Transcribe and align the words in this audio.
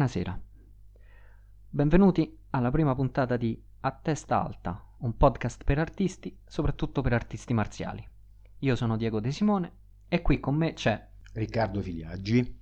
Buonasera. 0.00 0.40
Benvenuti 1.68 2.38
alla 2.48 2.70
prima 2.70 2.94
puntata 2.94 3.36
di 3.36 3.62
A 3.80 3.90
Testa 3.92 4.42
Alta, 4.42 4.82
un 5.00 5.14
podcast 5.14 5.62
per 5.62 5.78
artisti, 5.78 6.34
soprattutto 6.46 7.02
per 7.02 7.12
artisti 7.12 7.52
marziali. 7.52 8.08
Io 8.60 8.76
sono 8.76 8.96
Diego 8.96 9.20
De 9.20 9.30
Simone 9.30 9.72
e 10.08 10.22
qui 10.22 10.40
con 10.40 10.54
me 10.54 10.72
c'è 10.72 11.06
Riccardo 11.34 11.82
Filiaggi. 11.82 12.60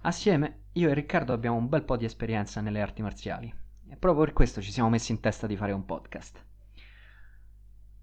Assieme 0.00 0.64
io 0.72 0.90
e 0.90 0.94
Riccardo 0.94 1.32
abbiamo 1.32 1.58
un 1.58 1.68
bel 1.68 1.84
po' 1.84 1.96
di 1.96 2.06
esperienza 2.06 2.60
nelle 2.60 2.82
arti 2.82 3.02
marziali 3.02 3.54
e 3.88 3.96
proprio 3.96 4.24
per 4.24 4.32
questo 4.32 4.60
ci 4.60 4.72
siamo 4.72 4.88
messi 4.88 5.12
in 5.12 5.20
testa 5.20 5.46
di 5.46 5.56
fare 5.56 5.70
un 5.70 5.84
podcast. 5.84 6.44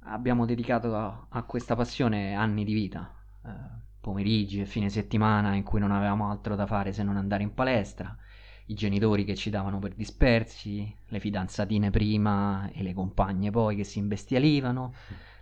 Abbiamo 0.04 0.46
dedicato 0.46 0.96
a, 0.96 1.26
a 1.28 1.44
questa 1.44 1.76
passione 1.76 2.36
anni 2.36 2.64
di 2.64 2.74
vita, 2.74 3.14
eh, 3.44 3.52
pomeriggi 4.00 4.62
e 4.62 4.66
fine 4.66 4.88
settimana 4.88 5.56
in 5.56 5.64
cui 5.64 5.82
non 5.82 5.92
avevamo 5.92 6.30
altro 6.30 6.56
da 6.56 6.66
fare 6.66 6.94
se 6.94 7.04
non 7.04 7.18
andare 7.18 7.44
in 7.44 7.54
palestra, 7.54 8.18
i 8.70 8.76
genitori 8.76 9.26
che 9.26 9.36
ci 9.36 9.50
davano 9.50 9.80
per 9.80 9.96
dispersi, 9.96 10.96
le 11.08 11.20
fidanzatine 11.20 11.90
prima 11.90 12.70
e 12.72 12.84
le 12.84 12.94
compagne 12.94 13.50
poi 13.50 13.76
che 13.76 13.84
si 13.84 13.98
imbestialivano, 13.98 14.94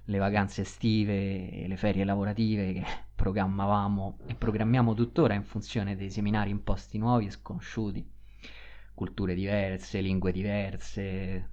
le 0.06 0.18
vacanze 0.18 0.62
estive 0.62 1.52
e 1.52 1.68
le 1.68 1.76
ferie 1.76 2.06
lavorative 2.06 2.72
che 2.72 2.86
programmavamo 3.16 4.20
e 4.28 4.36
programmiamo 4.36 4.94
tuttora 4.94 5.34
in 5.34 5.44
funzione 5.44 5.98
dei 5.98 6.10
seminari 6.10 6.52
in 6.52 6.64
posti 6.64 6.98
nuovi 6.98 7.26
e 7.26 7.32
sconosciuti, 7.32 8.10
culture 8.94 9.36
diverse, 9.36 10.00
lingue 10.00 10.32
diverse. 10.32 11.50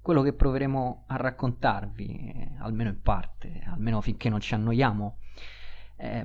Quello 0.00 0.22
che 0.22 0.32
proveremo 0.32 1.04
a 1.08 1.16
raccontarvi, 1.16 2.06
eh, 2.06 2.50
almeno 2.60 2.90
in 2.90 3.02
parte, 3.02 3.60
almeno 3.66 4.00
finché 4.00 4.28
non 4.28 4.40
ci 4.40 4.54
annoiamo, 4.54 5.18
è 5.96 6.24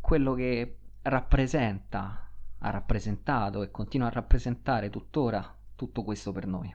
quello 0.00 0.34
che 0.34 0.76
rappresenta, 1.02 2.31
ha 2.64 2.70
rappresentato 2.70 3.62
e 3.62 3.70
continua 3.70 4.06
a 4.06 4.10
rappresentare 4.10 4.90
tuttora 4.90 5.56
tutto 5.74 6.02
questo 6.04 6.32
per 6.32 6.46
noi. 6.46 6.74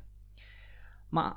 Ma 1.10 1.36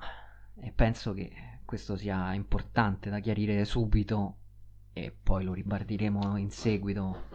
e 0.56 0.72
penso 0.72 1.12
che 1.14 1.60
questo 1.64 1.96
sia 1.96 2.34
importante 2.34 3.10
da 3.10 3.20
chiarire 3.20 3.64
subito 3.64 4.36
e 4.92 5.10
poi 5.10 5.44
lo 5.44 5.52
ribadiremo 5.52 6.36
in 6.36 6.50
seguito. 6.50 7.28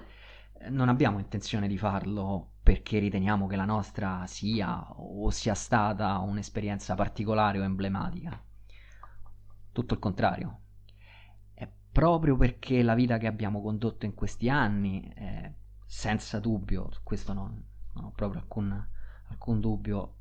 Non 0.69 0.89
abbiamo 0.89 1.19
intenzione 1.19 1.67
di 1.67 1.77
farlo 1.77 2.51
perché 2.61 2.99
riteniamo 2.99 3.47
che 3.47 3.55
la 3.55 3.65
nostra 3.65 4.25
sia 4.27 4.85
o 4.91 5.29
sia 5.29 5.53
stata 5.53 6.17
un'esperienza 6.19 6.95
particolare 6.95 7.59
o 7.59 7.63
emblematica. 7.63 8.39
Tutto 9.71 9.93
il 9.93 9.99
contrario. 9.99 10.59
È 11.53 11.69
proprio 11.91 12.35
perché 12.35 12.83
la 12.83 12.93
vita 12.95 13.17
che 13.17 13.27
abbiamo 13.27 13.61
condotto 13.61 14.05
in 14.05 14.13
questi 14.13 14.49
anni, 14.49 15.11
eh, 15.15 15.53
senza 15.85 16.39
dubbio, 16.39 16.89
su 16.91 16.99
questo 17.03 17.33
non, 17.33 17.63
non 17.93 18.05
ho 18.05 18.11
proprio 18.11 18.41
alcun, 18.41 18.87
alcun 19.29 19.59
dubbio, 19.59 20.15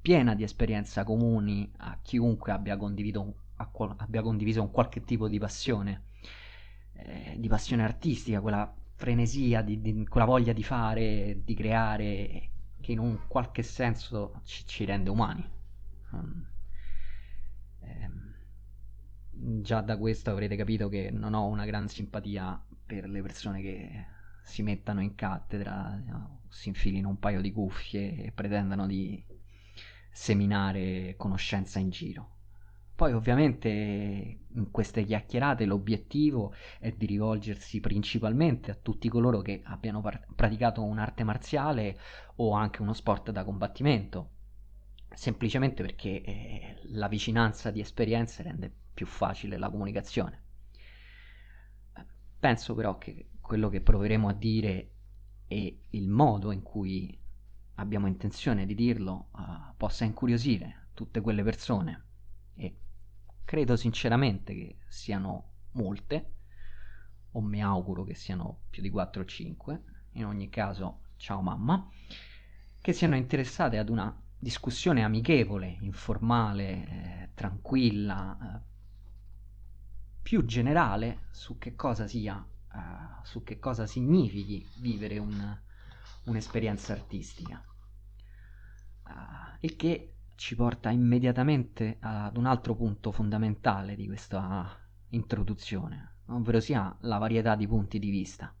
piena 0.00 0.34
di 0.34 0.42
esperienze 0.42 1.02
comuni 1.04 1.70
a 1.78 1.98
chiunque 2.02 2.52
abbia 2.52 2.76
condiviso, 2.76 3.34
qual- 3.72 3.94
abbia 3.98 4.22
condiviso 4.22 4.62
un 4.62 4.70
qualche 4.70 5.02
tipo 5.04 5.28
di 5.28 5.38
passione, 5.38 6.04
eh, 6.94 7.36
di 7.38 7.48
passione 7.48 7.84
artistica, 7.84 8.40
quella 8.40 8.72
frenesia, 8.94 9.62
di, 9.62 9.80
di, 9.80 10.06
quella 10.06 10.26
voglia 10.26 10.52
di 10.52 10.62
fare, 10.62 11.40
di 11.44 11.54
creare, 11.54 12.50
che 12.80 12.92
in 12.92 12.98
un 12.98 13.26
qualche 13.26 13.62
senso 13.62 14.40
ci, 14.44 14.66
ci 14.66 14.84
rende 14.84 15.10
umani. 15.10 15.50
Um, 16.10 16.46
ehm, 17.80 18.34
già 19.62 19.80
da 19.80 19.96
questo 19.96 20.30
avrete 20.30 20.56
capito 20.56 20.88
che 20.88 21.10
non 21.10 21.34
ho 21.34 21.46
una 21.46 21.64
gran 21.64 21.88
simpatia 21.88 22.62
per 22.86 23.08
le 23.08 23.22
persone 23.22 23.60
che 23.60 24.06
si 24.44 24.62
mettano 24.62 25.00
in 25.00 25.14
cattedra, 25.14 26.00
si 26.48 26.68
infilino 26.68 27.08
un 27.08 27.18
paio 27.18 27.40
di 27.40 27.50
cuffie 27.50 28.24
e 28.24 28.30
pretendano 28.30 28.86
di 28.86 29.24
seminare 30.10 31.14
conoscenza 31.16 31.78
in 31.78 31.88
giro. 31.88 32.28
Poi 32.94 33.12
ovviamente 33.12 33.68
in 33.68 34.70
queste 34.70 35.02
chiacchierate 35.02 35.64
l'obiettivo 35.64 36.54
è 36.78 36.92
di 36.92 37.06
rivolgersi 37.06 37.80
principalmente 37.80 38.70
a 38.70 38.76
tutti 38.76 39.08
coloro 39.08 39.40
che 39.40 39.62
abbiano 39.64 40.00
par- 40.00 40.26
praticato 40.36 40.84
un'arte 40.84 41.24
marziale 41.24 41.98
o 42.36 42.52
anche 42.52 42.82
uno 42.82 42.92
sport 42.92 43.32
da 43.32 43.42
combattimento, 43.44 44.30
semplicemente 45.12 45.82
perché 45.82 46.22
eh, 46.22 46.76
la 46.90 47.08
vicinanza 47.08 47.72
di 47.72 47.80
esperienze 47.80 48.44
rende 48.44 48.72
più 48.92 49.06
facile 49.06 49.56
la 49.56 49.70
comunicazione. 49.70 50.42
Penso 52.38 52.74
però 52.74 52.98
che 52.98 53.30
quello 53.44 53.68
che 53.68 53.82
proveremo 53.82 54.28
a 54.28 54.32
dire 54.32 54.90
e 55.46 55.80
il 55.90 56.08
modo 56.08 56.50
in 56.50 56.62
cui 56.62 57.16
abbiamo 57.74 58.06
intenzione 58.06 58.64
di 58.64 58.74
dirlo, 58.74 59.28
uh, 59.32 59.74
possa 59.76 60.04
incuriosire 60.04 60.86
tutte 60.94 61.20
quelle 61.20 61.42
persone. 61.42 62.04
E 62.54 62.76
credo 63.44 63.76
sinceramente 63.76 64.54
che 64.54 64.76
siano 64.88 65.50
molte, 65.72 66.32
o 67.32 67.42
mi 67.42 67.62
auguro 67.62 68.02
che 68.04 68.14
siano 68.14 68.60
più 68.70 68.80
di 68.80 68.88
4 68.88 69.20
o 69.20 69.24
5, 69.26 69.82
in 70.12 70.24
ogni 70.24 70.48
caso 70.48 71.00
ciao 71.16 71.42
mamma, 71.42 71.86
che 72.80 72.92
siano 72.94 73.14
interessate 73.14 73.76
ad 73.76 73.90
una 73.90 74.18
discussione 74.38 75.04
amichevole, 75.04 75.76
informale, 75.80 76.70
eh, 76.70 77.30
tranquilla, 77.34 78.38
eh, 78.40 78.72
più 80.22 80.46
generale 80.46 81.26
su 81.30 81.58
che 81.58 81.74
cosa 81.74 82.06
sia, 82.06 82.42
uh, 82.74 83.24
su 83.24 83.42
che 83.42 83.58
cosa 83.58 83.86
significhi 83.86 84.66
vivere 84.80 85.18
un, 85.18 85.58
un'esperienza 86.24 86.92
artistica. 86.92 87.64
Uh, 89.06 89.56
il 89.60 89.76
che 89.76 90.14
ci 90.34 90.56
porta 90.56 90.90
immediatamente 90.90 91.98
ad 92.00 92.36
un 92.36 92.46
altro 92.46 92.74
punto 92.74 93.12
fondamentale 93.12 93.94
di 93.94 94.06
questa 94.06 94.78
introduzione, 95.10 96.16
ovvero 96.26 96.60
sia 96.60 96.94
la 97.00 97.18
varietà 97.18 97.54
di 97.54 97.66
punti 97.66 97.98
di 97.98 98.10
vista. 98.10 98.54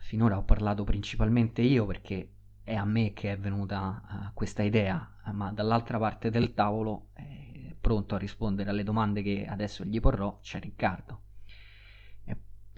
Finora 0.00 0.38
ho 0.38 0.42
parlato 0.42 0.84
principalmente 0.84 1.60
io 1.62 1.86
perché 1.86 2.32
è 2.62 2.74
a 2.74 2.84
me 2.84 3.12
che 3.12 3.32
è 3.32 3.38
venuta 3.38 4.02
uh, 4.02 4.34
questa 4.34 4.62
idea, 4.62 5.16
ma 5.32 5.52
dall'altra 5.52 5.98
parte 5.98 6.30
del 6.30 6.54
tavolo, 6.54 7.08
eh, 7.14 7.76
pronto 7.80 8.14
a 8.14 8.18
rispondere 8.18 8.70
alle 8.70 8.82
domande 8.82 9.22
che 9.22 9.46
adesso 9.46 9.84
gli 9.84 10.00
porrò, 10.00 10.38
c'è 10.40 10.58
Riccardo. 10.60 11.22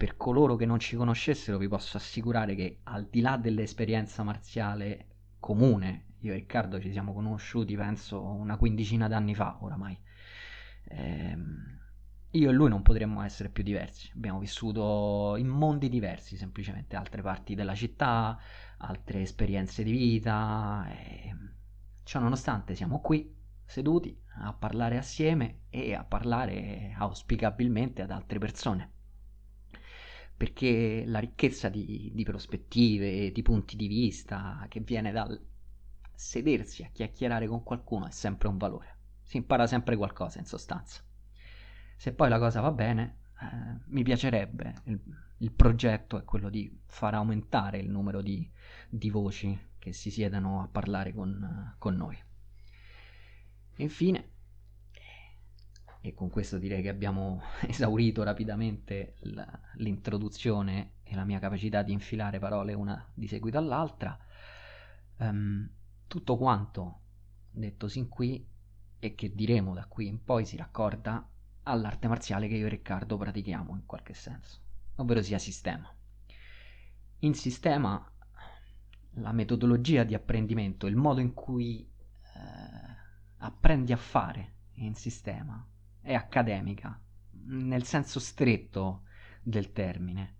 Per 0.01 0.17
coloro 0.17 0.55
che 0.55 0.65
non 0.65 0.79
ci 0.79 0.95
conoscessero 0.95 1.59
vi 1.59 1.67
posso 1.67 1.95
assicurare 1.95 2.55
che 2.55 2.79
al 2.85 3.05
di 3.05 3.21
là 3.21 3.37
dell'esperienza 3.37 4.23
marziale 4.23 5.09
comune, 5.39 6.15
io 6.21 6.31
e 6.31 6.37
Riccardo 6.37 6.81
ci 6.81 6.91
siamo 6.91 7.13
conosciuti 7.13 7.75
penso 7.75 8.19
una 8.19 8.57
quindicina 8.57 9.07
d'anni 9.07 9.35
fa 9.35 9.59
oramai, 9.61 9.95
ehm, 10.85 11.79
io 12.31 12.49
e 12.49 12.51
lui 12.51 12.67
non 12.67 12.81
potremmo 12.81 13.21
essere 13.21 13.49
più 13.49 13.61
diversi, 13.61 14.09
abbiamo 14.15 14.39
vissuto 14.39 15.35
in 15.37 15.45
mondi 15.45 15.87
diversi 15.87 16.35
semplicemente, 16.35 16.95
altre 16.95 17.21
parti 17.21 17.53
della 17.53 17.75
città, 17.75 18.39
altre 18.77 19.21
esperienze 19.21 19.83
di 19.83 19.91
vita, 19.91 20.83
e 20.89 21.35
ciò 22.01 22.19
nonostante 22.19 22.73
siamo 22.73 23.01
qui 23.01 23.31
seduti 23.63 24.19
a 24.39 24.51
parlare 24.51 24.97
assieme 24.97 25.65
e 25.69 25.93
a 25.93 26.03
parlare 26.03 26.95
auspicabilmente 26.97 28.01
ad 28.01 28.09
altre 28.09 28.39
persone 28.39 28.93
perché 30.41 31.03
la 31.05 31.19
ricchezza 31.19 31.69
di, 31.69 32.09
di 32.15 32.23
prospettive, 32.23 33.31
di 33.31 33.41
punti 33.43 33.75
di 33.75 33.85
vista 33.85 34.65
che 34.69 34.79
viene 34.79 35.11
dal 35.11 35.39
sedersi 36.15 36.81
a 36.81 36.89
chiacchierare 36.91 37.45
con 37.45 37.61
qualcuno 37.61 38.07
è 38.07 38.09
sempre 38.09 38.47
un 38.47 38.57
valore. 38.57 38.97
Si 39.21 39.37
impara 39.37 39.67
sempre 39.67 39.95
qualcosa 39.95 40.39
in 40.39 40.45
sostanza. 40.45 41.03
Se 41.95 42.13
poi 42.13 42.27
la 42.27 42.39
cosa 42.39 42.59
va 42.59 42.71
bene, 42.71 43.17
eh, 43.39 43.83
mi 43.89 44.01
piacerebbe, 44.01 44.81
il, 44.85 44.99
il, 45.37 45.51
progetto 45.51 46.17
è 46.17 46.23
quello 46.23 46.49
di 46.49 46.75
far 46.87 47.13
aumentare 47.13 47.77
il 47.77 47.91
numero 47.91 48.23
di, 48.23 48.51
di 48.89 49.11
voci 49.11 49.55
che 49.77 49.93
si 49.93 50.09
siedano 50.09 50.63
a 50.63 50.67
parlare 50.67 51.13
con, 51.13 51.75
con 51.77 51.95
noi. 51.95 52.17
Infine, 53.75 54.30
e 56.03 56.15
con 56.15 56.31
questo 56.31 56.57
direi 56.57 56.81
che 56.81 56.89
abbiamo 56.89 57.41
esaurito 57.61 58.23
rapidamente 58.23 59.17
l'introduzione 59.75 60.93
e 61.03 61.13
la 61.13 61.23
mia 61.23 61.39
capacità 61.39 61.83
di 61.83 61.93
infilare 61.93 62.39
parole 62.39 62.73
una 62.73 63.07
di 63.13 63.27
seguito 63.27 63.59
all'altra. 63.59 64.17
Um, 65.17 65.69
tutto 66.07 66.37
quanto 66.37 66.99
detto 67.51 67.87
sin 67.87 68.09
qui 68.09 68.45
e 68.97 69.15
che 69.15 69.33
diremo 69.35 69.73
da 69.73 69.85
qui 69.85 70.07
in 70.07 70.23
poi 70.23 70.45
si 70.45 70.57
raccorda 70.57 71.27
all'arte 71.63 72.07
marziale 72.07 72.47
che 72.47 72.55
io 72.55 72.65
e 72.65 72.69
Riccardo 72.69 73.17
pratichiamo 73.17 73.75
in 73.75 73.85
qualche 73.85 74.15
senso, 74.15 74.59
ovvero 74.95 75.21
sia 75.21 75.37
sistema. 75.37 75.93
In 77.19 77.35
sistema 77.35 78.03
la 79.15 79.31
metodologia 79.31 80.03
di 80.03 80.15
apprendimento, 80.15 80.87
il 80.87 80.95
modo 80.95 81.19
in 81.19 81.33
cui 81.35 81.81
eh, 81.81 82.39
apprendi 83.37 83.91
a 83.91 83.97
fare 83.97 84.53
in 84.75 84.95
sistema 84.95 85.63
è 86.01 86.13
accademica, 86.13 86.99
nel 87.45 87.83
senso 87.83 88.19
stretto 88.19 89.03
del 89.41 89.71
termine. 89.71 90.35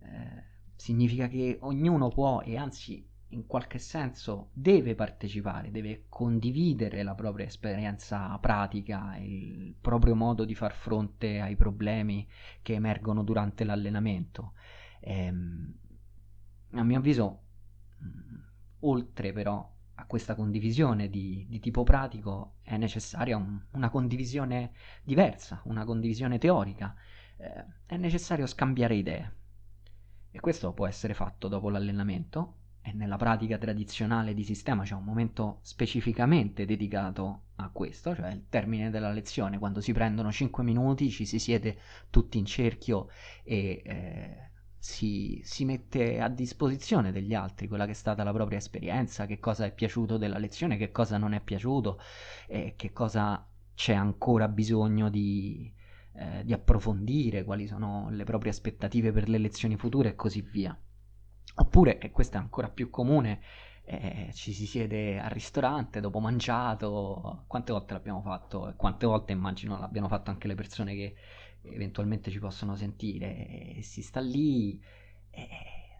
Eh, 0.00 0.44
significa 0.76 1.28
che 1.28 1.58
ognuno 1.60 2.08
può 2.08 2.40
e 2.40 2.56
anzi 2.56 3.06
in 3.28 3.46
qualche 3.46 3.78
senso 3.78 4.50
deve 4.52 4.94
partecipare, 4.94 5.70
deve 5.70 6.04
condividere 6.08 7.02
la 7.02 7.14
propria 7.14 7.46
esperienza 7.46 8.36
pratica, 8.38 9.16
il 9.16 9.74
proprio 9.80 10.14
modo 10.14 10.44
di 10.44 10.54
far 10.54 10.72
fronte 10.72 11.40
ai 11.40 11.56
problemi 11.56 12.26
che 12.62 12.74
emergono 12.74 13.22
durante 13.24 13.64
l'allenamento. 13.64 14.52
Ehm, 15.00 15.74
a 16.70 16.82
mio 16.82 16.98
avviso, 16.98 17.42
oltre 18.80 19.32
però 19.32 19.72
a 19.96 20.06
questa 20.06 20.34
condivisione 20.34 21.08
di, 21.08 21.46
di 21.48 21.60
tipo 21.60 21.82
pratico, 21.82 22.53
è 22.64 22.76
necessaria 22.76 23.36
un, 23.36 23.60
una 23.72 23.90
condivisione 23.90 24.72
diversa, 25.02 25.60
una 25.64 25.84
condivisione 25.84 26.38
teorica. 26.38 26.94
Eh, 27.36 27.64
è 27.86 27.96
necessario 27.96 28.46
scambiare 28.46 28.96
idee. 28.96 29.32
E 30.30 30.40
questo 30.40 30.72
può 30.72 30.86
essere 30.88 31.14
fatto 31.14 31.46
dopo 31.46 31.68
l'allenamento 31.68 32.54
e 32.82 32.92
nella 32.92 33.16
pratica 33.16 33.56
tradizionale 33.56 34.34
di 34.34 34.42
sistema 34.42 34.82
c'è 34.82 34.94
un 34.94 35.04
momento 35.04 35.58
specificamente 35.62 36.66
dedicato 36.66 37.42
a 37.56 37.70
questo, 37.70 38.14
cioè 38.14 38.30
il 38.30 38.46
termine 38.48 38.90
della 38.90 39.12
lezione, 39.12 39.58
quando 39.58 39.80
si 39.80 39.92
prendono 39.92 40.32
5 40.32 40.62
minuti, 40.64 41.08
ci 41.10 41.24
si 41.24 41.38
siede 41.38 41.78
tutti 42.10 42.36
in 42.36 42.44
cerchio 42.44 43.08
e 43.42 43.82
eh, 43.84 44.50
si, 44.84 45.40
si, 45.42 45.64
mette 45.64 46.20
a 46.20 46.28
disposizione 46.28 47.10
degli 47.10 47.32
altri 47.32 47.68
quella 47.68 47.86
che 47.86 47.92
è 47.92 47.94
stata 47.94 48.22
la 48.22 48.34
propria 48.34 48.58
esperienza, 48.58 49.24
che 49.24 49.40
cosa 49.40 49.64
è 49.64 49.72
piaciuto 49.72 50.18
della 50.18 50.36
lezione, 50.36 50.76
che 50.76 50.90
cosa 50.90 51.16
non 51.16 51.32
è 51.32 51.40
piaciuto 51.40 51.98
e 52.46 52.74
che 52.76 52.92
cosa 52.92 53.48
c'è 53.74 53.94
ancora 53.94 54.46
bisogno 54.46 55.08
di, 55.08 55.72
eh, 56.16 56.44
di 56.44 56.52
approfondire, 56.52 57.44
quali 57.44 57.66
sono 57.66 58.10
le 58.10 58.24
proprie 58.24 58.50
aspettative 58.50 59.10
per 59.10 59.30
le 59.30 59.38
lezioni 59.38 59.78
future 59.78 60.10
e 60.10 60.14
così 60.16 60.42
via. 60.42 60.78
Oppure, 61.56 61.98
e 61.98 62.10
questo 62.10 62.36
è 62.36 62.40
ancora 62.40 62.68
più 62.68 62.90
comune, 62.90 63.40
eh, 63.86 64.28
ci 64.34 64.52
si 64.52 64.66
siede 64.66 65.18
al 65.18 65.30
ristorante 65.30 66.00
dopo 66.00 66.20
mangiato, 66.20 67.44
quante 67.46 67.72
volte 67.72 67.94
l'abbiamo 67.94 68.20
fatto 68.20 68.68
e 68.68 68.74
quante 68.76 69.06
volte 69.06 69.32
immagino 69.32 69.78
l'abbiano 69.78 70.08
fatto 70.08 70.30
anche 70.30 70.46
le 70.46 70.54
persone 70.54 70.94
che 70.94 71.14
eventualmente 71.64 72.30
ci 72.30 72.38
possono 72.38 72.76
sentire, 72.76 73.78
si 73.82 74.02
sta 74.02 74.20
lì, 74.20 74.80
e 75.30 75.48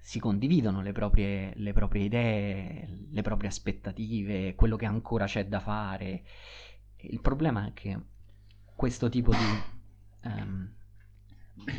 si 0.01 0.21
condividono 0.21 0.83
le 0.83 0.93
proprie, 0.93 1.53
le 1.57 1.73
proprie 1.73 2.05
idee, 2.05 3.07
le 3.11 3.23
proprie 3.23 3.49
aspettative, 3.49 4.55
quello 4.55 4.77
che 4.77 4.87
ancora 4.87 5.27
c'è 5.27 5.47
da 5.47 5.61
fare. 5.61 6.25
Il 6.97 7.21
problema 7.21 7.69
è 7.69 7.73
che 7.73 7.99
questo 8.75 9.09
tipo 9.09 9.33
di, 9.33 10.29
um, 10.29 10.73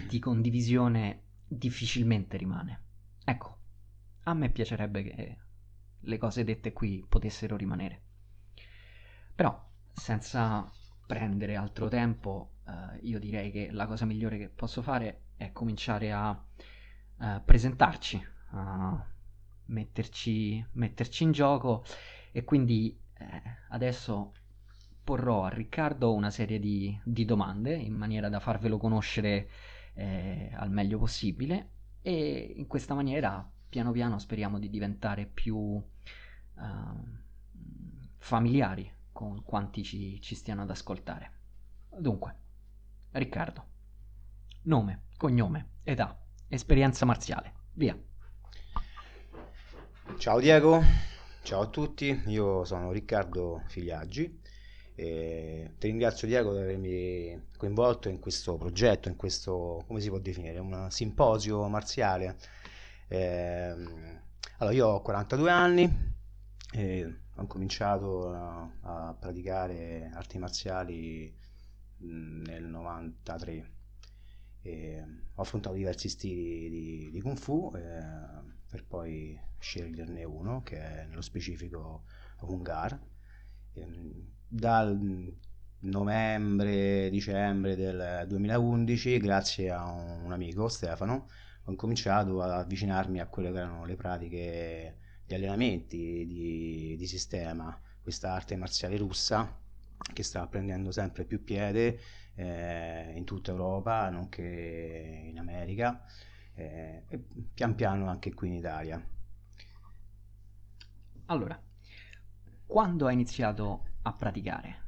di 0.07 0.19
condivisione 0.19 1.21
difficilmente 1.47 2.37
rimane. 2.37 2.81
Ecco, 3.23 3.57
a 4.23 4.33
me 4.33 4.49
piacerebbe 4.49 5.03
che 5.03 5.37
le 5.99 6.17
cose 6.17 6.43
dette 6.43 6.73
qui 6.73 7.05
potessero 7.07 7.55
rimanere. 7.55 8.01
Però, 9.35 9.69
senza 9.91 10.71
prendere 11.05 11.55
altro 11.55 11.87
tempo, 11.87 12.51
eh, 12.67 12.99
io 13.01 13.19
direi 13.19 13.51
che 13.51 13.69
la 13.71 13.85
cosa 13.85 14.05
migliore 14.05 14.37
che 14.37 14.49
posso 14.49 14.81
fare 14.81 15.21
è 15.37 15.51
cominciare 15.51 16.11
a 16.11 16.37
eh, 17.21 17.41
presentarci, 17.43 18.25
a 18.51 19.05
metterci, 19.65 20.65
metterci, 20.73 21.23
in 21.23 21.31
gioco 21.31 21.83
e 22.31 22.43
quindi 22.43 22.97
eh, 23.17 23.41
adesso 23.69 24.33
porrò 25.03 25.43
a 25.43 25.49
Riccardo 25.49 26.13
una 26.13 26.31
serie 26.31 26.59
di, 26.59 26.99
di, 27.03 27.25
domande 27.25 27.75
in 27.75 27.93
maniera 27.93 28.27
da 28.29 28.39
farvelo 28.39 28.77
conoscere 28.77 29.49
eh, 29.93 30.51
al 30.53 30.71
meglio 30.71 30.97
possibile 30.97 31.69
e 32.01 32.53
in 32.57 32.67
questa 32.67 32.93
maniera 32.93 33.47
piano 33.69 33.91
piano 33.91 34.17
speriamo 34.19 34.57
di 34.57 34.69
diventare 34.69 35.25
più 35.25 35.55
uh, 35.55 35.83
familiari 38.17 38.91
con 39.15 39.41
quanti 39.45 39.81
ci, 39.81 40.19
ci 40.19 40.35
stiano 40.35 40.63
ad 40.63 40.69
ascoltare. 40.69 41.31
Dunque, 41.97 42.35
Riccardo, 43.11 43.65
nome, 44.63 45.03
cognome, 45.15 45.69
età, 45.83 46.19
esperienza 46.49 47.05
marziale, 47.05 47.53
via. 47.75 47.97
Ciao 50.17 50.39
Diego, 50.41 50.81
ciao 51.43 51.61
a 51.61 51.67
tutti, 51.67 52.23
io 52.25 52.65
sono 52.65 52.91
Riccardo 52.91 53.63
Figliaggi 53.67 54.41
e 54.95 55.75
ti 55.77 55.87
ringrazio 55.87 56.27
Diego 56.27 56.51
di 56.51 56.59
avermi 56.59 57.47
coinvolto 57.55 58.09
in 58.09 58.19
questo 58.19 58.57
progetto, 58.57 59.07
in 59.07 59.15
questo, 59.15 59.85
come 59.87 60.01
si 60.01 60.09
può 60.09 60.19
definire, 60.19 60.59
un 60.59 60.87
simposio 60.89 61.65
marziale 61.69 62.35
eh, 63.07 63.73
allora, 64.57 64.75
io 64.75 64.87
ho 64.87 65.01
42 65.01 65.51
anni, 65.51 66.13
e 66.71 67.19
ho 67.37 67.47
cominciato 67.47 68.31
a, 68.33 68.71
a 68.81 69.13
praticare 69.13 70.09
arti 70.13 70.37
marziali 70.37 71.33
nel 71.97 72.63
93. 72.63 73.71
E 74.61 75.05
ho 75.35 75.41
affrontato 75.41 75.75
diversi 75.75 76.09
stili 76.09 76.69
di, 76.69 77.11
di 77.11 77.21
Kung 77.21 77.37
Fu 77.37 77.71
eh, 77.75 77.81
per 78.67 78.85
poi 78.85 79.39
sceglierne 79.59 80.23
uno 80.23 80.61
che 80.63 80.77
è 80.77 81.05
nello 81.07 81.21
specifico 81.21 82.05
Hungar. 82.41 82.99
dal 84.47 85.37
novembre, 85.79 87.09
dicembre 87.09 87.75
del 87.75 88.25
2011, 88.27 89.17
grazie 89.19 89.69
a 89.71 89.91
un 89.91 90.31
amico 90.31 90.67
Stefano, 90.67 91.27
ho 91.63 91.71
incominciato 91.71 92.41
ad 92.41 92.51
avvicinarmi 92.51 93.19
a 93.19 93.27
quelle 93.27 93.51
che 93.51 93.57
erano 93.57 93.85
le 93.85 93.95
pratiche 93.95 94.97
di 95.25 95.33
allenamenti 95.33 96.25
di, 96.25 96.95
di 96.97 97.07
sistema, 97.07 97.79
questa 98.01 98.33
arte 98.33 98.55
marziale 98.55 98.97
russa 98.97 99.63
che 100.13 100.23
sta 100.23 100.45
prendendo 100.47 100.91
sempre 100.91 101.25
più 101.25 101.43
piede 101.43 101.99
eh, 102.35 103.13
in 103.15 103.23
tutta 103.23 103.51
Europa, 103.51 104.09
nonché 104.09 105.23
in 105.25 105.39
America 105.39 106.03
eh, 106.53 107.03
e 107.07 107.23
pian 107.53 107.75
piano 107.75 108.07
anche 108.07 108.33
qui 108.33 108.49
in 108.49 108.53
Italia. 108.55 109.03
Allora, 111.27 111.59
quando 112.65 113.07
hai 113.07 113.13
iniziato 113.13 113.85
a 114.03 114.13
praticare? 114.13 114.83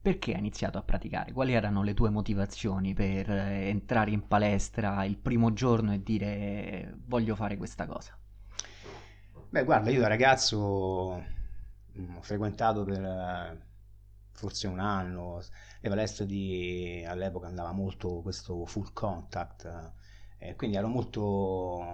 Perché 0.00 0.32
hai 0.32 0.38
iniziato 0.38 0.78
a 0.78 0.82
praticare? 0.82 1.32
Quali 1.32 1.52
erano 1.52 1.82
le 1.82 1.94
tue 1.94 2.10
motivazioni 2.10 2.94
per 2.94 3.30
eh, 3.30 3.68
entrare 3.68 4.10
in 4.10 4.26
palestra 4.26 5.04
il 5.04 5.18
primo 5.18 5.52
giorno 5.52 5.92
e 5.92 6.02
dire 6.02 6.94
voglio 7.04 7.36
fare 7.36 7.56
questa 7.56 7.86
cosa? 7.86 8.16
Beh, 9.52 9.64
guarda, 9.64 9.90
io 9.90 10.00
da 10.00 10.08
ragazzo 10.08 11.22
mm, 11.98 12.16
ho 12.16 12.22
frequentato 12.22 12.84
per 12.84 13.02
eh, 13.04 13.60
forse 14.32 14.66
un 14.66 14.78
anno 14.78 15.42
le 15.80 15.88
palestre 15.90 16.24
di 16.26 17.04
all'epoca 17.06 17.48
andava 17.48 17.72
molto 17.72 18.22
questo 18.22 18.64
full 18.64 18.92
contact 18.94 19.92
eh, 20.38 20.56
quindi 20.56 20.76
ero 20.76 20.88
molto, 20.88 21.20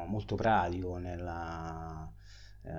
molto 0.07 0.37
pratico 0.37 0.99
nella, 0.99 2.11
eh, 2.63 2.71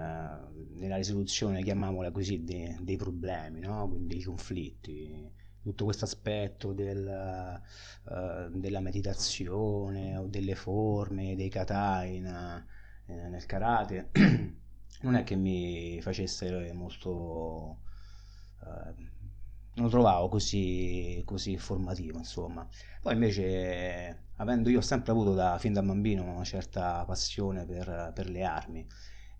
nella 0.75 0.95
risoluzione, 0.95 1.61
chiamiamola 1.61 2.11
così, 2.11 2.43
dei, 2.43 2.75
dei 2.81 2.95
problemi, 2.97 3.59
no? 3.59 3.87
quindi 3.89 4.15
dei 4.15 4.23
conflitti. 4.23 5.31
Tutto 5.61 5.83
questo 5.83 6.05
aspetto 6.05 6.71
del, 6.73 7.61
uh, 8.05 8.57
della 8.57 8.79
meditazione 8.79 10.17
o 10.17 10.25
delle 10.27 10.55
forme, 10.55 11.35
dei 11.35 11.49
kata 11.49 12.03
in, 12.05 12.25
eh, 13.05 13.27
nel 13.29 13.45
karate, 13.45 14.09
non 15.01 15.15
è 15.15 15.23
che 15.23 15.35
mi 15.35 16.01
facesse 16.01 16.71
molto... 16.73 17.79
Uh, 18.61 19.07
non 19.75 19.85
lo 19.85 19.89
trovavo 19.89 20.27
così, 20.27 21.21
così 21.25 21.57
formativo, 21.57 22.17
insomma. 22.17 22.67
Poi 23.01 23.13
invece, 23.13 24.25
avendo 24.37 24.69
io 24.69 24.81
sempre 24.81 25.11
avuto 25.11 25.33
da, 25.33 25.57
fin 25.57 25.73
da 25.73 25.81
bambino 25.81 26.23
una 26.23 26.43
certa 26.43 27.05
passione 27.05 27.65
per, 27.65 28.11
per 28.13 28.29
le 28.29 28.43
armi, 28.43 28.85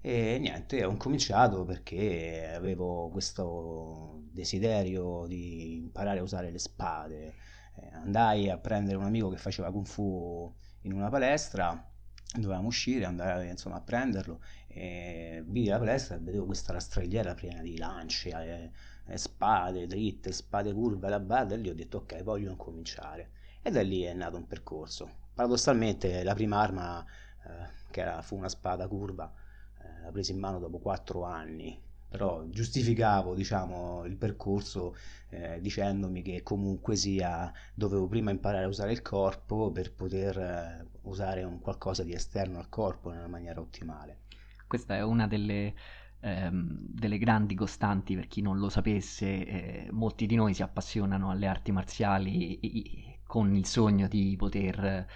e 0.02 0.38
niente, 0.40 0.86
ho 0.86 0.92
incominciato 0.92 1.66
perché 1.66 2.54
avevo 2.56 3.10
questo 3.10 4.22
desiderio 4.32 5.26
di 5.28 5.76
imparare 5.76 6.20
a 6.20 6.24
usare 6.24 6.52
le 6.52 6.60
spade. 6.60 7.34
Eh, 7.76 7.90
andai 7.94 8.50
a 8.50 8.58
prendere 8.58 8.96
un 8.98 9.04
amico 9.04 9.30
che 9.30 9.38
faceva 9.38 9.72
kung 9.72 9.86
fu 9.86 10.54
in 10.84 10.94
una 10.94 11.10
palestra, 11.10 11.86
dovevamo 12.34 12.68
uscire, 12.68 13.06
andare 13.06 13.50
insomma 13.50 13.76
a 13.78 13.82
prenderlo 13.82 14.40
e 14.70 15.44
vidi 15.46 15.68
la 15.68 15.78
palestra 15.78 16.16
e 16.16 16.20
vedevo 16.20 16.46
questa 16.46 16.74
rastrelliera 16.74 17.34
piena 17.34 17.62
di 17.62 17.78
lance, 17.78 18.30
eh, 18.30 18.72
eh, 19.06 19.18
spade 19.18 19.88
dritte, 19.88 20.32
spade 20.32 20.72
curve 20.74 21.08
alla 21.08 21.20
barra 21.20 21.56
e 21.56 21.58
lì 21.58 21.70
ho 21.70 21.76
detto 21.76 21.98
ok, 21.98 22.24
voglio 22.24 22.50
incominciare. 22.50 23.32
E 23.62 23.72
da 23.72 23.82
lì 23.82 24.04
è 24.04 24.14
nato 24.14 24.38
un 24.38 24.48
percorso. 24.48 25.10
Paradossalmente 25.34 26.24
la 26.24 26.34
prima 26.34 26.60
arma, 26.62 27.04
eh, 27.04 27.70
che 27.92 28.02
era, 28.02 28.22
fu 28.22 28.36
una 28.36 28.50
spada 28.50 28.88
curva, 28.88 29.32
l'ha 30.04 30.12
presa 30.12 30.32
in 30.32 30.40
mano 30.40 30.60
dopo 30.60 30.80
quattro 30.80 31.24
anni 31.24 31.88
però 32.10 32.44
giustificavo 32.48 33.36
diciamo, 33.36 34.04
il 34.06 34.16
percorso 34.18 34.96
eh, 35.30 35.60
dicendomi 35.62 36.24
che 36.24 36.42
comunque 36.42 36.96
sia 36.96 37.52
dovevo 37.74 38.08
prima 38.08 38.32
imparare 38.32 38.66
a 38.66 38.68
usare 38.68 38.92
il 38.92 39.04
corpo 39.04 39.72
per 39.72 39.94
poter 39.94 40.38
eh, 40.40 40.88
usare 41.04 41.44
un 41.44 41.60
qualcosa 41.60 42.04
di 42.04 42.14
esterno 42.14 42.58
al 42.58 42.68
corpo 42.70 43.12
nella 43.12 43.28
maniera 43.28 43.62
ottimale. 43.62 44.19
Questa 44.70 44.96
è 44.96 45.02
una 45.02 45.26
delle, 45.26 45.74
ehm, 46.20 46.78
delle 46.82 47.18
grandi 47.18 47.56
costanti 47.56 48.14
per 48.16 48.28
chi 48.28 48.42
non 48.42 48.60
lo 48.60 48.70
sapesse, 48.70 49.26
eh, 49.26 49.88
molti 49.92 50.28
di 50.28 50.36
noi 50.36 50.54
si 50.54 50.62
appassionano 50.62 51.32
alle 51.32 51.48
arti 51.48 51.72
marziali 51.72 53.20
con 53.26 53.56
il 53.56 53.66
sogno 53.66 54.08
di 54.08 54.36
poter 54.38 55.08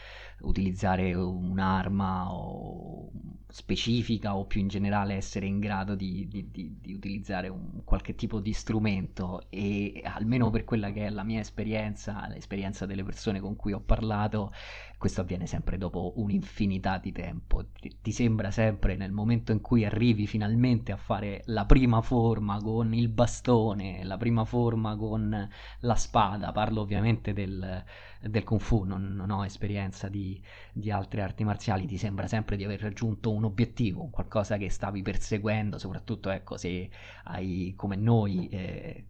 utilizzare 0.41 1.13
un'arma 1.13 2.31
o 2.31 3.11
specifica 3.53 4.35
o 4.35 4.45
più 4.45 4.61
in 4.61 4.67
generale 4.67 5.13
essere 5.13 5.45
in 5.45 5.59
grado 5.59 5.93
di, 5.93 6.27
di, 6.27 6.49
di, 6.49 6.75
di, 6.81 6.93
utilizzare 6.95 7.49
un 7.49 7.83
qualche 7.83 8.15
tipo 8.15 8.39
di 8.39 8.51
strumento 8.51 9.45
e 9.49 10.01
almeno 10.05 10.49
per 10.49 10.63
quella 10.63 10.91
che 10.91 11.05
è 11.05 11.09
la 11.11 11.21
mia 11.21 11.39
esperienza, 11.39 12.27
l'esperienza 12.29 12.87
delle 12.87 13.03
persone 13.03 13.39
con 13.39 13.55
cui 13.55 13.71
ho 13.71 13.79
parlato, 13.79 14.51
questo 14.97 15.21
avviene 15.21 15.45
sempre 15.45 15.77
dopo 15.77 16.13
un'infinità 16.15 16.97
di 16.97 17.11
tempo. 17.11 17.65
Ti, 17.79 17.97
ti 18.01 18.11
sembra 18.11 18.49
sempre 18.49 18.95
nel 18.95 19.11
momento 19.11 19.51
in 19.51 19.61
cui 19.61 19.85
arrivi 19.85 20.25
finalmente 20.25 20.91
a 20.91 20.97
fare 20.97 21.43
la 21.45 21.67
prima 21.67 22.01
forma 22.01 22.59
con 22.59 22.91
il 22.95 23.09
bastone, 23.09 24.03
la 24.03 24.17
prima 24.17 24.45
forma 24.45 24.95
con 24.95 25.47
la 25.81 25.95
spada, 25.95 26.51
parlo 26.51 26.81
ovviamente 26.81 27.33
del, 27.33 27.83
del 28.29 28.43
kung 28.43 28.59
fu, 28.59 28.83
non, 28.83 29.13
non 29.15 29.29
ho 29.31 29.45
esperienza 29.45 30.07
di, 30.07 30.41
di 30.71 30.91
altre 30.91 31.21
arti 31.21 31.43
marziali, 31.43 31.85
ti 31.85 31.97
sembra 31.97 32.27
sempre 32.27 32.55
di 32.55 32.63
aver 32.63 32.81
raggiunto 32.81 33.31
un 33.31 33.43
obiettivo, 33.43 34.09
qualcosa 34.09 34.57
che 34.57 34.69
stavi 34.69 35.01
perseguendo, 35.01 35.77
soprattutto 35.77 36.29
ecco 36.29 36.57
se 36.57 36.89
hai 37.25 37.73
come 37.75 37.95
noi 37.95 38.47
eh, 38.49 39.05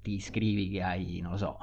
ti 0.00 0.14
iscrivi 0.14 0.68
che 0.70 0.82
hai, 0.82 1.20
non 1.20 1.32
lo 1.32 1.36
so, 1.38 1.58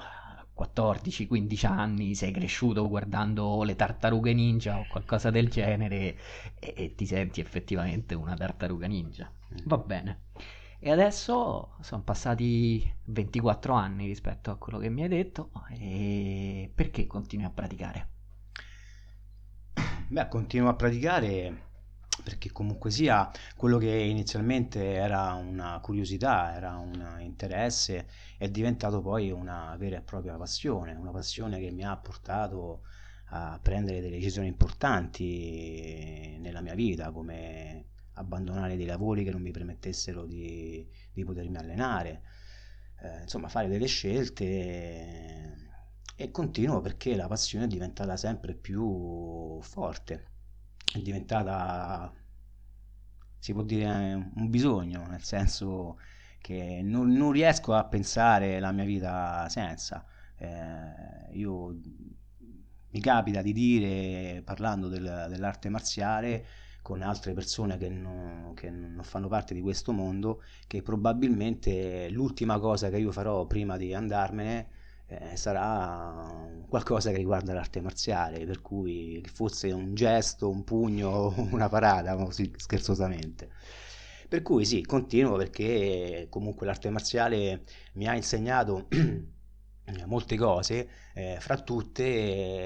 14-15 0.59 1.65
anni, 1.65 2.15
sei 2.15 2.31
cresciuto 2.31 2.87
guardando 2.89 3.63
le 3.63 3.75
tartarughe 3.75 4.33
ninja 4.33 4.77
o 4.77 4.85
qualcosa 4.87 5.29
del 5.29 5.47
genere 5.47 6.17
e, 6.59 6.73
e 6.75 6.95
ti 6.95 7.05
senti 7.05 7.39
effettivamente 7.39 8.13
una 8.13 8.35
tartaruga 8.35 8.87
ninja. 8.87 9.31
Va 9.65 9.77
bene. 9.77 10.23
E 10.81 10.91
adesso 10.91 11.75
sono 11.81 12.03
passati 12.03 12.89
24 13.05 13.73
anni 13.73 14.05
rispetto 14.05 14.49
a 14.49 14.55
quello 14.55 14.77
che 14.77 14.89
mi 14.89 15.03
hai 15.03 15.09
detto 15.09 15.51
e 15.71 16.71
perché 16.73 17.05
continui 17.05 17.45
a 17.45 17.49
praticare? 17.49 18.07
Beh, 20.07 20.29
continuo 20.29 20.69
a 20.69 20.75
praticare 20.75 21.67
perché 22.23 22.51
comunque 22.53 22.91
sia 22.91 23.29
quello 23.57 23.77
che 23.77 23.91
inizialmente 23.91 24.93
era 24.93 25.33
una 25.33 25.79
curiosità, 25.81 26.55
era 26.55 26.77
un 26.77 27.17
interesse, 27.19 28.07
è 28.37 28.49
diventato 28.49 29.01
poi 29.01 29.31
una 29.31 29.75
vera 29.77 29.97
e 29.97 30.01
propria 30.01 30.37
passione, 30.37 30.93
una 30.93 31.11
passione 31.11 31.59
che 31.59 31.71
mi 31.71 31.83
ha 31.83 31.97
portato 31.97 32.83
a 33.31 33.59
prendere 33.61 33.99
delle 33.99 34.15
decisioni 34.15 34.47
importanti 34.47 36.37
nella 36.39 36.61
mia 36.61 36.73
vita, 36.73 37.11
come 37.11 37.85
abbandonare 38.19 38.75
dei 38.75 38.85
lavori 38.85 39.23
che 39.23 39.31
non 39.31 39.41
mi 39.41 39.51
permettessero 39.51 40.25
di, 40.25 40.87
di 41.11 41.23
potermi 41.23 41.57
allenare, 41.57 42.21
eh, 43.01 43.21
insomma 43.21 43.47
fare 43.47 43.67
delle 43.67 43.87
scelte 43.87 45.67
e 46.15 46.31
continuo 46.31 46.81
perché 46.81 47.15
la 47.15 47.27
passione 47.27 47.65
è 47.65 47.67
diventata 47.67 48.17
sempre 48.17 48.53
più 48.53 49.59
forte, 49.61 50.25
è 50.93 50.99
diventata, 50.99 52.13
si 53.39 53.53
può 53.53 53.63
dire, 53.63 54.31
un 54.35 54.49
bisogno, 54.49 55.07
nel 55.07 55.23
senso 55.23 55.97
che 56.41 56.81
non, 56.83 57.09
non 57.11 57.31
riesco 57.31 57.73
a 57.73 57.85
pensare 57.85 58.59
la 58.59 58.71
mia 58.73 58.83
vita 58.83 59.47
senza. 59.49 60.05
Eh, 60.37 61.37
io 61.37 61.79
mi 62.91 62.99
capita 62.99 63.41
di 63.41 63.53
dire, 63.53 64.41
parlando 64.43 64.89
del, 64.89 65.27
dell'arte 65.29 65.69
marziale, 65.69 66.45
con 66.89 67.03
altre 67.03 67.33
persone 67.33 67.77
che 67.77 67.87
non, 67.87 68.53
che 68.55 68.71
non, 68.71 69.03
fanno 69.03 69.27
parte 69.27 69.53
di 69.53 69.61
questo 69.61 69.91
mondo, 69.91 70.41
che 70.65 70.81
probabilmente 70.81 72.09
l'ultima 72.09 72.57
cosa 72.57 72.89
che 72.89 72.97
io 72.97 73.11
farò 73.11 73.45
prima 73.45 73.77
di 73.77 73.93
andarmene 73.93 74.67
eh, 75.05 75.35
sarà 75.35 76.49
qualcosa 76.67 77.11
che 77.11 77.17
riguarda 77.17 77.53
l'arte 77.53 77.79
marziale, 77.79 78.43
per 78.43 78.63
cui 78.63 79.23
fosse 79.31 79.71
un 79.71 79.93
gesto, 79.93 80.49
un 80.49 80.63
pugno, 80.63 81.31
una 81.51 81.69
parata, 81.69 82.15
così 82.15 82.51
scherzosamente. 82.55 83.51
Per 84.27 84.41
cui 84.41 84.65
sì, 84.65 84.81
continuo 84.83 85.37
perché 85.37 86.25
comunque 86.31 86.65
l'arte 86.65 86.89
marziale 86.89 87.65
mi 87.93 88.07
ha 88.07 88.15
insegnato 88.15 88.87
molte 90.07 90.35
cose, 90.37 90.89
eh, 91.13 91.37
fra 91.39 91.61
tutte 91.61 92.03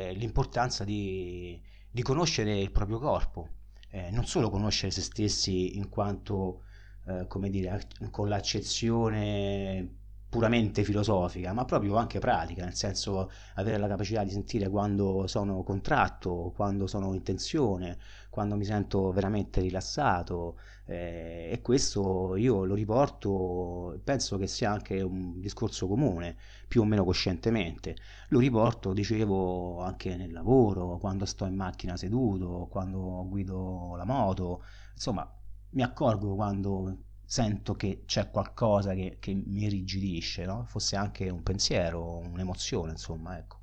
eh, 0.10 0.14
l'importanza 0.14 0.86
di, 0.86 1.62
di 1.92 2.02
conoscere 2.02 2.58
il 2.58 2.72
proprio 2.72 3.00
corpo, 3.00 3.50
eh, 3.94 4.10
non 4.10 4.26
solo 4.26 4.50
conoscere 4.50 4.92
se 4.92 5.02
stessi 5.02 5.78
in 5.78 5.88
quanto, 5.88 6.64
eh, 7.06 7.28
come 7.28 7.52
dire, 7.52 7.88
con 8.10 8.28
l'accezione 8.28 9.98
puramente 10.34 10.84
filosofica, 10.84 11.54
ma 11.54 11.64
proprio 11.64 11.96
anche 11.96 12.18
pratica, 12.18 12.64
nel 12.64 12.74
senso 12.74 13.30
avere 13.54 13.78
la 13.78 13.88
capacità 13.88 14.24
di 14.24 14.32
sentire 14.32 14.68
quando 14.68 15.28
sono 15.28 15.62
contratto, 15.62 16.52
quando 16.56 16.88
sono 16.88 17.14
in 17.14 17.22
tensione, 17.22 18.00
quando 18.32 18.56
mi 18.56 18.66
sento 18.66 19.12
veramente 19.12 19.62
rilassato 19.62 20.58
eh, 20.86 21.50
e 21.52 21.62
questo 21.62 22.36
io 22.36 22.66
lo 22.66 22.74
riporto, 22.74 24.00
penso 24.04 24.40
che 24.40 24.48
sia 24.48 24.72
anche 24.72 25.02
un 25.02 25.40
discorso 25.40 25.88
comune, 25.88 26.36
più 26.68 26.82
o 26.82 26.86
meno 26.86 27.04
coscientemente, 27.04 27.96
lo 28.30 28.40
riporto, 28.40 28.92
dicevo, 28.92 29.82
anche 29.82 30.16
nel 30.16 30.32
lavoro, 30.32 30.98
quando 30.98 31.26
sto 31.26 31.46
in 31.46 31.54
macchina 31.56 31.96
seduto, 31.96 32.68
quando 32.72 33.24
guido 33.30 33.94
la 33.96 34.06
moto, 34.06 34.64
insomma 34.94 35.32
mi 35.74 35.84
accorgo 35.84 36.34
quando 36.34 36.98
sento 37.34 37.74
che 37.74 38.04
c'è 38.06 38.30
qualcosa 38.30 38.94
che, 38.94 39.18
che 39.20 39.34
mi 39.34 39.64
irrigidisce, 39.64 40.46
no? 40.46 40.66
fosse 40.68 40.96
anche 40.96 41.30
un 41.30 41.42
pensiero, 41.42 42.18
un'emozione, 42.18 42.92
insomma, 42.92 43.38
ecco. 43.40 43.62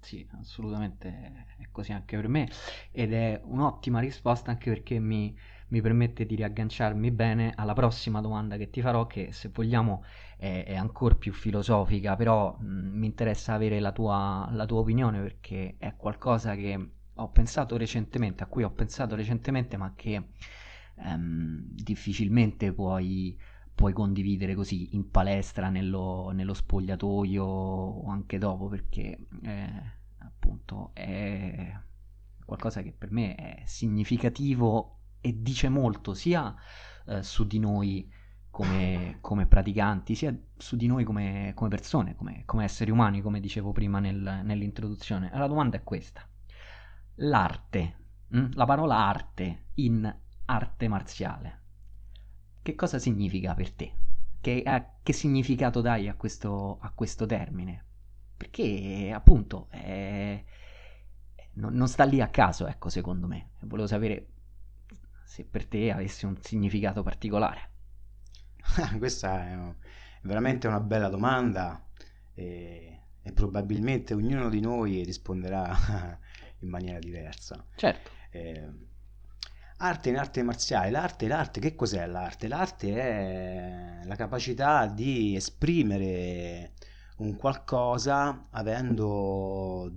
Sì, 0.00 0.26
assolutamente 0.40 1.08
è 1.58 1.68
così 1.70 1.92
anche 1.92 2.16
per 2.16 2.28
me 2.28 2.48
ed 2.90 3.12
è 3.12 3.40
un'ottima 3.44 4.00
risposta 4.00 4.50
anche 4.50 4.70
perché 4.70 4.98
mi, 4.98 5.36
mi 5.68 5.80
permette 5.80 6.26
di 6.26 6.34
riagganciarmi 6.34 7.10
bene 7.10 7.52
alla 7.56 7.72
prossima 7.72 8.20
domanda 8.20 8.56
che 8.56 8.68
ti 8.70 8.80
farò 8.80 9.06
che 9.06 9.32
se 9.32 9.50
vogliamo 9.52 10.04
è, 10.36 10.64
è 10.66 10.74
ancora 10.74 11.14
più 11.14 11.32
filosofica, 11.32 12.16
però 12.16 12.56
mh, 12.58 12.64
mi 12.98 13.06
interessa 13.06 13.54
avere 13.54 13.80
la 13.80 13.92
tua, 13.92 14.48
la 14.52 14.66
tua 14.66 14.80
opinione 14.80 15.20
perché 15.22 15.76
è 15.78 15.94
qualcosa 15.96 16.54
che 16.56 16.90
ho 17.14 17.30
pensato 17.30 17.76
recentemente, 17.76 18.42
a 18.42 18.46
cui 18.46 18.62
ho 18.64 18.70
pensato 18.70 19.14
recentemente 19.14 19.76
ma 19.76 19.92
che 19.94 20.22
ehm, 20.98 21.66
difficilmente 21.70 22.72
puoi, 22.72 23.38
puoi, 23.74 23.92
condividere 23.92 24.54
così 24.54 24.94
in 24.94 25.10
palestra, 25.10 25.68
nello, 25.68 26.30
nello, 26.32 26.54
spogliatoio 26.54 27.44
o 27.44 28.08
anche 28.08 28.38
dopo, 28.38 28.68
perché 28.68 29.26
eh, 29.42 29.82
appunto 30.18 30.90
è 30.94 31.78
qualcosa 32.44 32.82
che 32.82 32.92
per 32.92 33.10
me 33.10 33.34
è 33.34 33.62
significativo 33.66 35.00
e 35.20 35.42
dice 35.42 35.68
molto 35.68 36.14
sia 36.14 36.54
eh, 37.06 37.22
su 37.22 37.46
di 37.46 37.58
noi 37.58 38.08
come, 38.50 39.18
come, 39.20 39.46
praticanti, 39.46 40.14
sia 40.14 40.34
su 40.56 40.76
di 40.76 40.86
noi 40.86 41.04
come, 41.04 41.52
come 41.54 41.68
persone, 41.68 42.14
come, 42.14 42.44
come, 42.46 42.64
esseri 42.64 42.90
umani, 42.90 43.20
come 43.20 43.38
dicevo 43.40 43.72
prima 43.72 43.98
nel, 43.98 44.40
nell'introduzione. 44.44 45.30
La 45.34 45.46
domanda 45.46 45.76
è 45.76 45.82
questa. 45.82 46.26
L'arte, 47.16 47.96
mh? 48.28 48.38
Hm? 48.38 48.50
la 48.54 48.64
parola 48.64 48.96
arte 48.96 49.66
in 49.74 50.14
arte 50.46 50.88
marziale. 50.88 51.60
Che 52.62 52.74
cosa 52.74 52.98
significa 52.98 53.54
per 53.54 53.72
te? 53.72 53.92
Che, 54.40 54.62
eh, 54.64 54.86
che 55.02 55.12
significato 55.12 55.80
dai 55.80 56.08
a 56.08 56.14
questo, 56.14 56.78
a 56.80 56.90
questo, 56.90 57.26
termine? 57.26 57.84
Perché 58.36 59.10
appunto 59.14 59.68
è, 59.70 60.42
non, 61.54 61.74
non, 61.74 61.88
sta 61.88 62.04
lì 62.04 62.20
a 62.20 62.28
caso, 62.28 62.66
ecco, 62.66 62.88
secondo 62.88 63.26
me. 63.26 63.50
Volevo 63.60 63.86
sapere 63.86 64.28
se 65.24 65.44
per 65.44 65.66
te 65.66 65.90
avesse 65.90 66.26
un 66.26 66.36
significato 66.40 67.02
particolare. 67.02 67.70
Questa 68.98 69.48
è 69.48 69.74
veramente 70.22 70.66
una 70.66 70.80
bella 70.80 71.08
domanda 71.08 71.84
e, 72.34 73.00
e 73.22 73.32
probabilmente 73.32 74.14
ognuno 74.14 74.48
di 74.48 74.60
noi 74.60 75.02
risponderà 75.02 76.18
in 76.60 76.68
maniera 76.68 76.98
diversa. 76.98 77.64
Certo. 77.74 78.10
Eh, 78.30 78.85
Arte 79.78 80.08
in 80.08 80.16
arte 80.16 80.42
marziale, 80.42 80.90
l'arte, 80.90 81.28
l'arte, 81.28 81.60
che 81.60 81.74
cos'è 81.74 82.06
l'arte? 82.06 82.48
L'arte 82.48 82.94
è 82.94 84.00
la 84.04 84.16
capacità 84.16 84.86
di 84.86 85.36
esprimere 85.36 86.72
un 87.18 87.36
qualcosa 87.36 88.46
avendo 88.52 89.92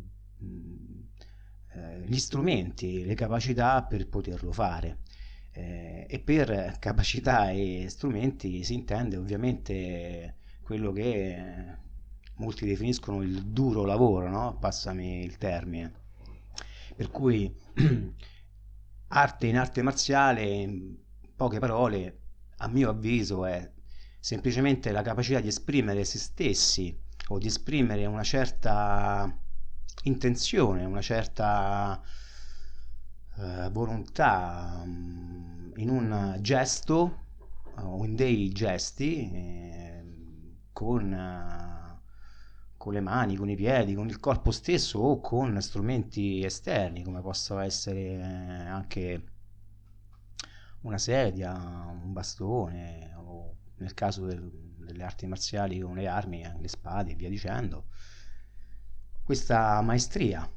eh, 1.74 2.02
gli 2.06 2.18
strumenti, 2.18 3.06
le 3.06 3.14
capacità 3.14 3.82
per 3.84 4.10
poterlo 4.10 4.52
fare. 4.52 5.00
Eh, 5.52 6.06
e 6.10 6.20
per 6.20 6.76
capacità 6.80 7.50
e 7.52 7.86
strumenti 7.88 8.64
si 8.64 8.74
intende 8.74 9.16
ovviamente 9.16 10.36
quello 10.62 10.92
che 10.92 11.78
molti 12.36 12.66
definiscono 12.66 13.22
il 13.22 13.46
duro 13.46 13.86
lavoro, 13.86 14.30
no? 14.30 14.58
passami 14.60 15.24
il 15.24 15.38
termine. 15.38 15.94
Per 16.96 17.10
cui 17.12 17.54
arte 19.10 19.48
in 19.48 19.58
arte 19.58 19.82
marziale, 19.82 20.44
in 20.44 20.96
poche 21.36 21.60
parole, 21.60 22.20
a 22.58 22.68
mio 22.68 22.90
avviso, 22.90 23.46
è 23.46 23.72
semplicemente 24.20 24.92
la 24.92 25.02
capacità 25.02 25.40
di 25.40 25.48
esprimere 25.48 26.04
se 26.04 26.18
stessi 26.18 26.98
o 27.30 27.38
di 27.38 27.48
esprimere 27.48 28.06
una 28.06 28.24
certa 28.24 29.34
intenzione, 30.04 30.84
una 30.86 31.02
certa 31.02 32.02
eh, 33.38 33.70
volontà 33.72 34.84
mm, 34.86 35.72
in 35.78 35.90
un 35.90 36.38
gesto 36.42 37.26
o 37.76 38.04
in 38.04 38.16
dei 38.16 38.50
gesti 38.50 39.32
eh, 39.32 40.04
con, 40.74 41.14
eh, 41.14 41.79
con 42.80 42.94
le 42.94 43.02
mani, 43.02 43.36
con 43.36 43.50
i 43.50 43.58
piedi, 43.58 43.94
con 43.94 44.08
il 44.08 44.22
corpo 44.22 44.52
stesso 44.52 45.00
o 45.00 45.20
con 45.20 45.62
strumenti 45.62 46.46
esterni 46.46 47.04
come 47.04 47.20
possono 47.20 47.60
essere 47.60 48.22
anche 48.24 49.24
una 50.84 50.98
sedia, 50.98 51.54
un 51.54 52.14
bastone 52.14 53.14
o 53.18 53.56
nel 53.80 53.94
caso 53.94 54.26
del, 54.26 54.50
delle 54.78 55.04
arti 55.04 55.28
marziali 55.28 55.80
con 55.82 55.96
le 55.96 56.08
armi, 56.08 56.42
le 56.42 56.68
spade 56.70 57.12
e 57.12 57.16
via 57.16 57.28
dicendo. 57.28 57.88
Questa 59.26 59.82
maestria, 59.82 60.50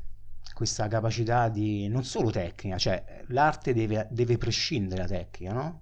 questa 0.54 0.86
capacità 0.86 1.48
di 1.48 1.88
non 1.88 2.04
solo 2.04 2.30
tecnica, 2.30 2.78
cioè 2.78 3.24
l'arte 3.30 3.74
deve, 3.74 4.06
deve 4.12 4.38
prescindere 4.38 5.02
da 5.02 5.08
tecnica, 5.08 5.52
no? 5.52 5.81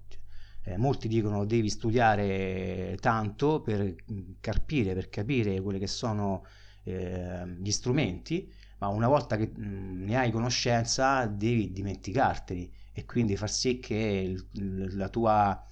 Eh, 0.63 0.77
molti 0.77 1.07
dicono 1.07 1.45
devi 1.45 1.69
studiare 1.69 2.95
tanto 2.99 3.61
per 3.61 3.95
carpire, 4.39 4.93
per 4.93 5.09
capire 5.09 5.59
quelli 5.59 5.79
che 5.79 5.87
sono 5.87 6.45
eh, 6.83 7.47
gli 7.59 7.71
strumenti, 7.71 8.51
ma 8.77 8.87
una 8.87 9.07
volta 9.07 9.37
che 9.37 9.51
mh, 9.55 10.03
ne 10.05 10.17
hai 10.17 10.31
conoscenza 10.31 11.25
devi 11.25 11.71
dimenticarteli 11.71 12.71
e 12.93 13.05
quindi 13.05 13.35
far 13.37 13.49
sì 13.49 13.79
che 13.79 13.95
il, 13.95 14.95
la, 14.97 15.09
tua, 15.09 15.67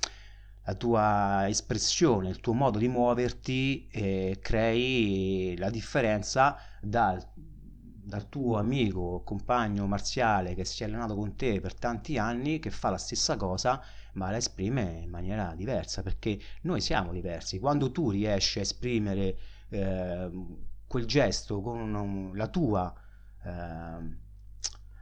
la 0.66 0.76
tua 0.76 1.48
espressione, 1.48 2.30
il 2.30 2.40
tuo 2.40 2.54
modo 2.54 2.78
di 2.78 2.88
muoverti 2.88 3.88
eh, 3.92 4.38
crei 4.42 5.56
la 5.58 5.70
differenza 5.70 6.58
dal, 6.82 7.24
dal 8.10 8.28
tuo 8.28 8.58
amico 8.58 9.00
o 9.00 9.24
compagno 9.24 9.86
marziale 9.88 10.56
che 10.56 10.66
si 10.66 10.84
è 10.84 10.88
allenato 10.88 11.16
con 11.16 11.36
te 11.36 11.62
per 11.62 11.76
tanti 11.76 12.18
anni, 12.18 12.60
che 12.60 12.72
fa 12.72 12.90
la 12.90 12.98
stessa 12.98 13.38
cosa 13.38 13.82
ma 14.14 14.32
la 14.32 14.38
esprime 14.38 15.00
in 15.02 15.10
maniera 15.10 15.54
diversa 15.56 16.02
perché 16.02 16.40
noi 16.64 16.82
siamo 16.82 17.12
diversi. 17.14 17.60
Quando 17.60 17.92
tu 17.92 18.10
riesci 18.10 18.60
a 18.60 18.64
esprimere 18.64 19.38
eh, 19.70 20.30
quel 20.88 21.06
gesto 21.06 21.62
con 21.62 22.32
la 22.36 22.48
tua... 22.48 22.94
Eh, 23.44 24.18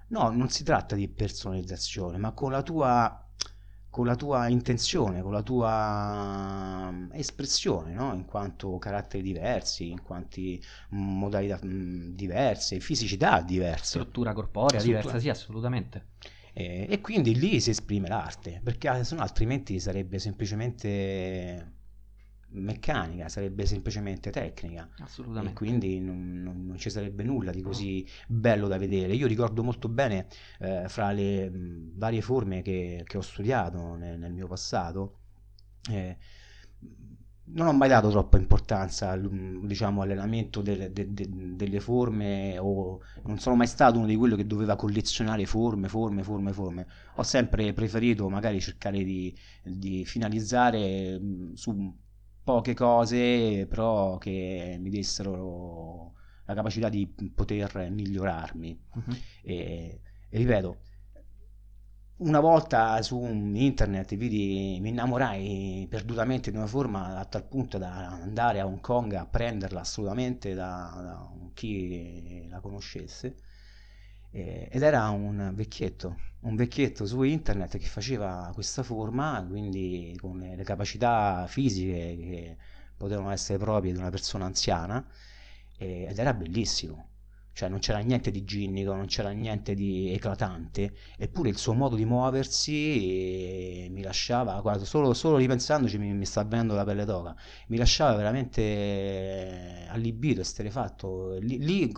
no, 0.10 0.30
non 0.30 0.50
si 0.50 0.64
tratta 0.64 0.96
di 0.96 1.08
personalizzazione, 1.08 2.18
ma 2.18 2.32
con 2.34 2.52
la 2.52 2.62
tua 2.62 3.27
con 3.98 4.06
la 4.06 4.16
tua 4.16 4.48
intenzione, 4.48 5.24
con 5.24 5.32
la 5.32 5.42
tua 5.42 6.92
mm, 6.92 7.14
espressione, 7.14 7.94
no? 7.96 8.14
in 8.14 8.26
quanto 8.26 8.78
caratteri 8.78 9.24
diversi, 9.24 9.90
in 9.90 10.04
quanti 10.04 10.64
modalità 10.90 11.60
mm, 11.66 12.12
diverse, 12.14 12.80
fisicità 12.80 13.42
diverse. 13.42 14.00
Struttura 14.00 14.34
corporea 14.34 14.80
Struttura. 14.80 15.00
diversa, 15.00 15.20
sì, 15.20 15.30
assolutamente. 15.30 16.10
E, 16.54 16.86
e 16.88 17.02
quindi 17.02 17.40
lì 17.40 17.60
si 17.60 17.72
esprime 17.72 18.08
l'arte, 18.08 18.62
perché 18.64 18.88
no 18.88 19.20
altrimenti 19.20 19.80
sarebbe 19.80 20.20
semplicemente 20.20 21.77
meccanica, 22.50 23.30
sarebbe 23.30 23.66
semplicemente 23.66 24.30
tecnica. 24.30 24.90
Assolutamente. 25.00 25.52
E 25.52 25.54
quindi 25.54 26.00
non, 26.00 26.42
non, 26.42 26.66
non, 26.66 26.78
ci 26.78 26.90
sarebbe 26.90 27.24
nulla 27.24 27.52
di 27.52 27.62
così 27.62 28.08
bello 28.28 28.68
da 28.68 28.78
vedere. 28.78 29.14
Io 29.14 29.28
ricordo 29.28 29.64
molto 29.64 29.90
bene 29.90 30.28
eh, 30.60 30.86
fra 30.88 31.12
le 31.12 31.50
mh, 31.50 31.98
varie 31.98 32.22
forme 32.22 32.62
che, 32.62 33.04
che 33.06 33.18
ho 33.18 33.22
studiato 33.22 33.96
nel, 33.96 34.18
nel 34.18 34.34
mio 34.34 34.48
passato. 34.48 35.20
Eh, 35.90 36.18
non 37.50 37.68
ho 37.68 37.74
mai 37.74 37.88
dato 37.88 38.10
troppa 38.10 38.38
importanza 38.38 39.16
diciamo, 39.16 40.02
all'allenamento 40.02 40.62
delle, 40.62 40.92
de, 40.92 41.14
de, 41.14 41.28
delle 41.56 41.80
forme 41.80 42.58
o 42.58 43.00
non 43.24 43.40
sono 43.40 43.56
mai 43.56 43.68
stato 43.68 43.98
uno 43.98 44.08
di 44.08 44.18
quelli 44.18 44.36
che 44.36 44.46
doveva 44.46 44.76
collezionare 44.76 45.46
forme, 45.46 45.88
forme, 45.88 46.24
forme, 46.24 46.52
forme. 46.52 46.88
Ho 47.16 47.24
sempre 47.24 47.72
preferito 47.74 48.28
magari 48.28 48.60
cercare 48.60 49.02
di, 49.04 49.34
di 49.64 50.04
finalizzare 50.04 51.22
su 51.54 51.96
poche 52.48 52.74
cose, 52.74 53.68
però 53.68 54.18
che 54.18 54.78
mi 54.80 54.90
dessero 54.90 56.14
la 56.46 56.54
capacità 56.54 56.88
di 56.88 57.06
poter 57.36 57.90
migliorarmi. 57.92 58.80
Uh-huh. 58.94 59.16
E, 59.44 60.02
e 60.30 60.38
ripeto, 60.38 60.78
una 62.20 62.40
volta 62.40 63.02
su 63.02 63.22
internet 63.22 64.16
vidi, 64.16 64.80
mi 64.80 64.90
innamorai 64.90 65.88
perdutamente 65.90 66.50
di 66.50 66.56
una 66.56 66.68
forma 66.68 67.18
a 67.18 67.26
tal 67.26 67.46
punto 67.46 67.78
da 67.78 68.12
andare 68.12 68.62
a 68.62 68.66
Hong 68.66 68.80
Kong 68.80 69.12
a 69.16 69.26
prenderla 69.26 69.82
assolutamente 69.82 70.54
da, 70.54 70.98
da 71.04 71.30
chi 71.54 72.48
la 72.48 72.62
conoscesse 72.62 73.36
eh, 74.32 74.68
ed 74.72 74.82
era 74.82 75.10
un 75.10 75.52
vecchietto, 75.54 76.18
un 76.42 76.56
vecchietto 76.56 77.06
su 77.06 77.24
internet 77.24 77.78
che 77.78 77.86
faceva 77.88 78.52
questa 78.54 78.84
forma, 78.84 79.46
quindi 79.48 80.16
con 80.20 80.38
le 80.38 80.64
capacità 80.64 81.46
fisiche 81.48 82.18
che 82.18 82.58
potevano 82.96 83.32
essere 83.32 83.58
proprie 83.60 83.92
di 83.94 84.00
una 84.00 84.10
persona 84.10 84.46
anziana 84.46 85.06
eh, 85.78 86.08
ed 86.10 86.18
era 86.18 86.34
bellissimo 86.34 87.10
cioè 87.58 87.70
non 87.70 87.80
c'era 87.80 87.98
niente 87.98 88.30
di 88.30 88.44
ginnico, 88.44 88.94
non 88.94 89.08
c'era 89.08 89.32
niente 89.32 89.74
di 89.74 90.14
eclatante, 90.14 90.94
eppure 91.18 91.50
il 91.50 91.58
suo 91.58 91.74
modo 91.74 91.96
di 91.96 92.06
muoversi 92.06 93.88
mi 93.90 94.04
lasciava, 94.04 94.62
guarda, 94.62 94.86
solo, 94.86 95.16
solo 95.16 95.38
ripensandoci 95.38 95.98
mi, 95.98 96.14
mi, 96.14 96.26
sta 96.26 96.42
avvenendo 96.42 96.76
la 96.76 96.84
pelle 96.84 97.04
d'oca, 97.04 97.36
mi 97.70 97.78
lasciava 97.78 98.16
veramente 98.16 99.88
allibito, 99.90 100.42
esterefatto. 100.42 101.40
Lì, 101.40 101.58
lì 101.58 101.92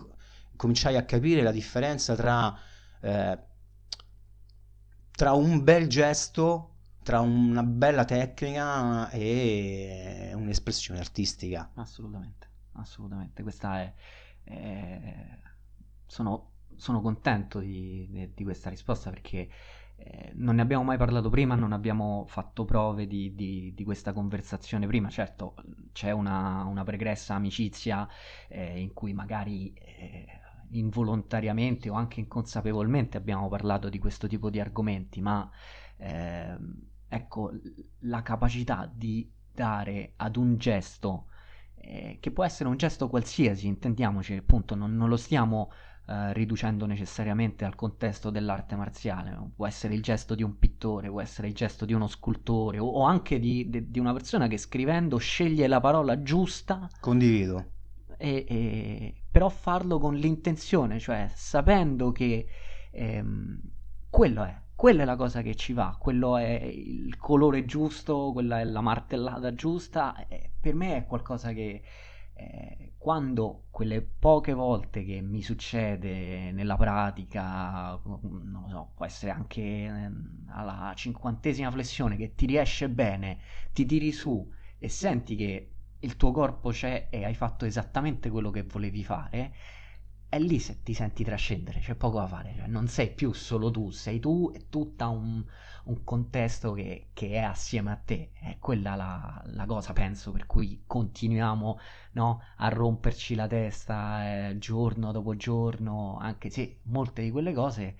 cominciai 0.60 0.98
a 0.98 1.06
capire 1.06 1.40
la 1.40 1.52
differenza 1.52 2.14
tra, 2.14 2.54
eh, 3.00 3.38
tra 5.10 5.32
un 5.32 5.64
bel 5.64 5.86
gesto, 5.86 6.74
tra 7.02 7.20
una 7.20 7.62
bella 7.62 8.04
tecnica 8.04 9.08
e 9.08 10.32
un'espressione 10.34 11.00
artistica. 11.00 11.70
Assolutamente, 11.76 12.46
assolutamente. 12.72 13.42
Questa 13.42 13.80
è... 13.80 13.94
è 14.44 15.38
sono, 16.04 16.50
sono 16.76 17.00
contento 17.00 17.60
di, 17.60 18.30
di, 18.34 18.44
questa 18.44 18.68
risposta 18.68 19.08
perché 19.10 19.48
eh, 19.96 20.32
non 20.34 20.56
ne 20.56 20.62
abbiamo 20.62 20.82
mai 20.82 20.98
parlato 20.98 21.30
prima, 21.30 21.54
non 21.54 21.72
abbiamo 21.72 22.26
fatto 22.26 22.66
prove 22.66 23.06
di, 23.06 23.34
di, 23.34 23.72
di 23.74 23.84
questa 23.84 24.12
conversazione 24.12 24.86
prima. 24.86 25.08
Certo, 25.08 25.54
c'è 25.92 26.10
una, 26.10 26.64
una 26.64 26.84
pregressa 26.84 27.34
amicizia 27.34 28.06
eh, 28.48 28.78
in 28.78 28.92
cui 28.92 29.14
magari 29.14 29.72
eh, 29.72 30.39
involontariamente 30.70 31.88
o 31.88 31.94
anche 31.94 32.20
inconsapevolmente 32.20 33.16
abbiamo 33.16 33.48
parlato 33.48 33.88
di 33.88 33.98
questo 33.98 34.26
tipo 34.26 34.50
di 34.50 34.60
argomenti, 34.60 35.20
ma 35.20 35.50
ehm, 35.96 36.82
ecco, 37.08 37.52
la 38.00 38.22
capacità 38.22 38.90
di 38.92 39.30
dare 39.52 40.12
ad 40.16 40.36
un 40.36 40.56
gesto, 40.56 41.26
eh, 41.74 42.18
che 42.20 42.30
può 42.30 42.44
essere 42.44 42.68
un 42.68 42.76
gesto 42.76 43.08
qualsiasi, 43.08 43.66
intendiamoci, 43.66 44.34
appunto, 44.34 44.74
non, 44.74 44.96
non 44.96 45.08
lo 45.08 45.16
stiamo 45.16 45.70
eh, 46.06 46.32
riducendo 46.32 46.86
necessariamente 46.86 47.64
al 47.64 47.76
contesto 47.76 48.30
dell'arte 48.30 48.74
marziale. 48.74 49.36
Può 49.54 49.66
essere 49.66 49.94
il 49.94 50.02
gesto 50.02 50.34
di 50.34 50.42
un 50.42 50.58
pittore, 50.58 51.08
può 51.08 51.20
essere 51.20 51.46
il 51.48 51.54
gesto 51.54 51.84
di 51.84 51.92
uno 51.92 52.08
scultore 52.08 52.78
o, 52.78 52.86
o 52.86 53.04
anche 53.04 53.38
di, 53.38 53.68
di, 53.70 53.90
di, 53.90 53.98
una 53.98 54.12
persona 54.12 54.48
che 54.48 54.58
scrivendo 54.58 55.18
sceglie 55.18 55.68
la 55.68 55.78
parola 55.78 56.20
giusta. 56.22 56.88
Condivido. 57.00 57.78
E, 58.22 58.44
e, 58.46 59.14
però 59.30 59.48
farlo 59.48 59.98
con 59.98 60.14
l'intenzione, 60.14 60.98
cioè 60.98 61.30
sapendo 61.34 62.12
che 62.12 62.46
ehm, 62.90 63.60
quello 64.10 64.44
è, 64.44 64.54
quella 64.74 65.02
è 65.02 65.04
la 65.06 65.16
cosa 65.16 65.40
che 65.40 65.54
ci 65.54 65.72
va, 65.72 65.96
quello 65.98 66.36
è 66.36 66.50
il 66.50 67.16
colore 67.16 67.64
giusto, 67.64 68.30
quella 68.32 68.60
è 68.60 68.64
la 68.64 68.82
martellata 68.82 69.54
giusta, 69.54 70.14
per 70.60 70.74
me 70.74 70.96
è 70.96 71.06
qualcosa 71.06 71.52
che 71.52 71.82
eh, 72.34 72.92
quando 72.96 73.66
quelle 73.70 74.02
poche 74.02 74.52
volte 74.52 75.04
che 75.04 75.20
mi 75.20 75.42
succede 75.42 76.52
nella 76.52 76.76
pratica, 76.76 77.98
non 78.04 78.66
so, 78.68 78.92
può 78.94 79.04
essere 79.04 79.30
anche 79.30 79.60
eh, 79.62 80.10
alla 80.48 80.92
cinquantesima 80.94 81.70
flessione 81.70 82.16
che 82.16 82.34
ti 82.34 82.46
riesce 82.46 82.88
bene, 82.88 83.38
ti 83.72 83.86
tiri 83.86 84.12
su 84.12 84.46
e 84.78 84.88
senti 84.88 85.36
che 85.36 85.69
il 86.00 86.16
tuo 86.16 86.30
corpo 86.32 86.70
c'è 86.70 87.08
e 87.10 87.24
hai 87.24 87.34
fatto 87.34 87.64
esattamente 87.64 88.30
quello 88.30 88.50
che 88.50 88.62
volevi 88.62 89.04
fare, 89.04 89.52
è 90.30 90.38
lì 90.38 90.60
se 90.60 90.82
ti 90.84 90.94
senti 90.94 91.24
trascendere, 91.24 91.80
c'è 91.80 91.96
poco 91.96 92.20
da 92.20 92.26
fare, 92.28 92.54
cioè 92.56 92.68
non 92.68 92.86
sei 92.86 93.10
più 93.10 93.32
solo 93.32 93.68
tu, 93.70 93.90
sei 93.90 94.20
tu 94.20 94.52
e 94.54 94.68
tutta 94.68 95.08
un, 95.08 95.44
un 95.84 96.04
contesto 96.04 96.72
che, 96.72 97.08
che, 97.12 97.30
è 97.30 97.38
assieme 97.40 97.90
a 97.90 97.96
te, 97.96 98.30
è 98.34 98.56
quella 98.60 98.94
la, 98.94 99.42
la 99.46 99.66
cosa 99.66 99.92
penso 99.92 100.30
per 100.30 100.46
cui 100.46 100.84
continuiamo 100.86 101.78
no, 102.12 102.42
a 102.58 102.68
romperci 102.68 103.34
la 103.34 103.48
testa 103.48 104.50
eh, 104.50 104.58
giorno 104.58 105.10
dopo 105.10 105.34
giorno, 105.34 106.16
anche 106.20 106.48
se 106.48 106.78
molte 106.84 107.22
di 107.22 107.32
quelle 107.32 107.52
cose 107.52 107.96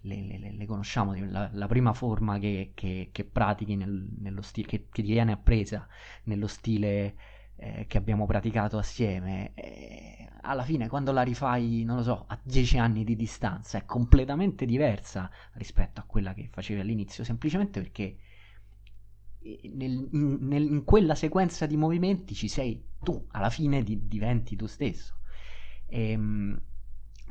le, 0.00 0.38
le, 0.38 0.52
le 0.52 0.66
conosciamo, 0.66 1.14
la, 1.14 1.50
la, 1.52 1.66
prima 1.66 1.92
forma 1.92 2.38
che, 2.38 2.72
che, 2.74 3.10
che 3.12 3.24
pratichi 3.24 3.76
nel, 3.76 4.08
nello 4.20 4.42
stile, 4.42 4.66
che, 4.66 4.86
che 4.90 5.02
ti 5.02 5.12
viene 5.12 5.32
appresa 5.32 5.86
nello 6.24 6.46
stile 6.46 7.14
eh, 7.56 7.86
che 7.86 7.98
abbiamo 7.98 8.26
praticato 8.26 8.78
assieme, 8.78 9.52
eh, 9.54 10.28
alla 10.42 10.64
fine 10.64 10.88
quando 10.88 11.12
la 11.12 11.22
rifai, 11.22 11.84
non 11.84 11.96
lo 11.96 12.02
so, 12.02 12.24
a 12.26 12.38
dieci 12.42 12.78
anni 12.78 13.04
di 13.04 13.16
distanza 13.16 13.78
è 13.78 13.84
completamente 13.84 14.66
diversa 14.66 15.30
rispetto 15.52 16.00
a 16.00 16.04
quella 16.04 16.34
che 16.34 16.48
facevi 16.50 16.80
all'inizio, 16.80 17.24
semplicemente 17.24 17.80
perché 17.80 18.16
eh, 19.40 19.70
nel, 19.74 20.08
in, 20.12 20.38
nel, 20.40 20.64
in, 20.64 20.84
quella 20.84 21.14
sequenza 21.14 21.66
di 21.66 21.76
movimenti 21.76 22.34
ci 22.34 22.48
sei 22.48 22.82
tu, 23.02 23.26
alla 23.30 23.50
fine 23.50 23.82
di, 23.82 24.06
diventi 24.06 24.56
tu 24.56 24.66
stesso. 24.66 25.18
E, 25.86 26.10
ehm, 26.10 26.60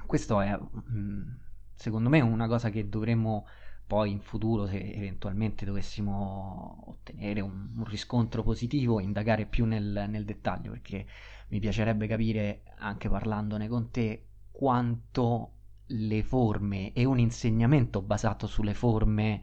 questo 0.06 0.42
è, 0.42 0.58
mm, 0.92 1.32
secondo 1.76 2.10
me, 2.10 2.22
una 2.22 2.48
cosa 2.48 2.70
che 2.70 2.88
dovremmo 2.88 3.46
poi 3.86 4.12
in 4.12 4.22
futuro 4.22 4.66
se 4.66 4.94
eventualmente 4.94 5.66
dovessimo 5.66 6.84
ottenere 6.88 7.42
un, 7.42 7.70
un 7.76 7.84
riscontro 7.86 8.42
positivo 8.42 9.00
indagare 9.00 9.46
più 9.46 9.66
nel, 9.66 10.06
nel, 10.08 10.26
dettaglio 10.26 10.72
perché 10.72 11.06
mi 11.50 11.60
piacerebbe 11.60 12.08
capire 12.08 12.64
anche 12.78 13.10
parlandone 13.10 13.68
con 13.68 13.92
te 13.92 14.26
quanto 14.52 15.52
le 15.88 16.24
forme 16.24 16.94
e 16.94 17.04
un 17.04 17.20
insegnamento 17.20 18.02
basato 18.02 18.48
sulle 18.48 18.74
forme 18.74 19.42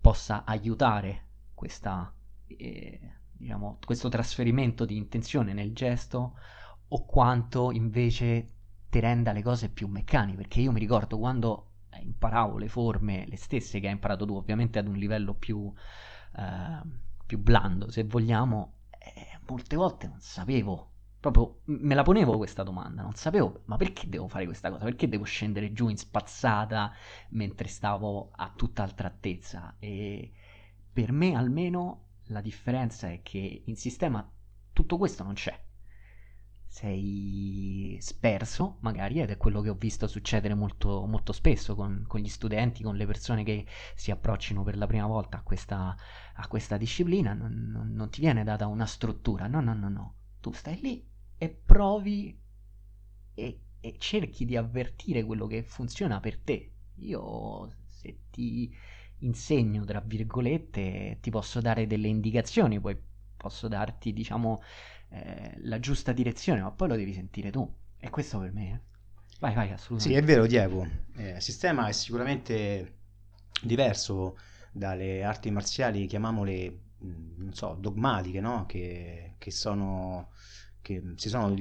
possa 0.00 0.44
aiutare 0.44 1.22
questa, 1.54 2.12
eh, 2.46 3.00
diciamo, 3.32 3.78
questo 3.84 4.08
trasferimento 4.08 4.84
di 4.84 4.96
intenzione 4.96 5.52
nel 5.52 5.72
gesto 5.72 6.34
o 6.88 7.04
quanto 7.04 7.70
invece 7.70 8.48
ti 8.88 9.00
renda 9.00 9.32
le 9.32 9.42
cose 9.42 9.68
più 9.68 9.88
meccaniche 9.88 10.36
perché 10.36 10.60
io 10.60 10.72
mi 10.72 10.80
ricordo 10.80 11.18
quando 11.18 11.68
imparavo 12.00 12.58
le 12.58 12.68
forme, 12.68 13.26
le 13.26 13.36
stesse 13.36 13.80
che 13.80 13.86
hai 13.86 13.92
imparato 13.92 14.26
tu, 14.26 14.34
ovviamente 14.34 14.78
ad 14.78 14.86
un 14.86 14.94
livello 14.94 15.34
più, 15.34 15.72
eh, 16.36 16.80
più 17.26 17.38
blando, 17.38 17.90
se 17.90 18.04
vogliamo, 18.04 18.74
eh, 18.90 19.38
molte 19.46 19.76
volte 19.76 20.08
non 20.08 20.20
sapevo, 20.20 20.90
proprio 21.20 21.60
me 21.64 21.94
la 21.94 22.02
ponevo 22.02 22.36
questa 22.36 22.62
domanda, 22.62 23.02
non 23.02 23.14
sapevo, 23.14 23.62
ma 23.64 23.76
perché 23.76 24.08
devo 24.08 24.28
fare 24.28 24.44
questa 24.44 24.70
cosa? 24.70 24.84
Perché 24.84 25.08
devo 25.08 25.24
scendere 25.24 25.72
giù 25.72 25.88
in 25.88 25.96
spazzata 25.96 26.92
mentre 27.30 27.68
stavo 27.68 28.30
a 28.32 28.52
tutt'altra 28.54 29.08
altezza? 29.08 29.76
E 29.78 30.32
per 30.92 31.12
me 31.12 31.34
almeno 31.34 32.08
la 32.28 32.40
differenza 32.40 33.08
è 33.08 33.20
che 33.22 33.62
in 33.64 33.76
sistema 33.76 34.28
tutto 34.72 34.98
questo 34.98 35.22
non 35.22 35.34
c'è 35.34 35.63
sei 36.74 37.96
sperso, 38.00 38.78
magari, 38.80 39.20
ed 39.20 39.30
è 39.30 39.36
quello 39.36 39.60
che 39.60 39.68
ho 39.68 39.74
visto 39.74 40.08
succedere 40.08 40.54
molto, 40.54 41.06
molto 41.06 41.32
spesso 41.32 41.76
con, 41.76 42.04
con, 42.08 42.18
gli 42.18 42.28
studenti, 42.28 42.82
con 42.82 42.96
le 42.96 43.06
persone 43.06 43.44
che 43.44 43.64
si 43.94 44.10
approccino 44.10 44.64
per 44.64 44.76
la 44.76 44.88
prima 44.88 45.06
volta 45.06 45.38
a 45.38 45.42
questa, 45.42 45.96
a 46.34 46.48
questa 46.48 46.76
disciplina, 46.76 47.32
non, 47.32 47.70
non, 47.70 47.92
non, 47.92 48.10
ti 48.10 48.18
viene 48.18 48.42
data 48.42 48.66
una 48.66 48.86
struttura, 48.86 49.46
no, 49.46 49.60
no, 49.60 49.72
no, 49.72 49.88
no, 49.88 50.14
tu 50.40 50.50
stai 50.50 50.80
lì 50.80 51.08
e 51.38 51.48
provi 51.48 52.36
e, 53.34 53.60
e 53.78 53.94
cerchi 53.98 54.44
di 54.44 54.56
avvertire 54.56 55.22
quello 55.22 55.46
che 55.46 55.62
funziona 55.62 56.18
per 56.18 56.40
te. 56.40 56.72
Io, 56.96 57.72
se 57.86 58.22
ti 58.30 58.74
insegno, 59.18 59.84
tra 59.84 60.00
virgolette, 60.00 61.18
ti 61.20 61.30
posso 61.30 61.60
dare 61.60 61.86
delle 61.86 62.08
indicazioni, 62.08 62.80
poi 62.80 63.00
posso 63.36 63.68
darti, 63.68 64.12
diciamo, 64.12 64.60
eh, 65.14 65.54
la 65.62 65.78
giusta 65.78 66.12
direzione, 66.12 66.60
ma 66.60 66.72
poi 66.72 66.88
lo 66.88 66.96
devi 66.96 67.12
sentire 67.12 67.50
tu. 67.50 67.72
E 67.98 68.10
questo 68.10 68.38
per 68.40 68.52
me. 68.52 68.70
Eh. 68.70 68.80
Vai, 69.38 69.54
vai, 69.54 69.70
assolutamente. 69.70 70.08
Sì, 70.08 70.14
è 70.14 70.22
vero, 70.22 70.46
Diego. 70.46 70.86
Eh, 71.16 71.36
il 71.36 71.42
sistema 71.42 71.86
è 71.86 71.92
sicuramente 71.92 72.94
diverso 73.62 74.36
dalle 74.72 75.22
arti 75.22 75.50
marziali, 75.50 76.06
chiamiamole, 76.06 76.78
non 76.98 77.52
so, 77.52 77.76
dogmatiche, 77.78 78.40
no? 78.40 78.66
Che, 78.66 79.34
che 79.38 79.50
sono... 79.50 80.30
Che, 80.80 81.02
sono, 81.14 81.54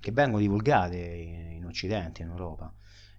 che 0.00 0.12
vengono 0.12 0.40
divulgate 0.42 0.98
in, 0.98 1.64
Occidente, 1.64 2.20
in 2.20 2.28
Europa. 2.28 2.70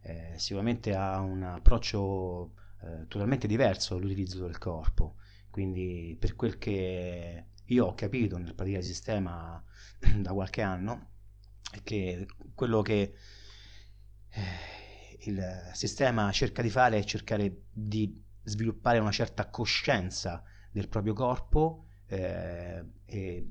Eh, 0.02 0.34
sicuramente 0.36 0.94
ha 0.94 1.20
un 1.20 1.42
approccio 1.42 2.54
eh, 2.84 3.08
totalmente 3.08 3.48
diverso 3.48 3.96
all'utilizzo 3.96 4.46
del 4.46 4.60
corpo. 4.60 5.16
Quindi 5.50 6.16
per 6.20 6.36
quel 6.36 6.60
che 6.60 7.46
io 7.70 7.88
ho 7.88 7.94
capito 7.94 8.38
nel 8.38 8.54
praticare 8.56 8.84
il 8.84 8.88
sistema 8.88 9.64
da 10.18 10.34
qualche 10.34 10.62
anno 10.62 11.08
che 11.84 12.26
quello 12.56 12.82
che 12.82 13.14
eh, 14.30 15.18
il 15.22 15.70
sistema 15.74 16.32
cerca 16.32 16.62
di 16.62 16.70
fare 16.70 16.98
è 16.98 17.04
cercare 17.04 17.64
di 17.72 18.24
sviluppare 18.44 19.00
una 19.00 19.12
certa 19.12 19.50
coscienza 19.50 20.44
del 20.72 20.88
proprio 20.88 21.14
corpo 21.14 21.86
eh, 22.08 22.84
e 23.06 23.50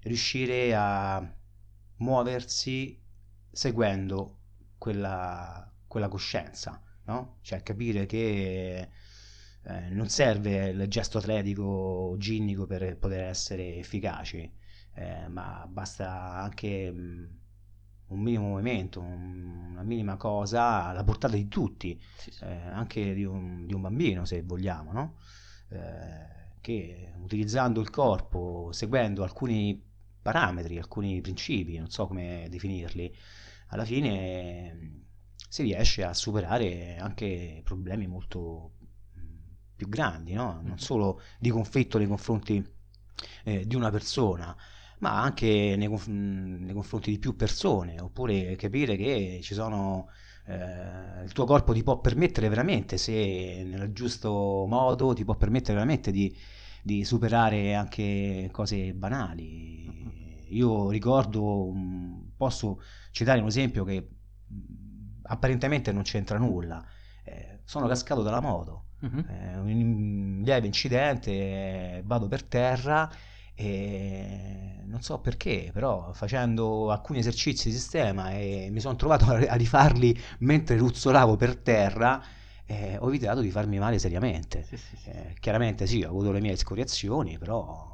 riuscire 0.00 0.74
a 0.74 1.36
muoversi 1.96 2.98
seguendo 3.50 4.38
quella, 4.78 5.70
quella 5.86 6.08
coscienza, 6.08 6.82
no? 7.04 7.38
cioè 7.42 7.62
capire 7.62 8.06
che 8.06 8.88
eh, 9.64 9.88
non 9.90 10.08
serve 10.08 10.70
il 10.70 10.86
gesto 10.88 11.18
atletico 11.18 12.14
ginnico 12.18 12.66
per 12.66 12.96
poter 12.96 13.24
essere 13.24 13.76
efficaci, 13.76 14.50
eh, 14.94 15.28
ma 15.28 15.66
basta 15.68 16.34
anche 16.40 16.90
mh, 16.90 16.98
mm, 17.00 17.24
un 18.08 18.20
minimo 18.20 18.48
movimento, 18.48 19.00
un, 19.00 19.68
una 19.72 19.82
minima 19.82 20.16
cosa 20.16 20.86
alla 20.86 21.04
portata 21.04 21.34
di 21.36 21.48
tutti, 21.48 22.00
sì, 22.16 22.30
sì. 22.30 22.44
Eh, 22.44 22.48
anche 22.48 23.14
di 23.14 23.24
un, 23.24 23.66
di 23.66 23.74
un, 23.74 23.80
bambino 23.82 24.24
se 24.24 24.42
vogliamo, 24.42 24.92
no? 24.92 25.16
Eh, 25.68 26.38
che 26.60 27.12
utilizzando 27.18 27.80
il 27.80 27.90
corpo, 27.90 28.70
seguendo 28.72 29.22
alcuni 29.22 29.80
parametri, 30.22 30.78
alcuni 30.78 31.20
principi, 31.20 31.78
non 31.78 31.90
so 31.90 32.06
come 32.06 32.46
definirli, 32.50 33.14
alla 33.68 33.84
fine 33.84 34.74
mm, 34.74 35.00
si 35.48 35.62
riesce 35.62 36.04
a 36.04 36.14
superare 36.14 36.96
anche 36.98 37.60
problemi 37.64 38.06
molto 38.06 38.72
più 39.80 39.88
grandi, 39.88 40.34
no? 40.34 40.52
non 40.52 40.64
mm-hmm. 40.64 40.74
solo 40.74 41.22
di 41.38 41.48
conflitto 41.48 41.96
nei 41.96 42.06
confronti 42.06 42.62
eh, 43.44 43.66
di 43.66 43.74
una 43.74 43.90
persona, 43.90 44.54
ma 44.98 45.22
anche 45.22 45.74
nei, 45.74 45.88
conf- 45.88 46.08
nei, 46.08 46.74
confronti 46.74 47.10
di 47.10 47.18
più 47.18 47.34
persone, 47.34 47.98
oppure 47.98 48.56
capire 48.56 48.96
che 48.96 49.40
ci 49.42 49.54
sono... 49.54 50.08
Eh, 50.46 51.22
il 51.24 51.32
tuo 51.32 51.46
corpo 51.46 51.72
ti 51.72 51.82
può 51.82 51.98
permettere 52.00 52.50
veramente, 52.50 52.98
se 52.98 53.62
nel 53.64 53.90
giusto 53.92 54.66
modo, 54.68 55.14
ti 55.14 55.24
può 55.24 55.36
permettere 55.36 55.74
veramente 55.74 56.10
di, 56.10 56.36
di 56.82 57.02
superare 57.04 57.74
anche 57.74 58.50
cose 58.52 58.92
banali. 58.92 59.88
Mm-hmm. 59.88 60.28
Io 60.50 60.90
ricordo, 60.90 61.72
posso 62.36 62.82
citare 63.12 63.40
un 63.40 63.46
esempio 63.46 63.84
che 63.84 64.08
apparentemente 65.22 65.90
non 65.92 66.02
c'entra 66.02 66.36
nulla. 66.36 66.84
Eh, 67.24 67.60
sono 67.64 67.86
cascato 67.86 68.22
dalla 68.22 68.40
moto 68.40 68.88
uh-huh. 69.00 69.24
eh, 69.28 69.56
un 69.58 70.40
lieve 70.44 70.66
incidente, 70.66 72.02
vado 72.04 72.28
per 72.28 72.44
terra 72.44 73.10
e 73.54 74.82
non 74.84 75.02
so 75.02 75.20
perché, 75.20 75.70
però 75.72 76.12
facendo 76.12 76.90
alcuni 76.90 77.18
esercizi 77.20 77.68
di 77.68 77.74
sistema 77.74 78.32
e 78.32 78.68
mi 78.70 78.80
sono 78.80 78.96
trovato 78.96 79.26
a 79.26 79.54
rifarli 79.54 80.18
mentre 80.40 80.76
ruzzolavo 80.76 81.36
per 81.36 81.56
terra, 81.56 82.22
eh, 82.66 82.96
ho 82.98 83.08
evitato 83.08 83.40
di 83.40 83.50
farmi 83.50 83.78
male 83.78 83.98
seriamente. 83.98 84.62
Sì, 84.64 84.76
sì, 84.76 84.96
sì. 84.96 85.10
Eh, 85.10 85.34
chiaramente 85.40 85.86
sì, 85.86 86.02
ho 86.02 86.08
avuto 86.08 86.32
le 86.32 86.40
mie 86.40 86.52
escoriazioni, 86.52 87.38
però 87.38 87.89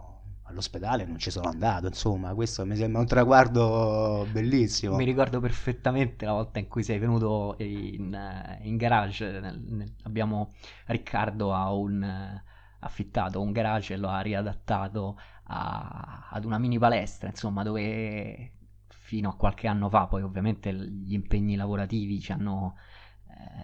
all'ospedale 0.49 1.05
non 1.05 1.19
ci 1.19 1.31
sono 1.31 1.49
andato, 1.49 1.87
insomma, 1.87 2.35
questo 2.35 2.65
mi 2.65 2.77
sembra 2.77 3.01
un 3.01 3.07
traguardo 3.07 4.27
bellissimo. 4.31 4.97
Mi 4.97 5.05
ricordo 5.05 5.41
perfettamente 5.41 6.25
la 6.25 6.33
volta 6.33 6.59
in 6.59 6.69
cui 6.69 6.83
sei 6.83 6.99
venuto 6.99 7.57
in, 7.59 8.59
in 8.63 8.77
garage, 8.77 9.41
nel, 9.41 9.61
nel, 9.61 9.93
abbiamo 10.05 10.53
Riccardo 10.87 11.53
ha 11.53 11.73
un 11.73 12.43
affittato 12.79 13.41
un 13.41 13.53
garage 13.53 13.95
e 13.95 13.97
lo 13.97 14.09
ha 14.09 14.21
riadattato 14.21 15.19
a, 15.45 16.29
ad 16.31 16.45
una 16.45 16.59
mini 16.59 16.79
palestra, 16.79 17.29
insomma, 17.29 17.63
dove 17.63 18.53
fino 18.89 19.31
a 19.31 19.37
qualche 19.37 19.69
anno 19.69 19.89
fa, 19.89 20.07
poi 20.07 20.23
ovviamente 20.23 20.73
gli 20.73 21.13
impegni 21.13 21.57
lavorativi 21.57 22.21
ci 22.21 22.33
hanno 22.33 22.77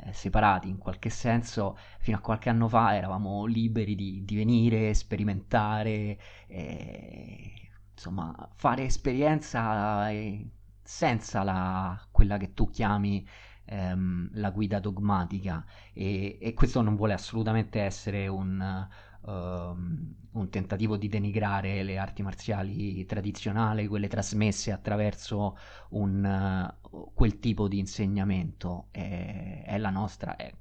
eh, 0.06 0.12
separati 0.12 0.68
in 0.68 0.78
qualche 0.78 1.10
senso, 1.10 1.76
fino 2.00 2.16
a 2.16 2.20
qualche 2.20 2.48
anno 2.48 2.68
fa 2.68 2.94
eravamo 2.96 3.44
liberi 3.46 3.94
di, 3.94 4.24
di 4.24 4.36
venire, 4.36 4.94
sperimentare, 4.94 6.18
eh, 6.46 7.70
insomma, 7.92 8.48
fare 8.54 8.84
esperienza 8.84 10.10
e 10.10 10.48
senza 10.82 11.42
la, 11.42 12.00
quella 12.10 12.36
che 12.36 12.54
tu 12.54 12.68
chiami 12.70 13.26
ehm, 13.66 14.30
la 14.34 14.50
guida 14.50 14.80
dogmatica. 14.80 15.64
E, 15.92 16.38
e, 16.40 16.54
questo 16.54 16.82
non 16.82 16.96
vuole 16.96 17.14
assolutamente 17.14 17.80
essere 17.80 18.26
un, 18.28 18.88
uh, 19.22 19.30
un, 19.30 20.48
tentativo 20.50 20.96
di 20.96 21.08
denigrare 21.08 21.82
le 21.82 21.98
arti 21.98 22.22
marziali 22.22 23.04
tradizionali, 23.04 23.86
quelle 23.86 24.08
trasmesse 24.08 24.72
attraverso 24.72 25.56
un, 25.90 26.74
uh, 26.90 27.10
quel 27.14 27.38
tipo 27.38 27.68
di 27.68 27.78
insegnamento, 27.78 28.88
è, 28.90 29.64
è 29.66 29.78
la 29.78 29.90
nostra... 29.90 30.36
È, 30.36 30.52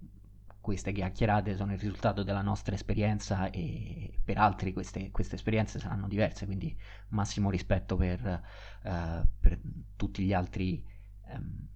queste 0.62 0.91
chiacchierate 0.91 1.56
sono 1.56 1.74
il 1.74 1.80
risultato 1.80 2.21
della 2.21 2.43
nostra 2.43 2.76
esperienza 2.76 3.50
e 3.50 4.19
per 4.24 4.38
altri 4.38 4.74
queste, 4.74 5.10
queste 5.10 5.34
esperienze 5.34 5.80
saranno 5.80 6.08
diverse, 6.08 6.45
quindi 6.45 6.78
massimo 7.10 7.50
rispetto 7.50 7.95
per, 7.95 8.41
uh, 8.84 9.28
per 9.39 9.60
tutti 9.95 10.24
gli 10.24 10.34
altri 10.34 10.86
um, 11.34 11.67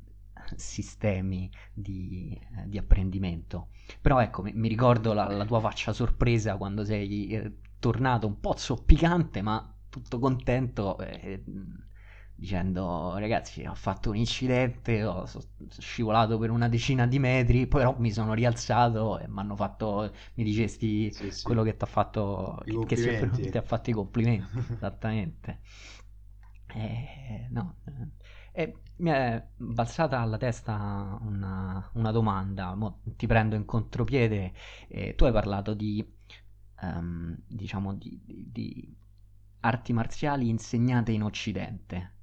sistemi 0.55 1.49
di, 1.73 2.39
eh, 2.57 2.67
di, 2.67 2.77
apprendimento. 2.77 3.69
Però 4.01 4.19
ecco, 4.21 4.41
mi, 4.41 4.53
mi 4.53 4.67
ricordo 4.67 5.13
la, 5.13 5.27
la, 5.27 5.45
tua 5.45 5.59
faccia 5.59 5.93
sorpresa 5.93 6.57
quando 6.57 6.83
sei 6.83 7.27
eh, 7.27 7.51
tornato 7.79 8.27
un 8.27 8.39
po' 8.39 8.55
zoppicante, 8.57 9.41
ma 9.41 9.73
tutto 9.89 10.19
contento. 10.19 10.97
Eh, 10.99 11.43
dicendo 12.37 13.17
ragazzi 13.17 13.65
ho 13.65 13.75
fatto 13.75 14.09
un 14.09 14.17
incidente, 14.17 15.03
ho 15.05 15.25
scivolato 15.69 16.37
per 16.37 16.49
una 16.49 16.67
decina 16.67 17.07
di 17.07 17.17
metri, 17.17 17.65
però 17.65 17.95
mi 17.97 18.11
sono 18.11 18.33
rialzato 18.33 19.19
e 19.19 19.27
mi 19.27 19.39
hanno 19.39 19.55
fatto, 19.55 20.11
mi 20.33 20.43
dicesti 20.43 21.11
sì, 21.11 21.31
sì. 21.31 21.43
quello 21.43 21.63
che 21.63 21.77
ti 21.77 21.83
ha 21.83 21.87
fatto, 21.87 22.61
I 22.65 22.85
che 22.85 22.95
si, 22.97 23.09
ti 23.49 23.57
ha 23.57 23.61
fatto 23.61 23.89
i 23.89 23.93
complimenti, 23.93 24.57
esattamente. 24.75 25.59
Eh, 26.67 27.47
no, 27.51 27.77
eh, 28.55 28.73
mi 28.97 29.09
è 29.09 29.45
balzata 29.57 30.19
alla 30.19 30.37
testa 30.37 31.17
una, 31.21 31.89
una 31.93 32.11
domanda, 32.11 32.73
Mo 32.75 33.01
ti 33.17 33.27
prendo 33.27 33.55
in 33.55 33.65
contropiede, 33.65 34.53
eh, 34.87 35.13
tu 35.15 35.25
hai 35.25 35.31
parlato 35.33 35.73
di, 35.73 36.05
um, 36.81 37.35
diciamo, 37.45 37.93
di, 37.95 38.21
di, 38.23 38.49
di 38.51 38.95
arti 39.59 39.91
marziali 39.93 40.47
insegnate 40.47 41.11
in 41.11 41.23
Occidente. 41.23 42.13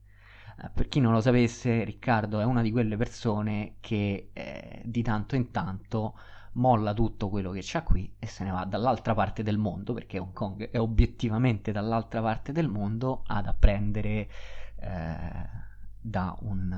Eh, 0.59 0.71
per 0.73 0.89
chi 0.89 1.01
non 1.01 1.13
lo 1.13 1.21
sapesse, 1.21 1.85
Riccardo 1.85 2.41
è 2.41 2.45
una 2.45 2.63
di 2.63 2.71
quelle 2.71 2.97
persone 2.97 3.77
che 3.81 4.31
eh, 4.33 4.83
di 4.85 5.03
tanto 5.03 5.37
in 5.37 5.51
tanto 5.51 6.19
molla 6.55 6.95
tutto 6.95 7.29
quello 7.29 7.51
che 7.51 7.61
c'ha 7.63 7.83
qui 7.83 8.15
e 8.19 8.27
se 8.27 8.45
ne 8.45 8.51
va 8.51 8.65
dall'altra 8.65 9.15
parte 9.15 9.43
del 9.43 9.59
mondo, 9.59 9.93
perché 9.93 10.19
Hong 10.19 10.33
Kong 10.33 10.71
è 10.71 10.79
obiettivamente 10.81 11.73
dall'altra 11.73 12.23
parte 12.23 12.53
del 12.53 12.69
mondo, 12.69 13.23
ad 13.27 13.47
apprendere 13.47 14.29
eh, 14.77 15.62
da 16.03 16.37
un, 16.41 16.71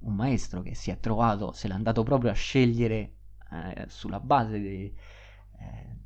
un, 0.00 0.14
maestro 0.14 0.62
che 0.62 0.74
si 0.74 0.90
è 0.90 0.98
trovato, 0.98 1.52
se 1.52 1.68
l'è 1.68 1.74
andato 1.74 2.02
proprio 2.02 2.30
a 2.32 2.34
scegliere 2.34 3.12
eh, 3.52 3.84
sulla 3.88 4.18
base 4.18 4.58
di, 4.58 4.92
eh, 5.58 5.96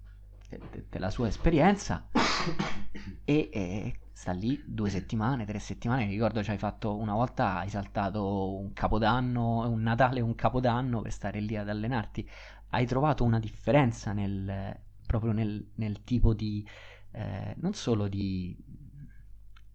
de, 0.48 0.60
de, 0.70 0.86
della 0.90 1.10
sua 1.10 1.28
esperienza 1.28 2.08
e 3.24 3.48
eh, 3.50 4.00
sta 4.12 4.32
lì 4.32 4.62
due 4.66 4.90
settimane, 4.90 5.46
tre 5.46 5.58
settimane, 5.58 6.06
ricordo 6.06 6.44
ci 6.44 6.50
hai 6.50 6.58
fatto 6.58 6.96
una 6.96 7.14
volta, 7.14 7.58
hai 7.58 7.70
saltato 7.70 8.56
un 8.58 8.74
capodanno, 8.74 9.68
un 9.68 9.80
Natale 9.80 10.18
e 10.18 10.22
un 10.22 10.34
capodanno 10.34 11.00
per 11.00 11.12
stare 11.12 11.40
lì 11.40 11.56
ad 11.56 11.70
allenarti, 11.70 12.28
hai 12.68 12.86
trovato 12.86 13.24
una 13.24 13.38
differenza 13.38 14.12
nel, 14.12 14.78
proprio 15.06 15.32
nel, 15.32 15.72
nel 15.76 16.04
tipo 16.04 16.34
di, 16.34 16.66
eh, 17.12 17.54
non 17.58 17.72
solo 17.72 18.08
di 18.08 18.56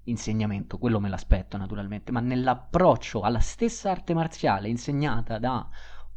insegnamento, 0.09 0.77
quello 0.77 0.99
me 0.99 1.09
l'aspetto 1.09 1.57
naturalmente, 1.57 2.11
ma 2.11 2.19
nell'approccio 2.19 3.21
alla 3.21 3.39
stessa 3.39 3.91
arte 3.91 4.13
marziale 4.13 4.69
insegnata 4.69 5.39
da 5.39 5.67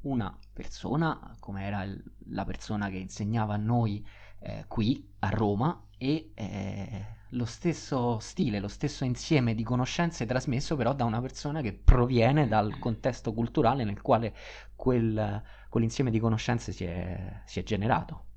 una 0.02 0.36
persona, 0.52 1.36
come 1.38 1.64
era 1.64 1.82
il, 1.82 2.02
la 2.30 2.44
persona 2.44 2.88
che 2.88 2.96
insegnava 2.96 3.54
a 3.54 3.58
noi 3.58 4.04
eh, 4.40 4.64
qui 4.66 5.14
a 5.20 5.28
Roma, 5.28 5.86
e 5.98 6.30
eh, 6.34 7.06
lo 7.30 7.44
stesso 7.44 8.18
stile, 8.20 8.58
lo 8.58 8.68
stesso 8.68 9.04
insieme 9.04 9.54
di 9.54 9.62
conoscenze 9.62 10.24
trasmesso 10.24 10.76
però 10.76 10.94
da 10.94 11.04
una 11.04 11.20
persona 11.20 11.60
che 11.60 11.74
proviene 11.74 12.48
dal 12.48 12.78
contesto 12.78 13.34
culturale 13.34 13.84
nel 13.84 14.00
quale 14.00 14.34
quel, 14.74 15.42
quell'insieme 15.68 16.10
di 16.10 16.18
conoscenze 16.18 16.72
si 16.72 16.84
è, 16.84 17.42
si 17.44 17.60
è 17.60 17.62
generato. 17.62 18.29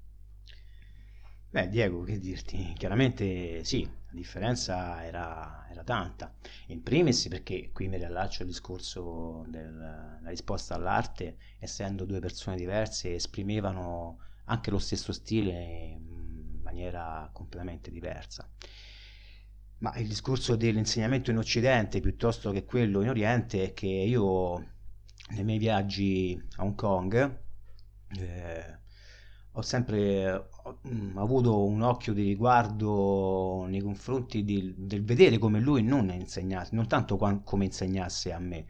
Beh, 1.54 1.70
Diego, 1.70 2.02
che 2.02 2.18
dirti? 2.18 2.74
Chiaramente 2.76 3.64
sì, 3.64 3.84
la 3.84 4.14
differenza 4.14 5.06
era, 5.06 5.68
era, 5.70 5.84
tanta. 5.84 6.34
In 6.70 6.82
primis 6.82 7.28
perché 7.28 7.70
qui 7.72 7.88
mi 7.88 7.98
riallaccio 7.98 8.42
al 8.42 8.48
discorso 8.48 9.46
della 9.50 10.20
risposta 10.24 10.74
all'arte, 10.74 11.38
essendo 11.60 12.06
due 12.06 12.18
persone 12.18 12.56
diverse, 12.56 13.14
esprimevano 13.14 14.18
anche 14.46 14.72
lo 14.72 14.80
stesso 14.80 15.12
stile 15.12 15.54
in 15.92 16.60
maniera 16.64 17.30
completamente 17.32 17.92
diversa. 17.92 18.50
Ma 19.78 19.96
il 19.98 20.08
discorso 20.08 20.56
dell'insegnamento 20.56 21.30
in 21.30 21.38
Occidente 21.38 22.00
piuttosto 22.00 22.50
che 22.50 22.66
quello 22.66 23.04
in 23.04 23.10
Oriente 23.10 23.64
è 23.64 23.74
che 23.74 23.86
io 23.86 24.58
nei 25.36 25.44
miei 25.44 25.60
viaggi 25.60 26.36
a 26.56 26.64
Hong 26.64 26.74
Kong 26.74 27.42
eh, 28.18 28.82
ho 29.56 29.62
sempre 29.62 30.50
mm, 30.88 31.18
avuto 31.18 31.64
un 31.66 31.82
occhio 31.82 32.14
di 32.14 32.24
riguardo 32.24 33.66
nei 33.68 33.82
confronti 33.82 34.44
di, 34.44 34.74
del 34.78 35.04
vedere 35.04 35.38
come 35.38 35.60
lui 35.60 35.84
non 35.84 36.10
insegnasse, 36.10 36.76
non 36.76 36.88
tanto 36.88 37.18
qua, 37.18 37.40
come 37.44 37.66
insegnasse 37.66 38.32
a 38.32 38.40
me, 38.40 38.66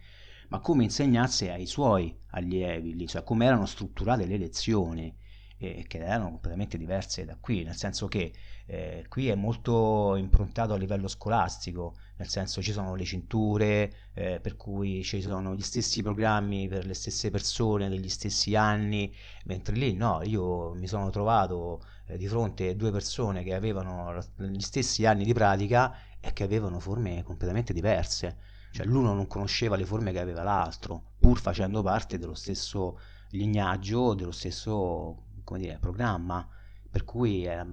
ma 0.49 0.59
come 0.59 0.83
insegnasse 0.83 1.51
ai 1.51 1.65
suoi 1.65 2.15
allievi, 2.31 3.07
cioè 3.07 3.23
come 3.23 3.45
erano 3.45 3.65
strutturate 3.65 4.25
le 4.25 4.37
lezioni 4.37 5.15
eh, 5.57 5.85
che 5.87 5.97
erano 5.99 6.29
completamente 6.31 6.77
diverse 6.77 7.23
da 7.23 7.37
qui, 7.39 7.63
nel 7.63 7.75
senso 7.75 8.07
che 8.07 8.33
eh, 8.65 9.05
qui 9.09 9.27
è 9.27 9.35
molto 9.35 10.15
improntato 10.15 10.73
a 10.73 10.77
livello 10.77 11.07
scolastico, 11.07 11.95
nel 12.17 12.29
senso 12.29 12.61
ci 12.61 12.71
sono 12.71 12.95
le 12.95 13.03
cinture, 13.03 13.93
eh, 14.13 14.39
per 14.41 14.55
cui 14.55 15.03
ci 15.03 15.21
sono 15.21 15.53
gli 15.53 15.61
stessi 15.61 16.01
programmi 16.01 16.67
per 16.67 16.85
le 16.85 16.93
stesse 16.93 17.29
persone 17.29 17.89
degli 17.89 18.09
stessi 18.09 18.55
anni, 18.55 19.13
mentre 19.45 19.75
lì 19.75 19.93
no, 19.93 20.21
io 20.23 20.73
mi 20.73 20.87
sono 20.87 21.09
trovato 21.09 21.83
eh, 22.07 22.17
di 22.17 22.27
fronte 22.27 22.69
a 22.69 22.75
due 22.75 22.91
persone 22.91 23.43
che 23.43 23.53
avevano 23.53 24.17
gli 24.37 24.61
stessi 24.61 25.05
anni 25.05 25.25
di 25.25 25.33
pratica 25.33 25.93
e 26.19 26.31
che 26.31 26.43
avevano 26.43 26.79
forme 26.79 27.21
completamente 27.23 27.73
diverse, 27.73 28.37
cioè 28.71 28.85
l'uno 28.85 29.13
non 29.13 29.27
conosceva 29.27 29.75
le 29.75 29.85
forme 29.85 30.13
che 30.13 30.19
aveva 30.19 30.41
l'altro, 30.43 31.11
pur 31.19 31.39
facendo 31.39 31.81
parte 31.81 32.17
dello 32.17 32.33
stesso 32.33 32.97
lignaggio, 33.31 34.13
dello 34.13 34.31
stesso 34.31 35.23
dire, 35.57 35.77
programma, 35.79 36.47
per 36.89 37.03
cui 37.03 37.43
è 37.43 37.65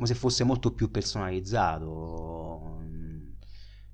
come 0.00 0.06
se 0.14 0.18
fosse 0.18 0.44
molto 0.44 0.72
più 0.72 0.90
personalizzato. 0.90 2.78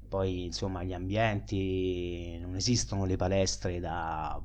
Poi 0.09 0.45
insomma 0.45 0.85
gli 0.85 0.93
ambienti 0.93 2.39
non 2.41 2.55
esistono 2.55 3.05
le 3.07 3.17
palestre 3.17 3.81
da 3.81 4.41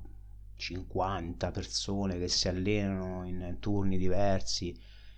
50 0.55 1.51
persone 1.51 2.17
che 2.17 2.27
si 2.29 2.47
allenano 2.47 3.27
in 3.27 3.57
turni 3.59 3.99
diversi. 3.99 4.75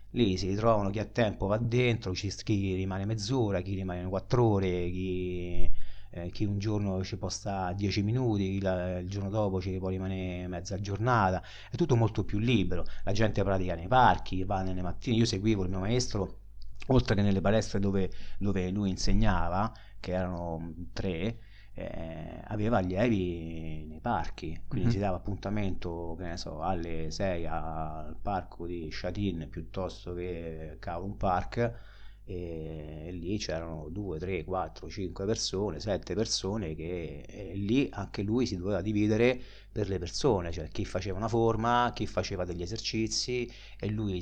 Lì 0.10 0.36
si 0.36 0.50
ritrovano 0.50 0.90
chi 0.90 1.00
ha 1.00 1.06
tempo 1.06 1.48
va 1.48 1.58
dentro, 1.58 2.12
chi 2.12 2.76
rimane 2.76 3.06
mezz'ora, 3.06 3.62
chi 3.62 3.76
rimane 3.76 4.06
4 4.06 4.44
ore, 4.46 4.90
chi 4.90 5.72
eh, 6.13 6.30
chi 6.30 6.45
un 6.45 6.60
giorno 6.60 7.04
ci 7.04 7.17
può 7.17 7.30
stare 7.30 7.73
10 7.76 8.04
minuti, 8.04 8.56
il, 8.56 8.99
il 9.02 9.10
giorno 9.10 9.30
dopo 9.30 9.60
ci 9.60 9.78
può 9.80 9.89
rimanere 9.89 10.47
mezza 10.47 10.80
giornata, 10.80 11.41
è 11.71 11.76
tutto 11.76 11.95
molto 11.95 12.23
più 12.23 12.38
libero, 12.38 12.86
la 13.04 13.12
gente 13.12 13.43
pratica 13.43 13.76
nei 13.76 13.88
parchi, 13.88 14.43
va 14.43 14.62
nelle 14.62 14.82
mattine, 14.82 15.17
io 15.17 15.26
seguivo 15.26 15.63
il 15.63 15.69
mio 15.69 15.80
maestro, 15.80 16.41
oltre 16.88 17.15
che 17.15 17.21
nelle 17.21 17.41
palestre 17.41 17.80
dove, 17.80 18.12
dove 18.38 18.69
lui 18.69 18.89
insegnava, 18.89 19.73
che 19.99 20.12
erano 20.12 20.73
tre, 20.93 21.39
eh, 21.73 22.41
aveva 22.43 22.78
allievi 22.78 23.86
nei 23.88 23.99
parchi, 23.99 24.62
quindi 24.67 24.88
mm-hmm. 24.88 24.95
si 24.95 24.99
dava 24.99 25.17
appuntamento, 25.17 26.15
che 26.19 26.26
ne 26.26 26.38
so, 26.38 26.62
alle 26.62 27.10
6 27.10 27.47
al 27.47 28.15
parco 28.21 28.67
di 28.67 28.88
Chatin 28.91 29.47
piuttosto 29.49 30.13
che 30.13 30.78
Kowloon 30.80 31.17
Park 31.17 31.93
e 32.26 33.10
lì 33.12 33.38
c'erano 33.38 33.90
2, 33.90 34.18
3, 34.18 34.44
4, 34.46 34.90
5 34.90 35.26
persone, 35.26 35.80
7 35.80 36.14
persone 36.14 36.74
che 36.74 37.52
lì 37.56 37.90
anche 37.92 38.24
lui 38.24 38.46
si 38.46 38.56
doveva 38.56 38.82
dividere 38.82 39.40
per 39.72 39.90
le 39.90 40.00
persone, 40.00 40.52
cioè 40.52 40.70
chi 40.70 40.86
faceva 40.86 41.18
una 41.18 41.28
forma, 41.28 41.92
chi 41.94 42.08
faceva 42.08 42.46
degli 42.46 42.62
esercizi 42.62 43.52
e 43.78 43.90
lui 43.90 44.22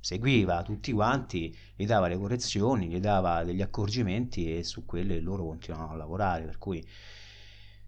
seguiva 0.00 0.62
tutti 0.62 0.92
quanti, 0.92 1.56
gli 1.74 1.86
dava 1.86 2.08
le 2.08 2.16
correzioni, 2.16 2.88
gli 2.88 3.00
dava 3.00 3.44
degli 3.44 3.62
accorgimenti 3.62 4.56
e 4.56 4.64
su 4.64 4.84
quelle 4.84 5.20
loro 5.20 5.44
continuavano 5.44 5.92
a 5.92 5.96
lavorare, 5.96 6.44
per 6.44 6.58
cui 6.58 6.84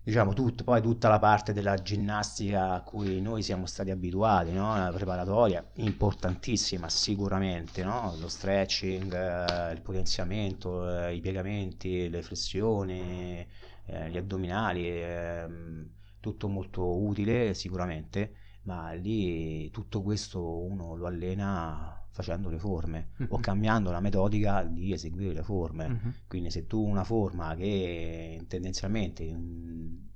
diciamo 0.08 0.32
tutto, 0.32 0.64
poi 0.64 0.80
tutta 0.80 1.10
la 1.10 1.18
parte 1.18 1.52
della 1.52 1.74
ginnastica 1.74 2.72
a 2.72 2.80
cui 2.80 3.20
noi 3.20 3.42
siamo 3.42 3.66
stati 3.66 3.90
abituati, 3.90 4.52
no? 4.52 4.74
la 4.74 4.90
preparatoria, 4.90 5.62
importantissima 5.74 6.88
sicuramente, 6.88 7.84
no? 7.84 8.14
lo 8.18 8.28
stretching, 8.28 9.12
eh, 9.12 9.72
il 9.74 9.82
potenziamento, 9.82 10.88
eh, 11.04 11.14
i 11.14 11.20
piegamenti, 11.20 12.08
le 12.08 12.22
flessioni, 12.22 13.46
eh, 13.84 14.10
gli 14.10 14.16
addominali, 14.16 14.88
ehm, 14.88 15.90
tutto 16.20 16.48
molto 16.48 17.02
utile 17.02 17.52
sicuramente, 17.52 18.32
ma 18.62 18.92
lì 18.92 19.70
tutto 19.70 20.00
questo 20.00 20.40
uno 20.40 20.96
lo 20.96 21.06
allena 21.06 21.97
facendo 22.10 22.48
le 22.48 22.58
forme 22.58 23.08
Mhm. 23.18 23.26
o 23.30 23.38
cambiando 23.40 23.90
la 23.90 24.00
metodica 24.00 24.62
di 24.64 24.92
eseguire 24.92 25.32
le 25.32 25.42
forme. 25.42 25.88
Mhm. 25.88 26.14
Quindi 26.26 26.50
se 26.50 26.66
tu 26.66 26.82
una 26.84 27.04
forma 27.04 27.54
che 27.54 28.44
tendenzialmente 28.48 29.22
in 29.22 29.36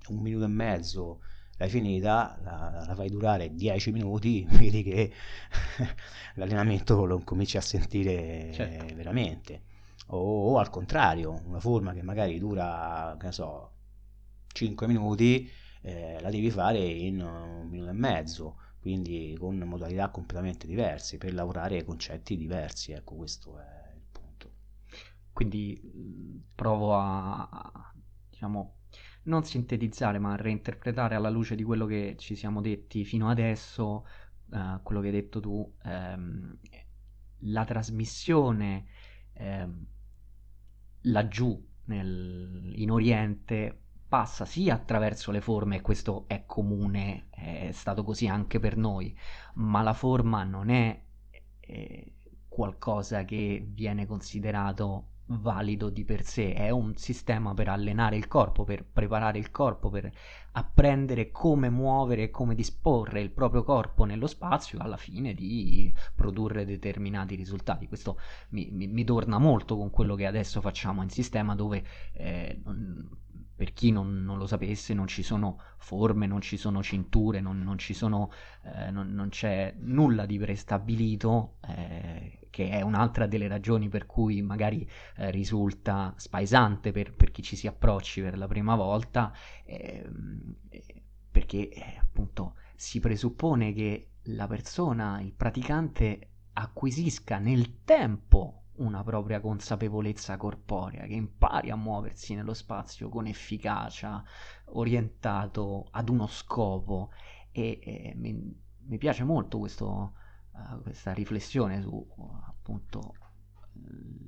un 0.09 0.19
minuto 0.21 0.45
e 0.45 0.49
mezzo 0.49 1.21
l'hai 1.59 1.69
finita, 1.69 2.39
la, 2.43 2.85
la 2.87 2.95
fai 2.95 3.09
durare 3.09 3.55
10 3.55 3.93
minuti, 3.93 4.47
vedi 4.51 4.83
che 4.83 5.13
l'allenamento 6.35 7.05
lo 7.05 7.21
cominci 7.25 7.57
a 7.57 7.61
sentire 7.61 8.51
Certo. 8.53 8.95
veramente. 8.95 9.63
O, 10.09 10.53
o 10.53 10.59
al 10.59 10.71
contrario, 10.71 11.41
una 11.47 11.61
forma 11.61 11.93
che 11.93 12.03
magari 12.03 12.39
dura, 12.39 13.15
che 13.19 13.27
ne 13.27 13.33
so, 13.33 13.71
5 14.53 14.87
minuti, 14.87 15.49
eh, 15.83 16.19
la 16.21 16.31
devi 16.31 16.51
fare 16.51 16.79
in 16.79 17.21
un 17.21 17.69
minuto 17.69 17.91
e 17.91 17.95
mezzo, 17.95 18.57
quindi 18.83 19.37
con 19.39 19.57
modalità 19.59 20.11
completamente 20.11 20.67
diverse, 20.67 21.17
per 21.17 21.33
lavorare 21.35 21.85
concetti 21.85 22.37
diversi. 22.37 22.93
Ecco, 22.93 23.15
questo 23.15 23.59
è 23.61 23.93
il 23.95 24.03
punto. 24.11 24.51
Quindi 25.33 25.81
provo 26.55 26.95
a, 26.97 27.49
a, 27.49 27.95
diciamo, 28.29 28.79
non 29.25 29.45
sintetizzare, 29.45 30.19
ma 30.19 30.33
a 30.33 30.37
reinterpretare 30.37 31.15
alla 31.15 31.31
luce 31.31 31.55
di 31.55 31.63
quello 31.63 31.87
che 31.87 32.17
ci 32.19 32.35
siamo 32.35 32.61
detti 32.61 33.05
fino 33.05 33.29
adesso, 33.31 34.05
eh, 34.53 34.81
quello 34.83 35.01
che 35.01 35.07
hai 35.07 35.13
detto 35.13 35.41
tu, 35.41 35.75
ehm, 35.85 36.59
la 37.47 37.65
trasmissione 37.65 38.87
ehm, 39.35 39.87
laggiù 41.03 41.69
nel- 41.85 42.73
in 42.77 42.91
Oriente 42.91 43.82
passa 44.13 44.45
sia 44.45 44.75
attraverso 44.75 45.31
le 45.31 45.41
forme, 45.41 45.77
e 45.77 45.81
questo 45.81 46.25
è 46.27 46.45
comune, 46.45 47.29
è 47.31 47.71
stato 47.73 48.05
così 48.05 48.29
anche 48.29 48.61
per 48.61 48.77
noi, 48.77 49.17
ma 49.55 49.81
la 49.81 49.95
forma 49.95 50.45
non 50.45 50.69
è 50.69 51.01
eh, 51.61 52.13
qualcosa 52.47 53.25
che 53.25 53.67
viene 53.67 54.05
considerato 54.05 55.07
valido 55.29 55.89
di 55.89 56.05
per 56.05 56.25
sé, 56.25 56.53
è 56.53 56.69
un 56.69 56.95
sistema 56.97 57.55
per 57.55 57.69
allenare 57.69 58.17
il 58.17 58.29
corpo, 58.29 58.65
per 58.65 58.85
preparare 58.85 59.39
il 59.39 59.51
corpo, 59.51 59.89
per 59.89 60.13
apprendere 60.53 61.31
come 61.31 61.71
muovere 61.71 62.25
e 62.25 62.31
come 62.31 62.55
disporre 62.55 63.23
il 63.23 63.31
proprio 63.31 63.63
corpo 63.63 64.05
nello 64.05 64.27
spazio 64.27 64.79
alla 64.79 64.99
fine 64.99 65.33
di 65.33 65.91
produrre 66.15 66.67
determinati 66.67 67.35
risultati. 67.35 67.89
Questo 67.89 68.19
mi, 68.51 68.69
mi- 68.71 68.89
mi 68.89 69.05
torna 69.05 69.39
molto 69.39 69.79
con 69.79 69.89
quello 69.89 70.17
che 70.17 70.27
adesso 70.27 70.61
facciamo 70.61 71.03
in 71.03 71.09
sistema 71.09 71.55
dove 71.55 71.83
eh, 72.13 72.61
per 73.55 73.73
chi 73.73 73.91
non, 73.91 74.25
non 74.25 74.39
lo 74.39 74.47
sapesse 74.47 74.95
non 74.95 75.07
ci 75.07 75.23
sono 75.23 75.61
forme, 75.77 76.27
non 76.27 76.41
ci 76.41 76.57
sono 76.57 76.83
cinture, 76.83 77.41
non, 77.41 77.61
non 77.61 77.79
sono, 77.79 78.31
eh, 78.65 78.91
non, 78.91 79.29
c'è 79.31 79.75
nulla 79.79 80.27
di 80.27 80.39
prestabilito, 80.39 81.57
eh, 81.69 82.47
che 82.51 82.71
è 82.71 82.83
un'altra 82.83 83.27
delle 83.27 83.49
ragioni 83.49 83.89
per 83.89 84.07
cui 84.07 84.43
magari 84.43 84.89
eh, 85.17 85.31
risulta 85.31 86.13
spaesante 86.17 86.93
per, 86.93 87.15
per 87.15 87.31
chi 87.31 87.43
ci 87.43 87.57
si 87.57 87.67
approcci 87.67 88.21
per 88.21 88.37
la 88.37 88.47
prima 88.47 88.75
volta, 88.75 89.33
ehm, 89.65 90.55
eh, 90.69 91.03
perché 91.31 91.69
eh, 91.69 91.97
appunto 91.99 92.57
si 92.75 93.01
presuppone 93.01 93.73
che 93.73 94.09
la 94.27 94.47
persona, 94.47 95.21
il 95.21 95.33
praticante, 95.33 96.29
acquisisca 96.55 97.39
nel 97.39 97.83
tempo 97.85 98.62
una 98.83 99.03
propria 99.03 99.41
consapevolezza 99.41 100.37
corporea, 100.37 101.07
che 101.07 101.15
impari 101.15 101.71
a 101.71 101.77
muoversi 101.77 102.35
nello 102.35 102.55
spazio 102.55 103.09
con 103.09 103.27
efficacia, 103.27 104.23
orientato 104.67 105.87
ad 105.91 106.09
uno 106.09 106.27
scopo. 106.27 107.11
E, 107.51 107.79
e 107.83 108.15
mi, 108.17 108.61
mi 108.87 108.99
piace 108.99 109.25
molto 109.25 109.59
questo, 109.59 110.15
uh, 110.53 110.81
questa 110.83 111.13
riflessione 111.13 111.81
su 111.81 112.07
appunto 112.47 113.15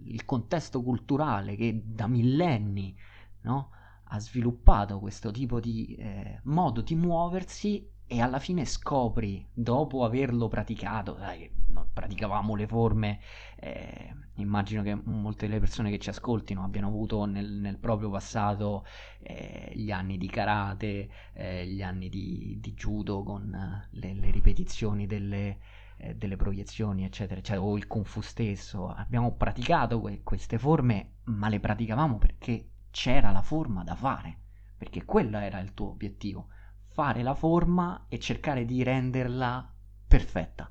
il 0.05 0.25
contesto 0.25 0.83
culturale 0.83 1.55
che 1.57 1.83
da 1.85 2.07
millenni 2.07 2.97
no, 3.43 3.71
ha 4.05 4.19
sviluppato 4.19 4.99
questo 4.99 5.31
tipo 5.31 5.61
di 5.61 5.95
eh, 5.97 6.41
modo 6.45 6.81
di 6.81 6.95
muoversi 6.95 7.91
e 8.07 8.21
alla 8.21 8.39
fine 8.39 8.65
scopri, 8.67 9.47
dopo 9.53 10.05
averlo 10.05 10.49
praticato, 10.49 11.17
sai, 11.19 11.51
praticavamo 11.93 12.55
le 12.55 12.67
forme, 12.67 13.21
eh, 13.57 14.15
immagino 14.35 14.83
che 14.83 14.95
molte 14.95 15.47
delle 15.47 15.59
persone 15.59 15.91
che 15.91 15.99
ci 15.99 16.11
ascoltino 16.11 16.63
abbiano 16.63 16.89
avuto 16.89 17.25
nel, 17.25 17.51
nel 17.51 17.79
proprio 17.79 18.11
passato 18.11 18.85
eh, 19.21 19.73
gli 19.75 19.91
anni 19.91 20.19
di 20.19 20.29
karate, 20.29 21.09
eh, 21.33 21.67
gli 21.67 21.83
anni 21.83 22.09
di, 22.11 22.59
di 22.61 22.75
judo 22.75 23.23
con 23.23 23.51
le, 23.91 24.15
le 24.15 24.31
ripetizioni 24.31 25.07
delle, 25.07 25.59
eh, 25.97 26.15
delle 26.15 26.37
proiezioni, 26.37 27.05
eccetera, 27.05 27.41
eccetera, 27.41 27.65
o 27.65 27.77
il 27.77 27.87
kung 27.87 28.05
fu 28.05 28.21
stesso. 28.21 28.89
Abbiamo 28.89 29.33
praticato 29.35 30.01
que- 30.01 30.21
queste 30.23 30.59
forme, 30.59 31.15
ma 31.25 31.49
le 31.49 31.59
praticavamo 31.59 32.19
perché 32.19 32.69
c'era 32.91 33.31
la 33.31 33.43
forma 33.43 33.83
da 33.83 33.95
fare, 33.95 34.39
perché 34.77 35.05
quello 35.07 35.39
era 35.39 35.59
il 35.61 35.73
tuo 35.73 35.89
obiettivo 35.89 36.49
fare 36.95 37.25
la 37.25 37.35
forma 37.35 38.07
e 38.09 38.21
cercare 38.21 38.65
di 38.65 38.85
renderla 38.85 39.69
perfetta. 40.07 40.71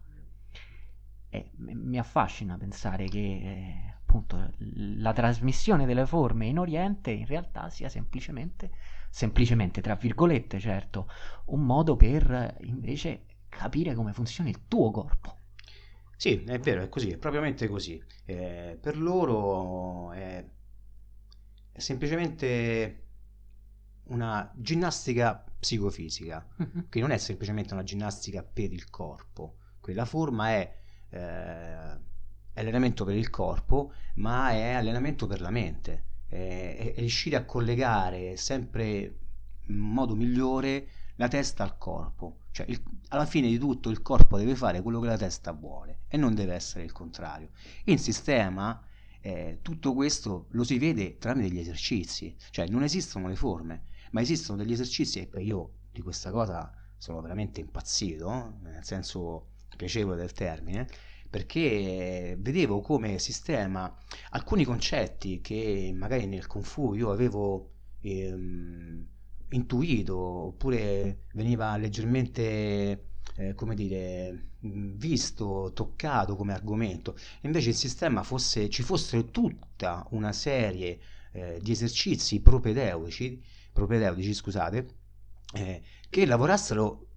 E 1.28 1.52
mi 1.58 2.00
affascina 2.00 2.58
pensare 2.58 3.10
che 3.10 3.20
eh, 3.20 3.96
appunto 4.00 4.54
la 4.58 5.12
trasmissione 5.12 5.86
delle 5.86 6.06
forme 6.06 6.46
in 6.46 6.60
Oriente 6.60 7.12
in 7.12 7.26
realtà 7.26 7.70
sia 7.70 7.90
semplicemente, 7.90 8.72
semplicemente 9.10 9.82
tra 9.82 9.96
virgolette, 9.96 10.62
certo, 10.62 11.10
un 11.48 11.66
modo 11.66 11.98
per 11.98 12.56
invece 12.62 13.26
capire 13.50 13.94
come 13.94 14.14
funziona 14.14 14.50
il 14.50 14.66
tuo 14.70 14.92
corpo. 14.92 15.40
Sì, 16.16 16.42
è 16.46 16.58
vero, 16.58 16.84
è 16.84 16.88
così, 16.88 17.10
è 17.10 17.18
propriamente 17.18 17.68
così. 17.68 18.02
Eh, 18.24 18.78
per 18.80 18.98
loro 18.98 20.14
è, 20.14 20.46
è 21.74 21.80
semplicemente 21.80 23.02
una 24.06 24.50
ginnastica 24.56 25.44
psicofisica, 25.64 26.46
Mhm. 26.58 26.86
che 26.90 27.00
non 27.00 27.12
è 27.12 27.18
semplicemente 27.18 27.74
una 27.74 27.84
ginnastica 27.84 28.44
per 28.44 28.72
il 28.74 28.90
corpo, 28.90 29.56
quella 29.80 30.04
forma 30.06 30.50
è, 30.50 30.76
eh, 31.10 32.00
allenamento 32.56 33.06
per 33.06 33.16
il 33.16 33.30
corpo, 33.30 33.94
ma 34.16 34.52
è 34.52 34.72
allenamento 34.74 35.26
per 35.26 35.40
la 35.42 35.50
mente, 35.50 36.04
è, 36.28 36.94
è 36.96 37.00
riuscire 37.00 37.38
a 37.38 37.46
collegare 37.46 38.36
sempre 38.38 39.16
in 39.68 39.78
modo 39.78 40.16
migliore 40.16 40.88
la 41.16 41.28
testa 41.30 41.64
al 41.64 41.78
corpo, 41.78 42.40
cioè 42.52 42.66
il- 42.70 42.82
alla 43.10 43.26
fine 43.26 43.48
di 43.48 43.58
tutto 43.58 43.90
il 43.90 44.02
corpo 44.02 44.38
deve 44.38 44.56
fare 44.56 44.82
quello 44.82 45.00
che 45.00 45.08
la 45.08 45.18
testa 45.18 45.52
vuole 45.54 46.00
e 46.08 46.18
non 46.18 46.36
deve 46.36 46.54
essere 46.56 46.84
il 46.84 46.92
contrario. 46.92 47.50
In 47.86 47.98
sistema 48.00 48.84
eh, 49.26 49.60
tutto 49.62 49.94
questo 49.94 50.48
lo 50.50 50.66
si 50.66 50.78
vede 50.78 51.18
tramite 51.18 51.48
gli 51.50 51.58
esercizi, 51.60 52.36
cioè 52.52 52.68
non 52.68 52.84
esistono 52.84 53.30
le 53.30 53.38
forme, 53.38 53.84
ma 54.14 54.22
esistono 54.22 54.58
degli 54.58 54.72
esercizi 54.72 55.28
e 55.32 55.42
io 55.42 55.72
di 55.92 56.02
questa 56.02 56.32
cosa 56.32 56.72
sono 56.98 57.22
veramente 57.22 57.60
impazzito, 57.60 58.58
nel 58.62 58.84
senso 58.84 59.48
piacevole 59.76 60.18
del 60.18 60.32
termine, 60.32 60.88
perché 61.30 62.38
vedevo 62.40 62.82
come 62.82 63.18
sistema 63.20 63.94
alcuni 64.30 64.64
concetti 64.64 65.42
che 65.42 65.92
magari 65.96 66.28
nel 66.28 66.48
Kung 66.48 66.64
Fu 66.64 66.94
io 66.94 67.12
avevo 67.12 67.72
ehm, 68.02 69.06
intuito 69.50 70.18
oppure 70.18 71.26
veniva 71.34 71.76
leggermente 71.78 73.08
eh, 73.36 73.54
come 73.56 73.74
dire 73.76 74.50
visto, 74.60 75.72
toccato 75.74 76.36
come 76.36 76.54
argomento. 76.54 77.18
Invece 77.42 77.70
il 77.70 77.76
sistema 77.76 78.24
fosse, 78.24 78.70
ci 78.70 78.84
fosse 78.84 79.32
tutta 79.32 80.06
una 80.12 80.32
serie 80.32 81.00
eh, 81.32 81.60
di 81.62 81.72
esercizi 81.72 82.42
propedeutici, 82.42 83.42
propedeutici 83.74 84.34
scusate, 84.34 84.96
eh, 85.56 85.82
che 86.10 86.26
lavorassero 86.26 87.08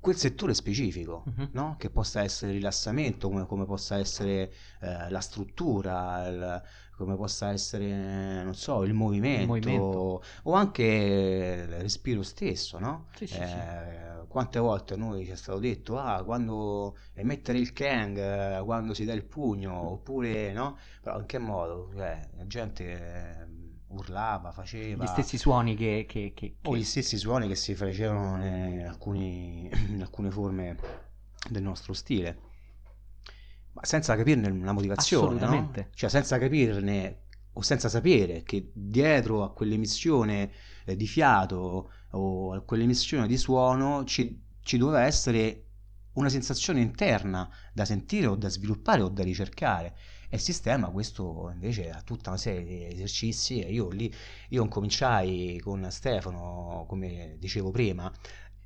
quel 0.00 0.16
settore 0.16 0.52
specifico, 0.54 1.24
Mhm. 1.26 1.48
no? 1.52 1.76
che 1.78 1.88
possa 1.90 2.22
essere 2.22 2.50
il 2.52 2.58
rilassamento, 2.58 3.28
come, 3.28 3.46
come 3.46 3.64
possa 3.64 3.96
essere 3.98 4.52
eh, 4.80 5.08
la 5.10 5.20
struttura, 5.20 6.26
il- 6.28 6.62
come 6.96 7.16
possa 7.16 7.50
essere, 7.50 8.42
non 8.44 8.54
so, 8.54 8.84
il 8.84 8.92
movimento, 8.94 9.46
movimento. 9.46 10.22
o 10.44 10.52
anche 10.52 10.82
il 10.84 11.80
respiro 11.80 12.22
stesso, 12.22 12.78
no? 12.78 13.08
Sì, 13.14 13.26
sì, 13.26 13.34
sì. 13.36 13.56
Eh, 13.56 14.26
quante 14.28 14.58
volte 14.58 14.94
a 14.94 14.96
noi 14.96 15.24
ci 15.24 15.30
è 15.32 15.36
stato 15.36 15.58
detto, 15.58 15.98
ah, 15.98 16.22
quando 16.24 16.96
emettere 17.14 17.58
il 17.58 17.72
Kang, 17.72 18.16
eh, 18.18 18.62
quando 18.64 18.94
si 18.94 19.04
dà 19.04 19.12
il 19.12 19.24
pugno, 19.24 19.72
oppure, 19.92 20.52
no? 20.52 20.78
Però 21.00 21.18
in 21.18 21.26
che 21.26 21.38
modo? 21.38 21.90
Cioè, 21.94 22.20
la 22.36 22.46
gente 22.46 22.84
eh, 22.84 23.46
urlava, 23.94 24.52
faceva... 24.52 25.04
Gli 25.04 25.06
stessi 25.06 25.38
suoni 25.38 25.74
che... 25.74 26.06
che, 26.08 26.32
che, 26.34 26.56
O 26.62 26.72
che- 26.72 26.78
gli 26.78 26.84
stessi 26.84 27.16
suoni 27.16 27.48
che 27.48 27.54
si 27.54 27.74
facevano 27.74 28.44
in, 28.44 28.86
alcuni- 28.86 29.70
in 29.88 30.00
alcune 30.02 30.30
forme 30.30 30.76
del 31.48 31.62
nostro 31.62 31.92
stile, 31.92 32.38
ma 33.72 33.84
senza 33.84 34.16
capirne 34.16 34.48
la 34.64 34.72
motivazione, 34.72 35.34
no? 35.34 35.36
Assolutamente. 35.36 35.90
Cioè 35.94 36.08
senza 36.08 36.38
capirne 36.38 37.22
o 37.52 37.62
senza 37.62 37.88
sapere 37.88 38.42
che 38.42 38.70
dietro 38.74 39.42
a 39.44 39.52
quell'emissione 39.52 40.50
eh, 40.84 40.96
di 40.96 41.06
fiato 41.06 41.90
o 42.10 42.52
a 42.52 42.60
quell'emissione 42.60 43.26
di 43.26 43.36
suono 43.36 44.04
ci, 44.04 44.42
ci 44.60 44.76
doveva 44.76 45.02
essere 45.04 45.60
una 46.14 46.28
sensazione 46.28 46.80
interna 46.80 47.48
da 47.72 47.84
sentire 47.84 48.26
o 48.28 48.36
da 48.36 48.48
sviluppare 48.48 49.02
o 49.02 49.08
da 49.08 49.22
ricercare. 49.22 49.96
E 50.34 50.36
il 50.36 50.42
sistema 50.42 50.88
questo 50.88 51.48
invece 51.52 51.90
ha 51.90 52.02
tutta 52.02 52.30
una 52.30 52.38
serie 52.38 52.64
di 52.64 52.92
esercizi 52.92 53.60
e 53.60 53.70
io 53.70 53.88
lì 53.90 54.12
io 54.48 54.66
cominciai 54.66 55.60
con 55.62 55.86
Stefano, 55.90 56.86
come 56.88 57.36
dicevo 57.38 57.70
prima, 57.70 58.12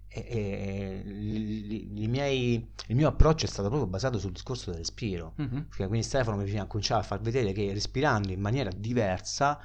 e, 0.08 0.26
e, 0.30 1.10
i, 1.10 2.04
i 2.04 2.08
miei, 2.08 2.70
il 2.86 2.96
mio 2.96 3.08
approccio 3.08 3.44
è 3.44 3.48
stato 3.48 3.68
proprio 3.68 3.86
basato 3.86 4.18
sul 4.18 4.32
discorso 4.32 4.70
del 4.70 4.78
respiro. 4.78 5.34
Mm-hmm. 5.38 5.60
Quindi 5.76 6.02
Stefano 6.04 6.38
mi 6.38 6.66
cominciava 6.66 7.02
a 7.02 7.04
far 7.04 7.20
vedere 7.20 7.52
che 7.52 7.70
respirando 7.74 8.32
in 8.32 8.40
maniera 8.40 8.70
diversa 8.74 9.60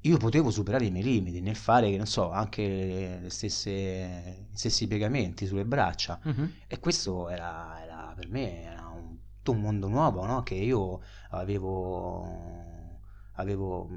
io 0.00 0.18
potevo 0.18 0.50
superare 0.50 0.84
i 0.84 0.90
miei 0.90 1.04
limiti 1.04 1.40
nel 1.40 1.56
fare, 1.56 1.88
che 1.90 1.96
non 1.96 2.06
so, 2.06 2.30
anche 2.32 3.22
le 3.22 3.30
stesse, 3.30 4.48
gli 4.52 4.56
stessi 4.56 4.86
piegamenti 4.86 5.46
sulle 5.46 5.64
braccia. 5.64 6.20
Mm-hmm. 6.28 6.46
E 6.66 6.78
questo 6.80 7.30
era, 7.30 7.82
era, 7.82 8.12
per 8.14 8.28
me 8.28 8.62
era 8.62 8.88
un, 8.88 9.16
tutto 9.46 9.52
un 9.52 9.60
mondo 9.60 9.88
nuovo, 9.88 10.26
no? 10.26 10.42
Che 10.42 10.54
io 10.54 11.00
avevo, 11.36 12.98
avevo 13.34 13.88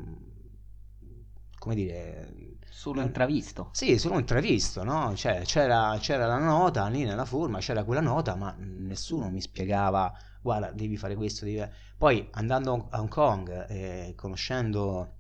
come 1.58 1.76
dire... 1.76 2.58
Solo 2.72 3.02
intravisto. 3.02 3.70
Sì, 3.74 3.98
solo 3.98 4.20
intravisto, 4.20 4.84
no? 4.84 5.14
Cioè, 5.14 5.42
c'era, 5.42 5.98
c'era 6.00 6.28
la 6.28 6.38
nota 6.38 6.88
lì 6.88 7.04
nella 7.04 7.26
forma, 7.26 7.60
c'era 7.60 7.84
quella 7.84 8.00
nota, 8.00 8.36
ma 8.36 8.56
nessuno 8.58 9.30
mi 9.30 9.42
spiegava, 9.42 10.14
guarda, 10.42 10.72
devi 10.72 10.96
fare 10.96 11.16
questo, 11.16 11.44
devi... 11.44 11.62
Poi 11.98 12.30
andando 12.32 12.88
a 12.90 13.00
Hong 13.02 13.10
Kong, 13.10 13.66
eh, 13.68 14.14
conoscendo 14.16 15.16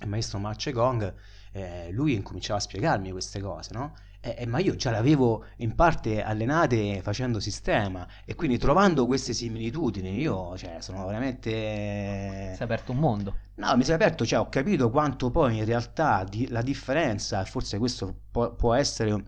il 0.00 0.08
maestro 0.08 0.40
Ma 0.40 0.56
Gong, 0.58 1.14
eh, 1.52 1.90
lui 1.92 2.14
incominciava 2.14 2.58
a 2.58 2.62
spiegarmi 2.62 3.12
queste 3.12 3.40
cose, 3.40 3.72
no? 3.74 3.94
Eh, 4.24 4.36
eh, 4.38 4.46
ma 4.46 4.58
io 4.58 4.74
già 4.74 4.90
l'avevo 4.90 5.44
in 5.56 5.74
parte 5.74 6.22
allenate 6.22 7.02
facendo 7.02 7.40
sistema 7.40 8.08
e 8.24 8.34
quindi 8.34 8.56
trovando 8.56 9.04
queste 9.04 9.34
similitudini 9.34 10.18
io 10.18 10.56
cioè, 10.56 10.80
sono 10.80 11.04
veramente... 11.04 12.52
Si 12.54 12.60
è 12.60 12.64
aperto 12.64 12.92
un 12.92 12.98
mondo. 13.00 13.36
No, 13.56 13.76
mi 13.76 13.84
si 13.84 13.90
è 13.90 13.94
aperto, 13.94 14.24
cioè 14.24 14.38
ho 14.38 14.48
capito 14.48 14.88
quanto 14.88 15.30
poi 15.30 15.58
in 15.58 15.66
realtà 15.66 16.24
di, 16.24 16.48
la 16.48 16.62
differenza, 16.62 17.44
forse 17.44 17.76
questo 17.76 18.22
può, 18.30 18.54
può, 18.54 18.72
essere 18.72 19.12
un 19.12 19.22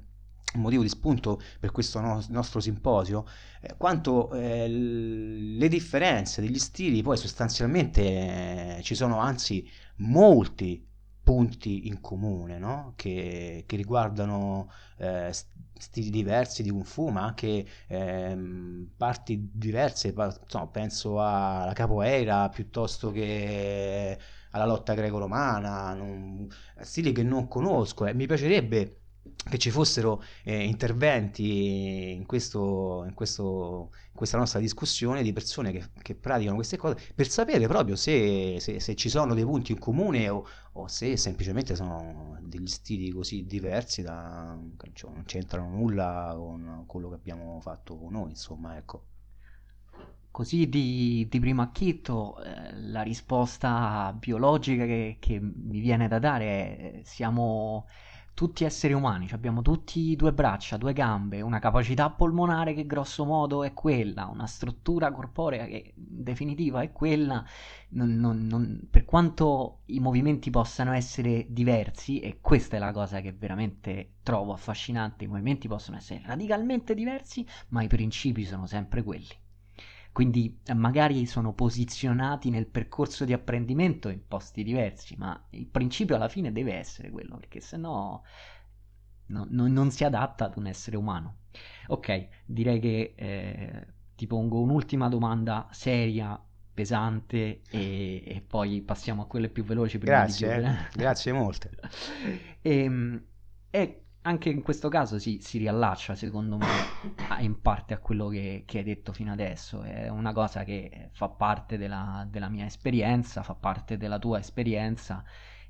motivo 0.55 0.80
di 0.80 0.88
spunto 0.88 1.42
per 1.61 1.72
questo 1.72 2.01
no, 2.01 2.24
nostro 2.30 2.61
simposio, 2.61 3.26
eh, 3.61 3.74
quanto 3.76 4.32
eh, 4.32 4.66
le 4.66 5.68
differenze 5.68 6.40
degli 6.40 6.59
stili 6.59 7.03
poi 7.03 7.18
sostanzialmente 7.18 8.80
ci 8.82 8.94
sono 8.94 9.18
anzi 9.18 9.68
molti 9.97 10.82
punti 11.26 11.88
in 11.88 12.00
comune 12.00 12.56
no? 12.56 12.92
che, 12.94 13.64
che, 13.66 13.74
riguardano 13.74 14.70
eh, 14.98 15.34
stili 15.76 16.08
diversi 16.08 16.62
di 16.62 16.70
Kung 16.70 16.84
Fu, 16.84 17.08
ma 17.08 17.24
anche 17.24 17.66
ehm, 17.88 18.92
parti 18.96 19.50
diverse, 19.52 20.14
insomma, 20.16 20.68
penso 20.68 21.20
alla 21.20 21.72
capoeira 21.72 22.48
piuttosto 22.48 23.10
che 23.10 24.16
alla 24.52 24.66
lotta 24.66 24.94
greco-romana, 24.94 25.94
non, 25.94 26.46
stili 26.82 27.10
che 27.10 27.24
non 27.24 27.48
conosco 27.48 28.06
e 28.06 28.14
mi 28.14 28.26
piacerebbe 28.26 29.00
che 29.48 29.58
ci 29.58 29.70
fossero 29.70 30.22
eh, 30.44 30.64
interventi 30.64 32.12
in, 32.12 32.26
questo, 32.26 33.04
in, 33.06 33.14
questo, 33.14 33.90
in, 34.10 34.14
questa 34.14 34.38
nostra 34.38 34.60
discussione 34.60 35.22
di 35.22 35.32
persone 35.32 35.72
che, 35.72 35.84
che, 36.02 36.14
praticano 36.14 36.56
queste 36.56 36.76
cose 36.76 36.96
per 37.14 37.28
sapere 37.28 37.66
proprio 37.66 37.96
se, 37.96 38.56
se, 38.60 38.80
se 38.80 38.94
ci 38.94 39.08
sono 39.08 39.34
dei 39.34 39.44
punti 39.44 39.72
in 39.72 39.78
comune 39.78 40.28
o, 40.28 40.46
o, 40.78 40.88
se 40.88 41.16
semplicemente 41.16 41.74
sono 41.74 42.38
degli 42.42 42.66
stili 42.66 43.10
così 43.10 43.46
diversi 43.46 44.02
da 44.02 44.58
cioè, 44.92 45.10
non 45.10 45.24
c'entrano 45.24 45.70
nulla 45.70 46.34
con 46.36 46.84
quello 46.86 47.08
che 47.08 47.14
abbiamo 47.16 47.60
fatto 47.60 47.98
noi, 48.10 48.30
insomma, 48.30 48.76
ecco. 48.76 49.04
Così 50.30 50.68
di, 50.68 51.26
di 51.30 51.40
primo 51.40 51.62
acchitto 51.62 52.42
eh, 52.42 52.74
la 52.74 53.00
risposta 53.02 54.14
biologica 54.18 54.84
che, 54.84 55.16
che 55.18 55.40
mi 55.40 55.80
viene 55.80 56.08
da 56.08 56.18
dare 56.18 56.44
è 56.44 57.00
siamo 57.04 57.86
tutti 58.37 58.64
esseri 58.64 58.93
umani, 58.93 59.30
abbiamo 59.32 59.62
tutti 59.62 60.14
due 60.14 60.34
braccia, 60.34 60.76
due 60.76 60.93
gambe, 60.93 61.41
una 61.41 61.59
capacità 61.59 62.11
polmonare 62.11 62.74
che 62.74 62.84
grosso 62.84 63.24
modo 63.24 63.64
è 63.64 63.72
quella, 63.72 64.26
una 64.26 64.47
struttura 64.47 65.11
corporea 65.11 65.64
che 65.64 65.95
in 65.97 66.22
definitiva 66.22 66.82
è 66.82 66.93
quella, 66.93 67.43
non, 67.93 68.14
non, 68.16 68.47
non, 68.47 68.89
per 68.91 69.07
quanto 69.07 69.80
i 69.87 70.01
movimenti 70.01 70.51
possano 70.51 70.93
essere 70.93 71.47
diversi, 71.49 72.20
e 72.20 72.39
questa 72.43 72.76
è 72.76 72.78
la 72.78 72.93
cosa 72.93 73.22
che 73.22 73.32
veramente 73.32 74.16
trovo 74.22 74.53
affascinante, 74.53 75.24
i 75.24 75.28
movimenti 75.28 75.66
possono 75.66 75.97
essere 75.97 76.20
radicalmente 76.22 76.93
diversi, 76.93 77.47
ma 77.68 77.80
i 77.80 77.89
principi 77.89 78.45
sono 78.45 78.66
sempre 78.66 79.03
quelli 79.03 79.45
quindi 80.16 80.60
eh, 80.64 80.72
magari 80.72 81.26
sono 81.26 81.52
posizionati 81.52 82.48
nel 82.48 82.64
percorso 82.64 83.26
di 83.26 83.34
apprendimento 83.34 84.08
in 84.08 84.26
posti 84.26 84.62
diversi, 84.62 85.14
ma 85.18 85.38
il 85.50 85.66
principio 85.66 86.14
alla 86.14 86.30
fine 86.30 86.52
deve 86.52 86.72
essere 86.72 87.10
quello, 87.10 87.36
perché 87.36 87.60
se 87.60 87.76
no, 87.76 88.22
no 89.26 89.46
non 89.50 89.90
si 89.90 90.04
adatta 90.04 90.46
ad 90.46 90.56
un 90.56 90.68
essere 90.68 90.96
umano. 90.96 91.40
Ok, 91.88 92.28
direi 92.46 92.80
che 92.80 93.12
eh, 93.14 93.86
ti 94.16 94.26
pongo 94.26 94.62
un'ultima 94.62 95.10
domanda 95.10 95.68
seria, 95.70 96.42
pesante 96.72 97.60
e, 97.68 98.22
e, 98.26 98.40
poi 98.40 98.80
passiamo 98.80 99.20
a 99.20 99.26
quelle 99.26 99.50
più 99.50 99.64
veloci. 99.64 99.98
Grazie, 99.98 100.62
eh. 100.62 100.96
grazie 100.96 101.32
molte. 101.34 101.72
e, 102.62 102.70
ehm, 102.84 103.22
e 103.68 104.05
anche 104.26 104.50
in 104.50 104.62
questo 104.62 104.88
caso 104.88 105.18
si, 105.20 105.38
si, 105.40 105.58
riallaccia, 105.58 106.16
secondo 106.16 106.58
me, 106.58 106.66
in 107.40 107.60
parte 107.60 107.94
a 107.94 107.98
quello 107.98 108.26
che, 108.26 108.64
che, 108.66 108.78
hai 108.78 108.84
detto 108.84 109.12
fino 109.12 109.32
adesso. 109.32 109.82
È 109.82 110.08
una 110.08 110.32
cosa 110.32 110.64
che 110.64 111.10
fa 111.12 111.28
parte 111.28 111.78
della, 111.78 112.26
della, 112.28 112.48
mia 112.48 112.66
esperienza, 112.66 113.44
fa 113.44 113.54
parte 113.54 113.96
della 113.96 114.18
tua 114.18 114.40
esperienza 114.40 115.24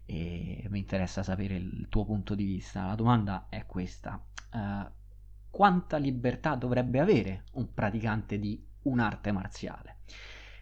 e 0.07 0.67
mi 0.71 0.79
interessa 0.79 1.23
sapere 1.23 1.57
il 1.57 1.87
tuo 1.91 2.07
punto 2.07 2.35
di 2.35 2.45
vista. 2.45 2.87
La 2.87 2.95
domanda 2.95 3.47
è 3.51 3.67
questa. 3.67 4.25
Uh, 4.53 4.91
quanta 5.51 5.99
libertà 5.99 6.55
dovrebbe 6.55 6.99
avere 6.99 7.45
un 7.53 7.75
praticante 7.75 8.39
di 8.39 8.67
un'arte 8.85 9.33
marziale? 9.33 9.96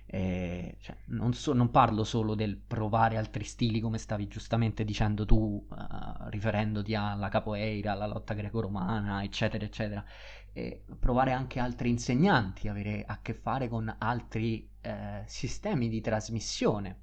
Eh, 0.07 0.77
cioè, 0.81 0.97
non, 1.07 1.33
so, 1.33 1.53
non, 1.53 1.71
parlo 1.71 2.05
solo 2.05 2.35
del 2.35 2.57
provare 2.57 3.17
altri 3.17 3.45
stili, 3.45 3.81
come 3.81 3.99
stavi 3.99 4.29
giustamente 4.29 4.85
dicendo 4.85 5.25
tu, 5.25 5.67
uh, 5.69 6.29
riferendoti 6.29 6.95
alla 6.95 7.29
capoeira, 7.29 7.93
alla 7.93 8.07
lotta 8.07 8.35
greco-romana, 8.35 9.23
eccetera, 9.23 9.65
eccetera. 9.65 10.05
Eh, 10.53 10.85
provare 10.99 11.33
anche 11.33 11.59
altri 11.59 11.89
insegnanti, 11.91 12.69
avere 12.69 13.05
a 13.07 13.19
che 13.21 13.35
fare 13.35 13.69
con 13.69 13.93
altri 13.99 14.69
eh, 14.81 15.23
sistemi 15.27 15.89
di 15.89 16.01
trasmissione. 16.01 17.01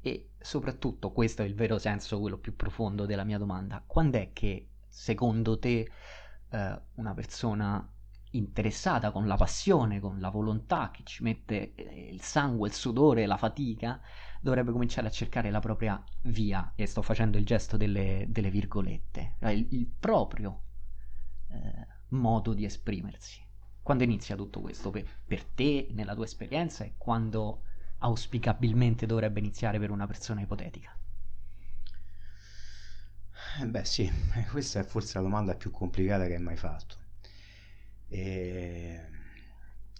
E 0.00 0.30
soprattutto, 0.40 1.12
questo 1.12 1.42
è 1.42 1.44
il 1.44 1.54
vero 1.54 1.78
senso, 1.78 2.18
quello 2.18 2.38
più 2.38 2.56
profondo 2.56 3.06
della 3.06 3.24
mia 3.24 3.38
domanda, 3.38 3.82
quando 3.86 4.18
è 4.18 4.30
che 4.32 4.68
secondo 4.88 5.58
te 5.58 5.90
eh, 6.50 6.80
una 6.94 7.14
persona 7.14 7.86
interessata 8.32 9.10
con 9.10 9.26
la 9.26 9.36
passione, 9.36 10.00
con 10.00 10.20
la 10.20 10.28
volontà, 10.30 10.90
che 10.90 11.02
ci 11.04 11.22
mette 11.22 11.74
eh, 11.74 12.08
il 12.12 12.20
sangue, 12.22 12.68
il 12.68 12.74
sudore, 12.74 13.26
la 13.26 13.36
fatica, 13.36 14.00
dovrebbe 14.40 14.72
cominciare 14.72 15.06
a 15.06 15.10
cercare 15.10 15.50
la 15.50 15.60
propria 15.60 16.02
via, 16.22 16.72
e 16.74 16.86
sto 16.86 17.02
facendo 17.02 17.38
il 17.38 17.44
gesto 17.44 17.76
delle, 17.76 18.26
delle 18.28 18.50
virgolette, 18.50 19.36
cioè 19.38 19.50
il, 19.50 19.66
il 19.70 19.86
proprio 19.86 20.62
eh, 21.48 21.86
modo 22.08 22.54
di 22.54 22.64
esprimersi. 22.64 23.40
Quando 23.82 24.04
inizia 24.04 24.36
tutto 24.36 24.60
questo 24.60 24.90
per, 24.90 25.04
per 25.26 25.44
te, 25.44 25.88
nella 25.90 26.14
tua 26.14 26.24
esperienza, 26.24 26.84
e 26.84 26.94
quando 26.96 27.62
auspicabilmente 27.98 29.06
dovrebbe 29.06 29.40
iniziare 29.40 29.78
per 29.78 29.90
una 29.90 30.06
persona 30.06 30.40
ipotetica? 30.40 30.96
Eh, 33.60 33.66
beh 33.66 33.84
sì, 33.84 34.10
questa 34.50 34.80
è 34.80 34.84
forse 34.84 35.18
la 35.18 35.24
domanda 35.24 35.54
più 35.54 35.70
complicata 35.70 36.26
che 36.26 36.34
hai 36.34 36.42
mai 36.42 36.56
fatto 36.56 37.01
e... 38.12 39.00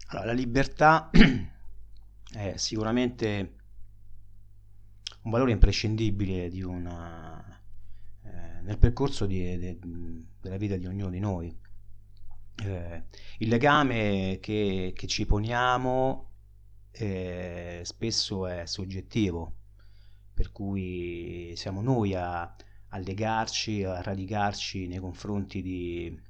Allora, 0.07 0.27
la 0.27 0.33
libertà 0.33 1.09
è 2.31 2.53
sicuramente 2.57 3.55
un 5.23 5.31
valore 5.31 5.51
imprescindibile 5.51 6.49
una, 6.63 7.59
eh, 8.23 8.61
nel 8.61 8.77
percorso 8.77 9.25
di, 9.25 9.57
de, 9.57 9.79
della 10.39 10.57
vita 10.57 10.75
di 10.77 10.85
ognuno 10.85 11.09
di 11.09 11.19
noi. 11.19 11.57
Eh, 12.63 13.03
il 13.39 13.47
legame 13.47 14.37
che, 14.39 14.93
che 14.95 15.07
ci 15.07 15.25
poniamo 15.25 16.29
eh, 16.91 17.81
spesso 17.83 18.45
è 18.45 18.67
soggettivo, 18.67 19.55
per 20.35 20.51
cui 20.51 21.53
siamo 21.55 21.81
noi 21.81 22.13
a, 22.13 22.41
a 22.43 22.97
legarci, 22.99 23.83
a 23.83 24.01
radicarci 24.03 24.85
nei 24.85 24.99
confronti 24.99 25.63
di, 25.63 26.21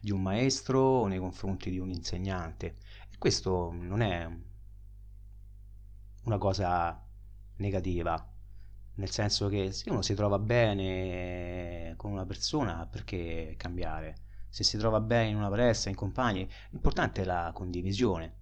di 0.00 0.10
un 0.10 0.22
maestro 0.22 0.80
o 0.80 1.06
nei 1.06 1.18
confronti 1.18 1.70
di 1.70 1.78
un 1.78 1.90
insegnante. 1.90 2.76
E 3.10 3.18
questo 3.18 3.70
non 3.72 4.00
è 4.00 4.28
una 6.24 6.38
cosa 6.38 7.02
negativa, 7.56 8.32
nel 8.96 9.10
senso 9.10 9.48
che 9.48 9.72
se 9.72 9.90
uno 9.90 10.02
si 10.02 10.14
trova 10.14 10.38
bene 10.38 11.94
con 11.96 12.12
una 12.12 12.24
persona, 12.24 12.86
perché 12.86 13.54
cambiare? 13.56 14.16
Se 14.48 14.62
si 14.62 14.76
trova 14.78 15.00
bene 15.00 15.30
in 15.30 15.36
una 15.36 15.48
palestra, 15.48 15.90
in 15.90 15.96
compagni, 15.96 16.48
l'importante 16.70 17.22
è 17.22 17.24
la 17.24 17.50
condivisione. 17.52 18.36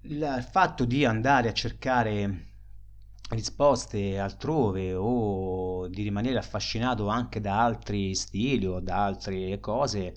Il 0.00 0.46
fatto 0.50 0.84
di 0.84 1.04
andare 1.04 1.48
a 1.48 1.52
cercare 1.52 2.46
risposte 3.28 4.18
altrove 4.18 4.94
o 4.94 5.88
di 5.88 6.02
rimanere 6.02 6.38
affascinato 6.38 7.08
anche 7.08 7.40
da 7.40 7.62
altri 7.62 8.14
stili 8.14 8.66
o 8.66 8.80
da 8.80 9.04
altre 9.04 9.58
cose, 9.60 10.14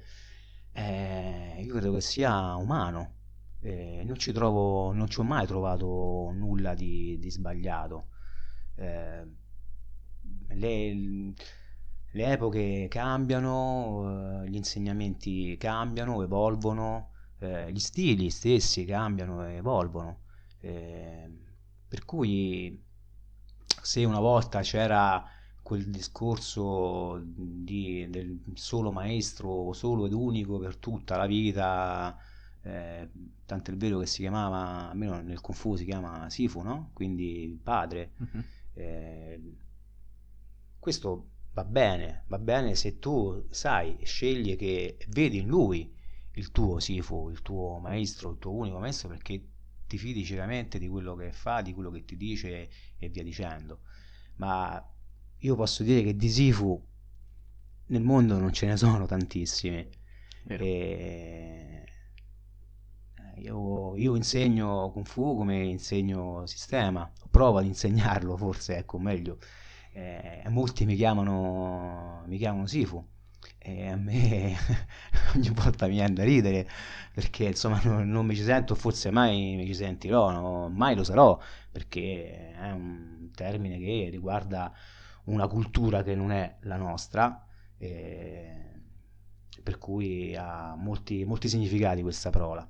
eh, 0.73 1.61
io 1.61 1.73
credo 1.73 1.93
che 1.93 2.01
sia 2.01 2.55
umano. 2.55 3.15
Eh, 3.59 4.03
non 4.05 4.17
ci 4.17 4.31
trovo, 4.31 4.91
non 4.93 5.07
ci 5.07 5.19
ho 5.19 5.23
mai 5.23 5.45
trovato 5.45 6.31
nulla 6.33 6.73
di, 6.73 7.17
di 7.19 7.29
sbagliato. 7.29 8.07
Eh, 8.75 9.27
le, 10.49 11.33
le, 12.13 12.25
epoche 12.31 12.87
cambiano, 12.89 14.43
eh, 14.43 14.49
gli 14.49 14.55
insegnamenti 14.55 15.57
cambiano, 15.57 16.23
evolvono, 16.23 17.11
eh, 17.39 17.71
gli 17.71 17.79
stili 17.79 18.29
stessi 18.29 18.85
cambiano 18.85 19.45
e 19.47 19.55
evolvono. 19.55 20.21
Eh, 20.61 21.29
per 21.87 22.05
cui 22.05 22.81
se 23.81 24.03
una 24.03 24.19
volta 24.19 24.61
c'era 24.61 25.23
quel 25.61 25.89
discorso 25.89 27.21
di, 27.23 28.07
del 28.09 28.39
solo 28.55 28.91
maestro, 28.91 29.71
solo 29.73 30.05
ed 30.05 30.13
unico 30.13 30.59
per 30.59 30.75
tutta 30.75 31.15
la 31.15 31.25
vita, 31.25 32.17
eh, 32.61 33.09
tanto 33.45 33.71
è 33.71 33.75
vero 33.75 33.99
che 33.99 34.05
si 34.05 34.21
chiamava, 34.21 34.89
almeno 34.89 35.21
nel 35.21 35.39
Kung 35.39 35.57
Fu 35.57 35.75
si 35.75 35.85
chiama 35.85 36.29
Sifu, 36.29 36.61
no? 36.61 36.89
Quindi 36.93 37.59
padre. 37.63 38.11
Uh-huh. 38.17 38.43
Eh, 38.73 39.41
questo 40.77 41.27
va 41.53 41.63
bene, 41.63 42.23
va 42.27 42.39
bene 42.39 42.75
se 42.75 42.99
tu 42.99 43.45
sai, 43.49 43.97
scegli 44.03 44.55
che 44.55 44.97
vedi 45.09 45.39
in 45.39 45.47
lui 45.47 45.93
il 46.33 46.51
tuo 46.51 46.79
Sifu, 46.79 47.29
il 47.29 47.41
tuo 47.41 47.79
maestro, 47.79 48.31
il 48.31 48.39
tuo 48.39 48.51
unico 48.51 48.79
maestro 48.79 49.09
perché 49.09 49.50
ti 49.91 49.97
fidi 49.97 50.23
ciecamente 50.23 50.79
di 50.79 50.87
quello 50.87 51.15
che 51.15 51.33
fa, 51.33 51.61
di 51.61 51.73
quello 51.73 51.91
che 51.91 52.05
ti 52.05 52.15
dice 52.15 52.69
e 52.97 53.09
via 53.09 53.23
dicendo. 53.23 53.81
Ma 54.37 54.81
io 55.39 55.55
posso 55.55 55.83
dire 55.83 56.01
che 56.01 56.15
di 56.15 56.29
Sifu 56.29 56.81
nel 57.87 58.01
mondo 58.01 58.37
non 58.39 58.53
ce 58.53 58.67
ne 58.67 58.77
sono 58.77 59.05
tantissimi. 59.05 59.85
E... 60.47 61.83
Io, 63.35 63.97
io, 63.97 64.15
insegno 64.15 64.91
Kung 64.91 65.05
Fu 65.05 65.35
come 65.35 65.65
insegno 65.65 66.45
sistema, 66.45 67.11
provo 67.29 67.57
ad 67.57 67.65
insegnarlo 67.65 68.37
forse, 68.37 68.77
ecco 68.77 68.97
meglio. 68.97 69.39
Eh, 69.91 70.43
molti 70.47 70.85
mi 70.85 70.95
chiamano, 70.95 72.23
mi 72.27 72.37
chiamano 72.37 72.65
Sifu 72.65 73.05
e 73.63 73.87
a 73.89 73.95
me 73.95 74.55
ogni 75.35 75.49
volta 75.49 75.85
mi 75.85 75.93
viene 75.93 76.13
da 76.13 76.23
ridere 76.23 76.67
perché 77.13 77.45
insomma 77.45 77.79
non, 77.83 78.09
non, 78.09 78.25
mi 78.25 78.35
ci 78.35 78.43
sento, 78.43 78.73
forse 78.75 79.11
mai 79.11 79.55
mi 79.55 79.65
ci 79.65 79.75
sentirò, 79.75 80.31
no, 80.31 80.69
mai 80.69 80.95
lo 80.95 81.03
sarò 81.03 81.39
perché 81.71 82.53
è 82.53 82.71
un 82.71 83.29
termine 83.33 83.77
che 83.77 84.09
riguarda 84.09 84.73
una 85.25 85.47
cultura 85.47 86.03
che 86.03 86.15
non 86.15 86.31
è 86.31 86.57
la 86.61 86.77
nostra, 86.77 87.45
per 89.63 89.77
cui 89.77 90.35
ha 90.35 90.75
molti, 90.75 91.23
molti 91.25 91.47
significati 91.47 92.01
questa 92.01 92.29
parola. 92.29 92.67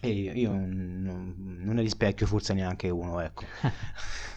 E 0.00 0.08
io, 0.08 0.32
io 0.32 0.50
non, 0.50 1.34
non 1.36 1.74
ne 1.74 1.82
rispecchio 1.82 2.26
forse 2.26 2.54
neanche 2.54 2.88
uno, 2.90 3.20
ecco. 3.20 3.44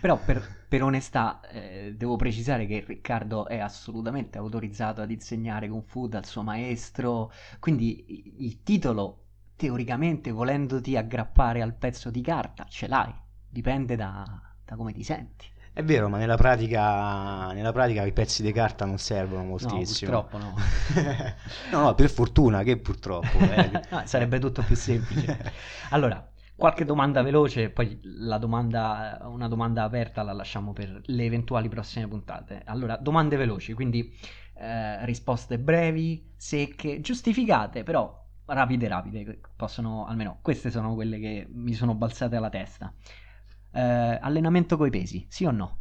Però 0.00 0.18
per, 0.18 0.64
per 0.68 0.82
onestà 0.82 1.40
eh, 1.50 1.94
devo 1.96 2.16
precisare 2.16 2.66
che 2.66 2.84
Riccardo 2.86 3.46
è 3.46 3.58
assolutamente 3.58 4.38
autorizzato 4.38 5.00
ad 5.00 5.10
insegnare 5.10 5.68
Kung 5.68 5.84
Fu 5.84 6.08
dal 6.08 6.24
suo 6.24 6.42
maestro, 6.42 7.32
quindi 7.58 8.34
il 8.38 8.62
titolo 8.62 9.24
teoricamente 9.56 10.30
volendoti 10.30 10.96
aggrappare 10.96 11.62
al 11.62 11.74
pezzo 11.74 12.10
di 12.10 12.20
carta 12.20 12.64
ce 12.68 12.86
l'hai, 12.86 13.12
dipende 13.48 13.96
da, 13.96 14.24
da 14.64 14.76
come 14.76 14.92
ti 14.92 15.02
senti. 15.02 15.46
È 15.78 15.84
vero, 15.84 16.08
ma 16.08 16.18
nella 16.18 16.36
pratica, 16.36 17.52
nella 17.52 17.70
pratica 17.70 18.04
i 18.04 18.12
pezzi 18.12 18.42
di 18.42 18.50
carta 18.50 18.84
non 18.84 18.98
servono 18.98 19.44
moltissimo. 19.44 20.10
No, 20.10 20.24
purtroppo 20.24 20.38
no. 20.38 20.54
no, 21.70 21.80
no, 21.84 21.94
per 21.94 22.10
fortuna 22.10 22.64
che 22.64 22.78
purtroppo. 22.78 23.38
Eh. 23.38 23.70
no, 23.88 24.02
sarebbe 24.04 24.40
tutto 24.40 24.62
più 24.62 24.74
semplice. 24.74 25.52
Allora, 25.90 26.28
qualche 26.58 26.84
domanda 26.84 27.22
veloce, 27.22 27.70
poi 27.70 28.00
domanda, 28.02 29.20
una 29.26 29.46
domanda 29.46 29.84
aperta 29.84 30.24
la 30.24 30.32
lasciamo 30.32 30.72
per 30.72 31.02
le 31.04 31.24
eventuali 31.24 31.68
prossime 31.68 32.08
puntate. 32.08 32.62
Allora, 32.64 32.96
domande 32.96 33.36
veloci, 33.36 33.74
quindi 33.74 34.12
eh, 34.54 35.04
risposte 35.06 35.56
brevi, 35.60 36.32
secche, 36.36 37.00
giustificate, 37.00 37.84
però 37.84 38.26
rapide, 38.46 38.88
rapide. 38.88 39.40
Possono, 39.54 40.04
almeno 40.06 40.40
queste 40.42 40.72
sono 40.72 40.94
quelle 40.94 41.20
che 41.20 41.46
mi 41.48 41.74
sono 41.74 41.94
balzate 41.94 42.34
alla 42.34 42.50
testa. 42.50 42.92
Eh, 43.70 44.18
allenamento 44.20 44.76
coi 44.76 44.90
pesi, 44.90 45.26
sì 45.28 45.44
o 45.44 45.52
no? 45.52 45.78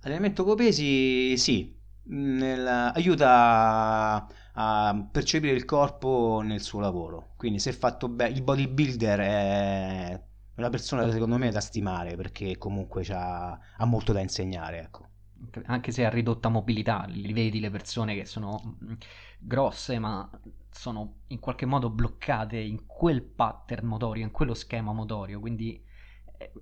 Allenamento 0.00 0.44
coi 0.44 0.56
pesi, 0.56 1.36
sì. 1.36 1.78
Nel, 2.08 2.66
aiuta 2.66 4.26
a 4.58 5.08
percepire 5.10 5.54
il 5.54 5.64
corpo 5.64 6.40
nel 6.42 6.60
suo 6.60 6.80
lavoro. 6.80 7.32
Quindi 7.36 7.58
se 7.58 7.72
fatto 7.72 8.08
bene, 8.08 8.34
il 8.34 8.42
bodybuilder 8.42 9.20
è 9.20 10.22
una 10.56 10.70
persona 10.70 11.10
secondo 11.10 11.36
me 11.36 11.50
da 11.50 11.60
stimare 11.60 12.16
perché 12.16 12.56
comunque 12.56 13.04
ha 13.10 13.58
molto 13.84 14.12
da 14.12 14.20
insegnare. 14.20 14.80
Ecco. 14.80 15.08
Anche 15.66 15.92
se 15.92 16.06
ha 16.06 16.10
ridotta 16.10 16.48
mobilità, 16.48 17.04
li 17.08 17.32
vedi 17.32 17.60
le 17.60 17.70
persone 17.70 18.14
che 18.14 18.24
sono 18.24 18.78
mm, 18.82 18.92
grosse 19.38 19.98
ma 19.98 20.28
sono 20.70 21.20
in 21.28 21.38
qualche 21.38 21.66
modo 21.66 21.90
bloccate 21.90 22.56
in 22.56 22.86
quel 22.86 23.22
pattern 23.22 23.86
motorio, 23.86 24.24
in 24.24 24.30
quello 24.30 24.54
schema 24.54 24.92
motorio, 24.92 25.40
quindi 25.40 25.82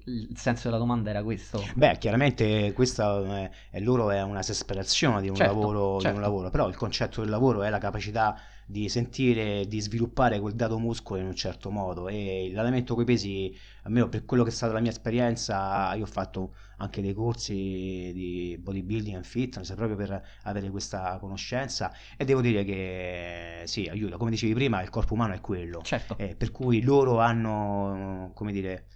il 0.06 0.36
senso 0.36 0.68
della 0.68 0.78
domanda 0.78 1.10
era 1.10 1.22
questo. 1.22 1.62
Beh, 1.74 1.98
chiaramente 1.98 2.72
questa 2.72 3.42
è, 3.42 3.50
è 3.70 3.80
loro 3.80 4.10
è 4.10 4.22
una 4.22 4.40
esasperazione 4.40 5.20
di 5.20 5.28
un, 5.28 5.34
certo, 5.34 5.52
lavoro, 5.54 5.78
certo. 5.78 5.98
di 5.98 6.06
un 6.06 6.12
certo. 6.12 6.20
lavoro, 6.20 6.50
però 6.50 6.68
il 6.68 6.76
concetto 6.76 7.20
del 7.20 7.30
lavoro 7.30 7.62
è 7.62 7.70
la 7.70 7.78
capacità 7.78 8.38
di 8.66 8.88
sentire, 8.88 9.66
di 9.66 9.80
sviluppare 9.80 10.40
quel 10.40 10.54
dato 10.54 10.78
muscolo 10.78 11.20
in 11.20 11.26
un 11.26 11.34
certo 11.34 11.70
modo 11.70 12.08
e 12.08 12.48
l'allenamento 12.50 12.94
coi 12.94 13.04
pesi, 13.04 13.54
almeno 13.82 14.08
per 14.08 14.24
quello 14.24 14.42
che 14.42 14.50
è 14.50 14.52
stata 14.52 14.72
la 14.72 14.80
mia 14.80 14.90
esperienza, 14.90 15.92
io 15.94 16.04
ho 16.04 16.06
fatto 16.06 16.54
anche 16.78 17.02
dei 17.02 17.12
corsi 17.12 17.54
di 17.54 18.58
bodybuilding 18.60 19.16
and 19.16 19.24
fitness 19.24 19.74
proprio 19.74 19.96
per 19.96 20.22
avere 20.42 20.70
questa 20.70 21.18
conoscenza 21.18 21.92
e 22.16 22.24
devo 22.24 22.40
dire 22.40 22.64
che 22.64 23.62
sì, 23.64 23.86
aiuta, 23.86 24.16
come 24.16 24.30
dicevi 24.30 24.54
prima, 24.54 24.82
il 24.82 24.90
corpo 24.90 25.14
umano 25.14 25.34
è 25.34 25.40
quello, 25.40 25.82
certo. 25.82 26.16
eh, 26.16 26.34
per 26.34 26.50
cui 26.50 26.82
loro 26.82 27.20
hanno, 27.20 28.30
come 28.34 28.52
dire, 28.52 28.72
eh, 28.72 28.93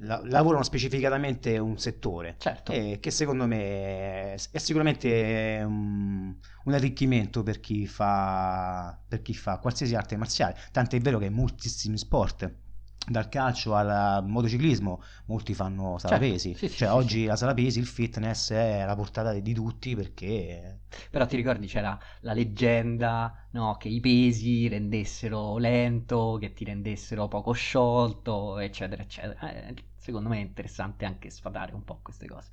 la, 0.00 0.20
lavorano 0.24 0.62
specificatamente 0.62 1.58
un 1.58 1.78
settore. 1.78 2.36
Certo. 2.38 2.72
eh, 2.72 2.98
che 3.00 3.10
secondo 3.10 3.46
me 3.46 4.34
è, 4.34 4.36
è 4.50 4.58
sicuramente 4.58 5.62
un, 5.64 6.34
un, 6.64 6.72
arricchimento 6.72 7.42
per 7.42 7.60
chi, 7.60 7.86
fa, 7.86 8.98
per 9.08 9.22
chi 9.22 9.34
fa 9.34 9.58
qualsiasi 9.58 9.94
arte 9.94 10.16
marziale, 10.16 10.56
tant'è 10.72 11.00
vero 11.00 11.18
che 11.18 11.30
moltissimi 11.30 11.98
sport 11.98 12.64
dal 13.06 13.28
calcio 13.28 13.74
al 13.74 14.24
motociclismo 14.26 15.02
molti 15.26 15.54
fanno 15.54 15.98
sala 15.98 16.18
certo, 16.18 16.18
pesi 16.18 16.54
sì, 16.54 16.68
cioè 16.74 16.88
sì, 16.88 16.94
oggi 16.94 17.20
sì. 17.20 17.26
la 17.26 17.36
sala 17.36 17.54
pesi 17.54 17.78
il 17.78 17.86
fitness 17.86 18.52
è 18.52 18.80
alla 18.80 18.96
portata 18.96 19.32
di 19.32 19.54
tutti 19.54 19.94
perché 19.94 20.80
però 21.10 21.26
ti 21.26 21.36
ricordi 21.36 21.66
c'era 21.66 21.98
la 22.20 22.32
leggenda 22.32 23.46
no, 23.52 23.76
che 23.76 23.88
i 23.88 24.00
pesi 24.00 24.68
rendessero 24.68 25.56
lento 25.58 26.36
che 26.40 26.52
ti 26.52 26.64
rendessero 26.64 27.28
poco 27.28 27.52
sciolto 27.52 28.58
eccetera 28.58 29.02
eccetera. 29.02 29.50
Eh, 29.52 29.74
secondo 29.96 30.28
me 30.28 30.38
è 30.38 30.40
interessante 30.40 31.04
anche 31.04 31.30
sfatare 31.30 31.74
un 31.74 31.84
po' 31.84 31.98
queste 32.02 32.26
cose. 32.26 32.50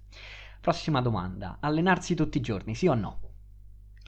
Prossima 0.61 1.01
domanda. 1.01 1.57
Allenarsi 1.59 2.15
tutti 2.15 2.37
i 2.37 2.41
giorni 2.41 2.75
sì 2.75 2.87
o 2.87 2.93
no? 2.95 3.19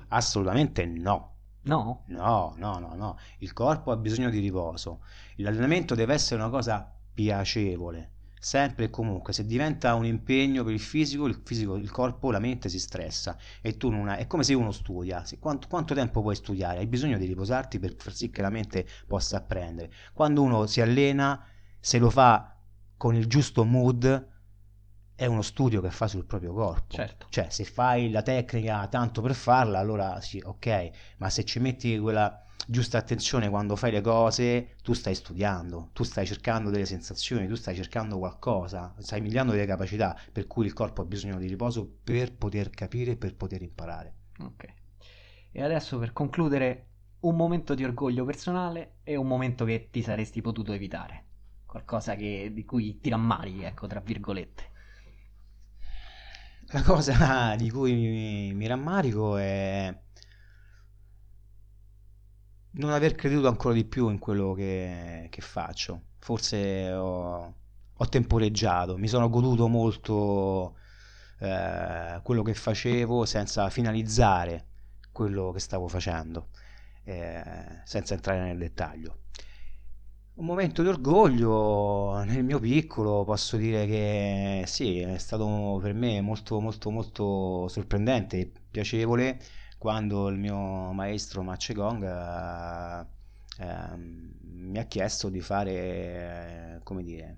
assolutamente 0.09 0.85
no 0.87 1.34
No? 1.65 2.03
No, 2.07 2.53
no, 2.57 2.79
no, 2.79 2.95
no. 2.95 3.17
Il 3.39 3.53
corpo 3.53 3.91
ha 3.91 3.97
bisogno 3.97 4.29
di 4.29 4.39
riposo. 4.39 5.01
L'allenamento 5.37 5.95
deve 5.95 6.13
essere 6.13 6.41
una 6.41 6.49
cosa 6.49 6.91
piacevole. 7.13 8.11
Sempre 8.39 8.85
e 8.85 8.89
comunque, 8.91 9.33
se 9.33 9.45
diventa 9.47 9.95
un 9.95 10.05
impegno 10.05 10.63
per 10.63 10.73
il 10.73 10.79
fisico, 10.79 11.25
il 11.25 11.41
fisico, 11.43 11.75
il 11.75 11.89
corpo, 11.89 12.29
la 12.29 12.37
mente 12.37 12.69
si 12.69 12.79
stressa 12.79 13.35
e 13.61 13.77
tu 13.77 13.89
non 13.89 14.07
hai, 14.07 14.19
è 14.21 14.27
come 14.27 14.43
se 14.43 14.53
uno 14.53 14.71
studia. 14.71 15.23
Quanto, 15.39 15.67
quanto 15.67 15.95
tempo 15.95 16.21
puoi 16.21 16.35
studiare? 16.35 16.77
Hai 16.79 16.87
bisogno 16.87 17.17
di 17.17 17.25
riposarti 17.25 17.79
per 17.79 17.95
far 17.97 18.13
sì 18.13 18.29
che 18.29 18.41
la 18.43 18.51
mente 18.51 18.85
possa 19.07 19.37
apprendere. 19.37 19.91
Quando 20.13 20.43
uno 20.43 20.67
si 20.67 20.81
allena, 20.81 21.43
se 21.79 21.97
lo 21.97 22.11
fa 22.11 22.55
con 22.97 23.15
il 23.15 23.25
giusto 23.25 23.63
mood, 23.65 24.33
è 25.15 25.25
uno 25.25 25.41
studio 25.41 25.81
che 25.81 25.91
fa 25.91 26.07
sul 26.07 26.25
proprio 26.25 26.53
corpo. 26.53 26.93
Certo. 26.93 27.27
Cioè, 27.29 27.49
se 27.49 27.63
fai 27.63 28.11
la 28.11 28.21
tecnica 28.21 28.87
tanto 28.87 29.21
per 29.21 29.33
farla, 29.33 29.79
allora 29.79 30.19
sì, 30.19 30.41
ok, 30.43 30.89
ma 31.17 31.29
se 31.29 31.45
ci 31.45 31.59
metti 31.59 31.97
quella, 31.97 32.45
giusta 32.67 32.97
attenzione 32.97 33.49
quando 33.49 33.75
fai 33.75 33.91
le 33.91 34.01
cose, 34.01 34.75
tu 34.83 34.93
stai 34.93 35.15
studiando, 35.15 35.89
tu 35.93 36.03
stai 36.03 36.25
cercando 36.25 36.69
delle 36.69 36.85
sensazioni, 36.85 37.47
tu 37.47 37.55
stai 37.55 37.75
cercando 37.75 38.17
qualcosa, 38.17 38.93
stai 38.97 39.21
migliando 39.21 39.53
delle 39.53 39.65
capacità, 39.65 40.19
per 40.31 40.47
cui 40.47 40.65
il 40.65 40.73
corpo 40.73 41.01
ha 41.01 41.05
bisogno 41.05 41.37
di 41.37 41.47
riposo 41.47 41.89
per 42.03 42.35
poter 42.35 42.69
capire, 42.69 43.15
per 43.15 43.35
poter 43.35 43.61
imparare. 43.61 44.13
Ok. 44.39 44.65
E 45.51 45.63
adesso 45.63 45.97
per 45.97 46.11
concludere, 46.11 46.87
un 47.21 47.35
momento 47.35 47.73
di 47.73 47.83
orgoglio 47.83 48.25
personale 48.25 48.97
e 49.03 49.15
un 49.15 49.25
momento 49.25 49.65
che 49.65 49.87
ti 49.89 50.01
saresti 50.01 50.41
potuto 50.41 50.73
evitare. 50.73 51.23
Qualcosa 51.65 52.15
che, 52.15 52.51
di 52.53 52.65
cui 52.65 52.99
ti 52.99 53.09
rammarichi, 53.09 53.63
ecco, 53.63 53.87
tra 53.87 53.99
virgolette. 53.99 54.73
La 56.69 56.81
cosa 56.81 57.55
di 57.57 57.69
cui 57.69 57.93
mi, 57.93 58.53
mi 58.53 58.67
rammarico 58.67 59.37
è 59.37 59.95
non 62.77 62.91
aver 62.91 63.15
creduto 63.15 63.47
ancora 63.47 63.73
di 63.73 63.85
più 63.85 64.09
in 64.09 64.19
quello 64.19 64.53
che, 64.53 65.27
che 65.29 65.41
faccio. 65.41 66.01
Forse 66.19 66.91
ho, 66.91 67.55
ho, 67.93 68.09
temporeggiato, 68.09 68.97
mi 68.97 69.07
sono 69.07 69.29
goduto 69.29 69.67
molto 69.67 70.77
eh, 71.39 72.19
quello 72.23 72.41
che 72.41 72.53
facevo 72.53 73.25
senza 73.25 73.69
finalizzare 73.69 74.65
quello 75.11 75.51
che 75.51 75.59
stavo 75.59 75.87
facendo, 75.87 76.49
eh, 77.03 77.81
senza 77.85 78.13
entrare 78.15 78.41
nel 78.41 78.57
dettaglio. 78.57 79.24
Un 80.37 80.45
momento 80.45 80.81
di 80.81 80.89
orgoglio 80.89 82.21
nel 82.25 82.43
mio 82.43 82.59
piccolo, 82.59 83.23
posso 83.23 83.55
dire 83.55 83.85
che 83.85 84.63
sì, 84.67 84.99
è 84.99 85.17
stato 85.17 85.79
per 85.81 85.93
me 85.93 86.19
molto 86.19 86.59
molto 86.59 86.89
molto 86.89 87.67
sorprendente 87.69 88.39
e 88.39 88.51
piacevole 88.69 89.39
quando 89.77 90.27
il 90.27 90.37
mio 90.37 90.91
maestro 90.91 91.41
Ma 91.41 91.55
Gong 91.57 92.03
eh, 92.03 93.63
eh, 93.63 93.97
mi 93.97 94.77
ha 94.77 94.83
chiesto 94.85 95.29
di 95.29 95.39
fare, 95.39 96.75
eh, 96.75 96.79
come 96.83 97.03
dire, 97.03 97.37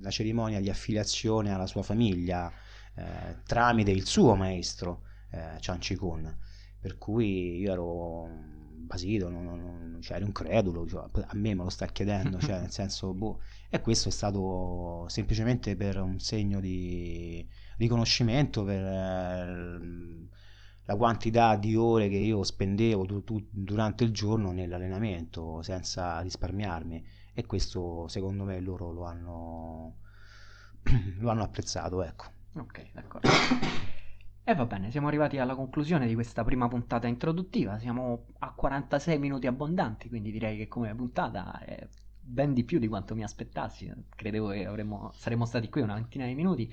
la 0.00 0.10
cerimonia 0.10 0.60
di 0.60 0.68
affiliazione 0.68 1.50
alla 1.50 1.66
sua 1.66 1.82
famiglia 1.82 2.52
eh, 2.94 3.38
tramite 3.46 3.90
il 3.90 4.04
suo 4.06 4.34
maestro 4.34 5.04
eh, 5.30 5.56
Chan 5.60 5.78
Chi 5.78 5.96
Kun. 5.96 6.38
Per 6.78 6.98
cui 6.98 7.58
io 7.60 7.72
ero 7.72 8.51
basito, 8.82 9.28
non, 9.28 9.44
non, 9.44 9.98
cioè 10.00 10.16
ero 10.16 10.26
incredulo, 10.26 10.86
cioè, 10.86 11.04
a 11.12 11.34
me 11.34 11.54
me 11.54 11.62
lo 11.64 11.70
sta 11.70 11.86
chiedendo, 11.86 12.38
cioè, 12.38 12.60
nel 12.60 12.70
senso, 12.72 13.12
boh. 13.14 13.40
e 13.68 13.80
questo 13.80 14.08
è 14.08 14.12
stato 14.12 15.06
semplicemente 15.08 15.76
per 15.76 16.00
un 16.00 16.18
segno 16.18 16.60
di 16.60 17.46
riconoscimento, 17.76 18.64
per 18.64 18.82
eh, 18.82 20.28
la 20.84 20.96
quantità 20.96 21.56
di 21.56 21.76
ore 21.76 22.08
che 22.08 22.16
io 22.16 22.42
spendevo 22.42 23.04
tu, 23.06 23.24
tu, 23.24 23.46
durante 23.50 24.04
il 24.04 24.10
giorno 24.10 24.52
nell'allenamento 24.52 25.62
senza 25.62 26.20
risparmiarmi. 26.20 27.04
E 27.34 27.46
questo 27.46 28.08
secondo 28.08 28.44
me 28.44 28.60
loro 28.60 28.92
lo 28.92 29.04
hanno, 29.04 29.96
lo 31.18 31.30
hanno 31.30 31.42
apprezzato 31.42 32.02
ecco. 32.02 32.24
Ok 32.54 32.90
d'accordo 32.92 33.28
e 34.44 34.54
va 34.54 34.66
bene 34.66 34.90
siamo 34.90 35.08
arrivati 35.08 35.38
alla 35.38 35.54
conclusione 35.54 36.06
di 36.06 36.14
questa 36.14 36.44
prima 36.44 36.68
puntata 36.68 37.06
introduttiva. 37.06 37.78
Siamo 37.78 38.26
a 38.38 38.52
46 38.52 39.18
minuti 39.18 39.46
abbondanti 39.46 40.08
quindi 40.08 40.30
direi 40.32 40.56
che 40.56 40.68
come 40.68 40.94
puntata 40.94 41.60
è 41.60 41.86
ben 42.20 42.52
di 42.52 42.64
più 42.64 42.78
di 42.78 42.88
quanto 42.88 43.14
mi 43.14 43.22
aspettassi. 43.22 43.92
Credevo 44.14 44.48
che 44.48 44.66
avremmo, 44.66 45.10
saremmo 45.14 45.44
stati 45.44 45.68
qui 45.68 45.82
una 45.82 45.94
ventina 45.94 46.26
di 46.26 46.34
minuti. 46.34 46.72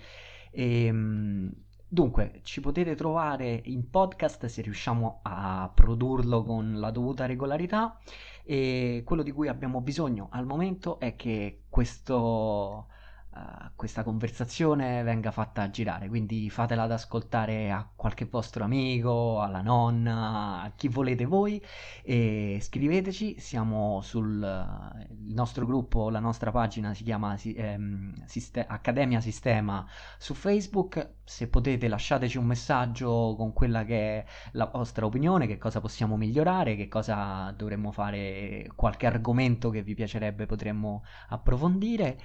E 0.51 0.86
ehm, 0.86 1.51
Dunque, 1.91 2.41
ci 2.43 2.61
potete 2.61 2.93
trovare 2.93 3.61
in 3.65 3.89
podcast 3.89 4.45
se 4.45 4.61
riusciamo 4.61 5.22
a 5.24 5.72
produrlo 5.74 6.43
con 6.43 6.80
la 6.80 6.91
dovuta 6.91 7.26
regolarità. 7.26 7.99
E 8.43 9.01
quello 9.03 9.24
di 9.24 9.32
cui 9.32 9.47
abbiamo 9.47 9.82
bisogno 9.82 10.28
al 10.32 10.45
momento 10.45 10.99
è 10.99 11.15
che 11.15 11.63
questo 11.67 12.89
uh, 13.34 13.71
questa 13.75 14.03
conversazione 14.03 15.03
venga 15.03 15.32
fatta 15.32 15.69
girare, 15.69 16.07
quindi 16.07 16.49
fatela 16.49 16.84
ad 16.84 16.91
ascoltare 16.91 17.71
a 17.71 17.88
qualche 17.95 18.25
vostro 18.25 18.63
amico, 18.63 19.41
alla 19.41 19.61
nonna, 19.61 20.61
a 20.61 20.71
chi 20.75 20.88
volete 20.88 21.25
voi. 21.25 21.61
E 22.03 22.59
scriveteci, 22.61 23.39
siamo 23.39 24.01
sul 24.01 24.41
uh, 24.41 25.34
nostro 25.34 25.65
gruppo, 25.65 26.09
la 26.09 26.19
nostra 26.19 26.51
pagina 26.51 26.93
si 26.93 27.03
chiama 27.03 27.38
ehm, 27.41 28.25
Siste- 28.25 28.65
Accademia 28.65 29.21
Sistema 29.21 29.86
su 30.17 30.34
Facebook, 30.34 31.15
se 31.23 31.47
potete 31.47 31.88
lasciateci 31.88 32.38
un 32.38 32.45
messaggio 32.45 33.36
con 33.38 33.53
quella 33.53 33.86
che 33.86 34.19
è 34.19 34.25
la 34.53 34.65
vostra 34.65 35.05
opinione, 35.05 35.47
che 35.47 35.57
cosa 35.57 35.80
possiamo 35.80 36.17
migliorare, 36.17 36.75
che 36.75 36.88
cosa 36.88 37.53
dovremmo 37.55 37.91
fare, 37.91 38.69
qualche 38.75 39.05
argomento 39.05 39.69
che 39.69 39.84
vi 39.84 39.93
piacerebbe 39.93 40.45
potremmo 40.45 41.03
approfondire 41.30 42.19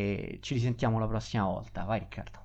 e 0.00 0.38
ci 0.40 0.54
risentiamo 0.54 0.98
la 0.98 1.06
prossima 1.06 1.44
volta. 1.44 1.84
Vai 1.84 2.00
Riccardo. 2.00 2.38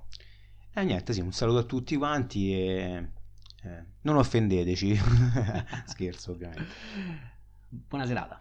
E 0.74 0.82
eh, 0.82 0.84
niente, 0.84 1.14
sì, 1.14 1.22
un 1.22 1.32
saluto 1.32 1.60
a 1.60 1.64
tutti 1.64 1.95
quanti 1.95 2.53
e 2.53 3.10
eh, 3.64 3.86
non 4.01 4.18
offendeteci. 4.18 4.95
Scherzo 5.86 6.32
ovviamente. 6.32 6.74
Buona 7.70 8.06
serata. 8.06 8.38